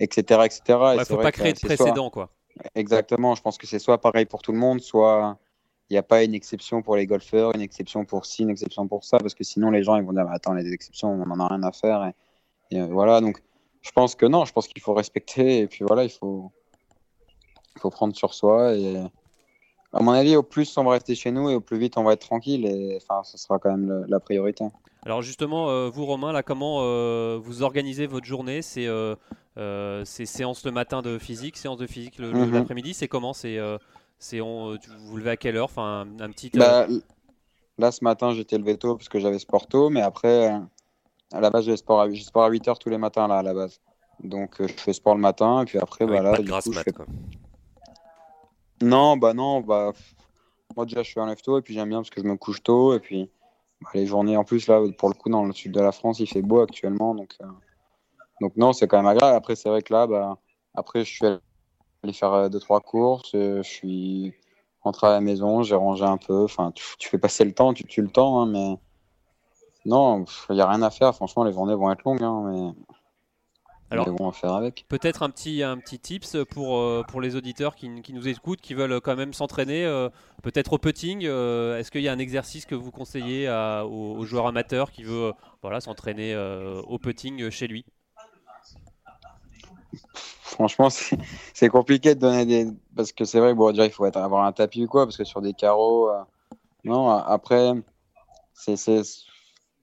etc. 0.00 0.40
etc. 0.44 0.60
Il 0.68 0.98
ne 0.98 1.04
faut 1.04 1.18
pas 1.18 1.32
créer 1.32 1.52
de 1.52 1.58
précédent. 1.58 2.10
Quoi. 2.10 2.30
Exactement, 2.74 3.34
je 3.34 3.42
pense 3.42 3.58
que 3.58 3.66
c'est 3.66 3.78
soit 3.78 3.98
pareil 3.98 4.26
pour 4.26 4.42
tout 4.42 4.52
le 4.52 4.58
monde, 4.58 4.80
soit 4.80 5.38
il 5.90 5.94
n'y 5.94 5.98
a 5.98 6.02
pas 6.02 6.24
une 6.24 6.34
exception 6.34 6.82
pour 6.82 6.96
les 6.96 7.06
golfeurs, 7.06 7.54
une 7.54 7.60
exception 7.60 8.04
pour 8.04 8.24
ci, 8.24 8.42
une 8.42 8.50
exception 8.50 8.88
pour 8.88 9.04
ça, 9.04 9.18
parce 9.18 9.34
que 9.34 9.44
sinon 9.44 9.70
les 9.70 9.82
gens 9.82 9.96
ils 9.96 10.04
vont 10.04 10.12
dire 10.12 10.24
bah, 10.24 10.32
attends, 10.32 10.54
les 10.54 10.72
exceptions, 10.72 11.10
on 11.10 11.26
n'en 11.26 11.38
a 11.40 11.48
rien 11.48 11.62
à 11.62 11.72
faire. 11.72 12.12
Et, 12.70 12.80
euh, 12.80 12.86
voilà, 12.86 13.20
donc 13.20 13.42
je 13.82 13.90
pense 13.90 14.14
que 14.14 14.26
non, 14.26 14.44
je 14.44 14.52
pense 14.52 14.68
qu'il 14.68 14.80
faut 14.80 14.94
respecter 14.94 15.58
et 15.58 15.66
puis 15.66 15.84
voilà, 15.84 16.04
il 16.04 16.10
faut, 16.10 16.50
il 17.76 17.80
faut 17.80 17.90
prendre 17.90 18.14
sur 18.16 18.32
soi. 18.32 18.74
Et 18.74 18.96
à 19.92 20.02
mon 20.02 20.12
avis, 20.12 20.36
au 20.36 20.42
plus 20.42 20.76
on 20.78 20.84
va 20.84 20.92
rester 20.92 21.14
chez 21.14 21.30
nous 21.30 21.50
et 21.50 21.54
au 21.54 21.60
plus 21.60 21.78
vite 21.78 21.98
on 21.98 22.04
va 22.04 22.14
être 22.14 22.26
tranquille 22.26 22.64
et 22.64 22.96
enfin, 22.96 23.22
ce 23.24 23.36
sera 23.36 23.58
quand 23.58 23.70
même 23.70 24.06
la 24.08 24.20
priorité. 24.20 24.64
Alors 25.04 25.20
justement, 25.20 25.68
euh, 25.68 25.90
vous 25.90 26.06
Romain, 26.06 26.32
là, 26.32 26.42
comment 26.42 26.78
euh, 26.82 27.38
vous 27.42 27.62
organisez 27.62 28.06
votre 28.06 28.26
journée? 28.26 28.62
C'est 28.62 28.86
c'est 29.56 30.26
séance 30.26 30.64
le 30.64 30.72
matin 30.72 31.02
de 31.02 31.18
physique, 31.18 31.56
séance 31.56 31.78
de 31.78 31.86
physique 31.86 32.18
le, 32.18 32.32
Mhm. 32.32 32.52
l'après-midi. 32.52 32.94
C'est 32.94 33.08
comment? 33.08 33.32
C'est 33.32 33.58
c'est 34.18 34.40
on, 34.40 34.76
tu 34.76 34.88
vous 34.90 35.16
levez 35.16 35.30
à 35.30 35.36
quelle 35.36 35.56
heure? 35.56 35.64
Enfin, 35.64 36.06
un, 36.06 36.20
un 36.20 36.30
petit. 36.30 36.50
euh, 36.54 36.58
Bah, 36.58 36.86
là, 37.78 37.90
ce 37.90 38.04
matin, 38.04 38.32
j'étais 38.34 38.56
levé 38.58 38.76
tôt 38.78 38.96
parce 38.96 39.08
que 39.08 39.18
j'avais 39.18 39.38
sport 39.40 39.66
tôt, 39.66 39.90
mais 39.90 40.00
après, 40.02 40.52
euh, 40.52 40.58
à 41.32 41.40
la 41.40 41.50
base, 41.50 41.64
j'ai 41.64 41.76
sport 41.76 42.00
à, 42.02 42.10
j'ai 42.10 42.22
sport 42.22 42.44
à 42.44 42.48
8 42.48 42.68
heures 42.68 42.78
tous 42.78 42.88
les 42.90 42.98
matins, 42.98 43.26
là, 43.26 43.38
à 43.38 43.42
la 43.42 43.52
base. 43.54 43.80
Donc, 44.22 44.60
euh, 44.60 44.68
je 44.68 44.74
fais 44.74 44.92
sport 44.92 45.14
le 45.16 45.20
matin, 45.20 45.62
et 45.62 45.64
puis 45.64 45.78
après, 45.78 46.04
Avec 46.04 46.16
bah, 46.18 46.22
là, 46.22 46.30
pas 46.30 46.38
de 46.38 46.42
du 46.44 46.48
grasse 46.48 46.64
coup, 46.64 46.72
je 46.72 46.76
mat, 46.78 46.84
fais- 46.84 46.92
quoi. 46.92 47.06
Non, 48.80 49.16
bah 49.16 49.34
non, 49.34 49.60
bah. 49.60 49.92
Moi, 50.76 50.86
déjà, 50.86 51.02
je 51.02 51.10
suis 51.10 51.20
un 51.20 51.26
lève 51.26 51.40
tôt, 51.42 51.58
et 51.58 51.62
puis 51.62 51.74
j'aime 51.74 51.88
bien 51.88 51.98
parce 51.98 52.10
que 52.10 52.22
je 52.22 52.26
me 52.26 52.36
couche 52.36 52.62
tôt, 52.62 52.94
et 52.94 53.00
puis 53.00 53.28
bah, 53.80 53.90
les 53.94 54.06
journées, 54.06 54.36
en 54.36 54.44
plus, 54.44 54.66
là, 54.68 54.80
pour 54.98 55.08
le 55.08 55.14
coup, 55.14 55.28
dans 55.28 55.44
le 55.44 55.52
sud 55.52 55.72
de 55.72 55.80
la 55.80 55.92
France, 55.92 56.20
il 56.20 56.26
fait 56.28 56.42
beau 56.42 56.60
actuellement, 56.60 57.14
donc, 57.14 57.34
euh, 57.42 57.46
donc 58.42 58.56
non, 58.56 58.72
c'est 58.72 58.88
quand 58.88 58.98
même 58.98 59.06
agréable. 59.06 59.36
Après, 59.36 59.54
c'est 59.54 59.68
vrai 59.68 59.82
que 59.82 59.92
là, 59.92 60.06
bah, 60.06 60.36
après, 60.74 61.04
je 61.04 61.10
suis 61.10 61.24
allé 61.24 62.12
faire 62.12 62.32
euh, 62.34 62.48
deux, 62.48 62.60
trois 62.60 62.80
courses, 62.80 63.34
euh, 63.34 63.62
je 63.62 63.68
suis 63.68 64.34
rentré 64.82 65.06
à 65.06 65.10
la 65.12 65.20
maison, 65.20 65.62
j'ai 65.62 65.76
rangé 65.76 66.04
un 66.04 66.18
peu, 66.18 66.42
enfin, 66.42 66.72
tu, 66.72 66.84
tu 66.98 67.08
fais 67.08 67.18
passer 67.18 67.44
le 67.44 67.52
temps, 67.52 67.72
tu 67.72 67.84
tues 67.84 68.02
le 68.02 68.10
temps, 68.10 68.40
hein, 68.40 68.46
mais 68.46 68.76
non, 69.86 70.24
il 70.50 70.56
n'y 70.56 70.60
a 70.60 70.68
rien 70.68 70.82
à 70.82 70.90
faire, 70.90 71.14
franchement, 71.14 71.44
les 71.44 71.52
journées 71.52 71.74
vont 71.76 71.90
être 71.90 72.02
longues, 72.04 72.22
hein, 72.22 72.42
mais. 72.46 72.72
Alors- 73.90 74.06
mais 74.08 74.12
bon, 74.12 74.24
on 74.24 74.30
va 74.30 74.32
faire 74.32 74.54
avec. 74.54 74.86
Peut-être 74.88 75.22
un 75.22 75.28
petit, 75.30 75.62
un 75.62 75.76
petit 75.76 75.98
tips 75.98 76.38
pour, 76.50 76.78
euh, 76.78 77.02
pour 77.06 77.20
les 77.20 77.36
auditeurs 77.36 77.76
qui, 77.76 78.00
qui 78.00 78.14
nous 78.14 78.26
écoutent, 78.26 78.60
qui 78.62 78.72
veulent 78.74 79.00
quand 79.02 79.16
même 79.16 79.34
s'entraîner, 79.34 79.84
euh, 79.84 80.08
peut-être 80.42 80.72
au 80.72 80.78
putting. 80.78 81.26
euh, 81.26 81.78
Est-ce 81.78 81.90
qu'il 81.90 82.00
y 82.00 82.08
a 82.08 82.12
un 82.12 82.18
exercice 82.18 82.64
que 82.64 82.74
vous 82.74 82.90
conseillez 82.90 83.48
à- 83.48 83.84
aux, 83.86 84.16
aux 84.16 84.24
joueurs 84.24 84.46
amateurs 84.46 84.90
qui 84.90 85.02
veut 85.04 85.26
euh, 85.26 85.32
voilà, 85.60 85.80
s'entraîner 85.80 86.34
au 86.88 86.98
putting 86.98 87.50
chez 87.50 87.68
lui? 87.68 87.84
Franchement, 90.42 90.88
c'est 91.54 91.68
compliqué 91.68 92.14
de 92.14 92.20
donner 92.20 92.44
des. 92.46 92.70
Parce 92.96 93.12
que 93.12 93.24
c'est 93.24 93.40
vrai, 93.40 93.54
bon, 93.54 93.70
déjà, 93.70 93.86
il 93.86 93.92
faut 93.92 94.04
avoir 94.04 94.44
un 94.44 94.52
tapis 94.52 94.84
ou 94.84 94.88
quoi, 94.88 95.06
parce 95.06 95.16
que 95.16 95.24
sur 95.24 95.40
des 95.40 95.54
carreaux. 95.54 96.10
euh, 96.10 96.22
Non, 96.84 97.08
après, 97.10 97.72
c'est. 98.54 98.76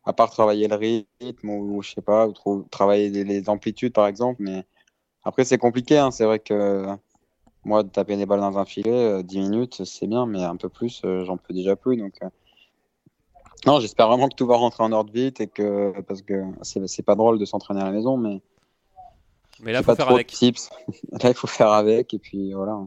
À 0.05 0.14
part 0.14 0.32
travailler 0.32 0.68
le 0.68 0.76
rythme 0.76 1.49
ou, 1.49 1.82
je 1.84 1.91
sais 1.91 2.01
pas, 2.01 2.28
travailler 2.72 3.10
les, 3.24 3.49
amplitudes 3.49 3.93
par 3.93 4.07
exemple, 4.07 4.41
mais 4.41 4.66
après, 5.24 5.45
c'est 5.45 5.57
compliqué. 5.57 5.97
hein, 5.97 6.12
C'est 6.12 6.26
vrai 6.26 6.39
que 6.39 6.88
moi, 7.66 7.84
de 7.84 7.89
taper 7.89 8.18
des 8.18 8.26
balles 8.26 8.39
dans 8.39 8.57
un 8.57 8.66
filet, 8.66 8.91
euh, 8.91 9.24
10 9.24 9.39
minutes, 9.39 9.84
c'est 9.86 10.07
bien, 10.07 10.26
mais 10.26 10.43
un 10.43 10.55
peu 10.55 10.70
plus, 10.70 11.01
euh, 11.05 11.26
j'en 11.26 11.38
peux 11.38 11.53
déjà 11.53 11.76
plus. 11.76 11.97
Donc. 11.97 12.14
euh, 12.24 12.30
Non, 13.66 13.80
j'espère 13.80 14.07
vraiment 14.07 14.30
que 14.30 14.36
tout 14.36 14.47
va 14.47 14.55
rentrer 14.55 14.84
en 14.84 14.91
ordre 14.91 15.12
vite 15.14 15.41
et 15.41 15.47
que. 15.47 15.93
Parce 16.01 16.22
que 16.22 16.43
c'est 16.64 17.03
pas 17.03 17.16
drôle 17.16 17.38
de 17.39 17.45
s'entraîner 17.45 17.82
à 17.82 17.86
la 17.86 17.91
maison, 17.91 18.18
mais. 18.18 18.41
Mais 19.62 19.72
là, 19.72 19.80
il 19.80 19.84
faut 19.84 19.91
pas 19.91 19.95
faire 19.95 20.05
trop 20.05 20.16
avec 20.16 20.28
de 20.30 20.34
tips. 20.34 20.70
Là, 21.12 21.30
il 21.30 21.34
faut 21.34 21.47
faire 21.47 21.72
avec, 21.72 22.14
et 22.14 22.20
puis 22.20 22.53
voilà. 22.53 22.78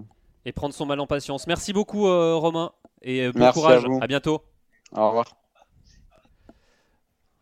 et 0.45 0.53
prendre 0.53 0.75
son 0.75 0.87
mal 0.87 0.99
en 1.01 1.07
patience. 1.07 1.47
Merci 1.47 1.73
beaucoup, 1.73 2.07
euh, 2.09 2.35
Romain, 2.37 2.73
et 3.03 3.23
euh, 3.27 3.33
bon 3.33 3.41
Merci 3.41 3.61
courage. 3.61 3.85
à 3.85 3.89
vous. 3.89 3.99
à 4.01 4.07
bientôt. 4.07 4.43
Au 4.97 5.09
revoir. 5.09 5.27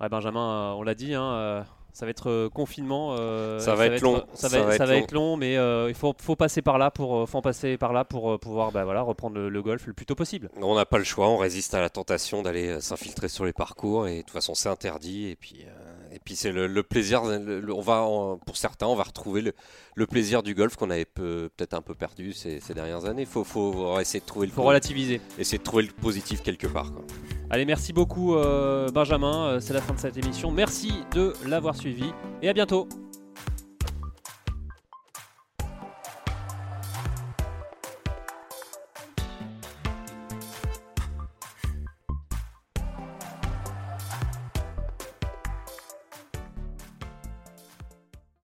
Ouais, 0.00 0.08
Benjamin, 0.08 0.72
euh, 0.72 0.72
on 0.78 0.82
l'a 0.82 0.94
dit, 0.94 1.14
hein, 1.14 1.22
euh, 1.34 1.62
ça 1.92 2.06
va 2.06 2.10
être 2.10 2.48
confinement. 2.48 3.14
euh, 3.18 3.58
Ça 3.58 3.74
va 3.74 3.86
être 3.86 4.00
long. 4.00 4.24
Ça 4.32 4.48
va, 4.48 4.76
ça 4.76 4.86
va 4.86 4.96
être 4.96 5.12
long, 5.12 5.36
mais 5.36 5.56
euh, 5.58 5.88
il 5.88 5.94
faut, 5.94 6.14
faut 6.18 6.36
passer 6.36 6.62
par 6.62 6.78
là 6.78 6.90
pour, 6.90 7.28
faut 7.28 7.38
en 7.38 7.42
passer 7.42 7.76
par 7.76 7.92
là 7.92 8.04
pour 8.04 8.38
pouvoir 8.40 8.72
bah, 8.72 8.84
voilà, 8.84 9.02
reprendre 9.02 9.36
le, 9.36 9.48
le 9.50 9.62
golf 9.62 9.86
le 9.86 9.92
plus 9.92 10.06
tôt 10.06 10.14
possible. 10.14 10.48
On 10.56 10.74
n'a 10.74 10.86
pas 10.86 10.96
le 10.98 11.04
choix, 11.04 11.28
on 11.28 11.36
résiste 11.36 11.74
à 11.74 11.80
la 11.80 11.90
tentation 11.90 12.42
d'aller 12.42 12.80
s'infiltrer 12.80 13.28
sur 13.28 13.44
les 13.44 13.52
parcours 13.52 14.08
et 14.08 14.16
de 14.18 14.20
toute 14.22 14.30
façon 14.30 14.54
c'est 14.54 14.68
interdit 14.70 15.28
et 15.28 15.36
puis 15.36 15.66
euh, 15.66 15.99
et 16.12 16.18
puis 16.24 16.36
c'est 16.36 16.52
le, 16.52 16.66
le 16.66 16.82
plaisir. 16.82 17.22
le- 17.24 17.72
on 17.74 17.80
va 17.80 18.02
en- 18.02 18.38
pour 18.38 18.56
certains 18.56 18.86
on 18.86 18.94
va 18.96 19.02
retrouver 19.04 19.40
le, 19.42 19.52
le 19.94 20.06
plaisir 20.06 20.42
du 20.42 20.54
golf 20.54 20.76
qu'on 20.76 20.90
avait 20.90 21.04
peu- 21.04 21.50
peut-être 21.56 21.74
un 21.74 21.82
peu 21.82 21.94
perdu 21.94 22.32
ces, 22.32 22.60
ces 22.60 22.74
dernières 22.74 23.04
années. 23.04 23.24
Faut 23.24 23.44
faut 23.44 23.98
essayer 24.00 24.20
de 24.20 24.26
trouver 24.26 24.46
le 24.46 24.52
Il 24.52 24.54
faut 24.54 24.62
relativiser. 24.62 25.20
essayer 25.38 25.58
de 25.58 25.62
trouver 25.62 25.84
le 25.84 25.92
positif 25.92 26.42
quelque 26.42 26.66
part. 26.66 26.92
quoi. 26.92 27.04
Allez, 27.50 27.64
merci 27.64 27.92
beaucoup, 27.92 28.34
euh, 28.36 28.88
Benjamin. 28.90 29.46
Euh, 29.48 29.60
C'est 29.60 29.74
la 29.74 29.80
fin 29.80 29.94
de 29.94 29.98
cette 29.98 30.16
émission. 30.16 30.50
Merci 30.52 30.92
de 31.12 31.32
l'avoir 31.46 31.74
suivi 31.76 32.12
et 32.42 32.48
à 32.48 32.52
bientôt. 32.52 32.88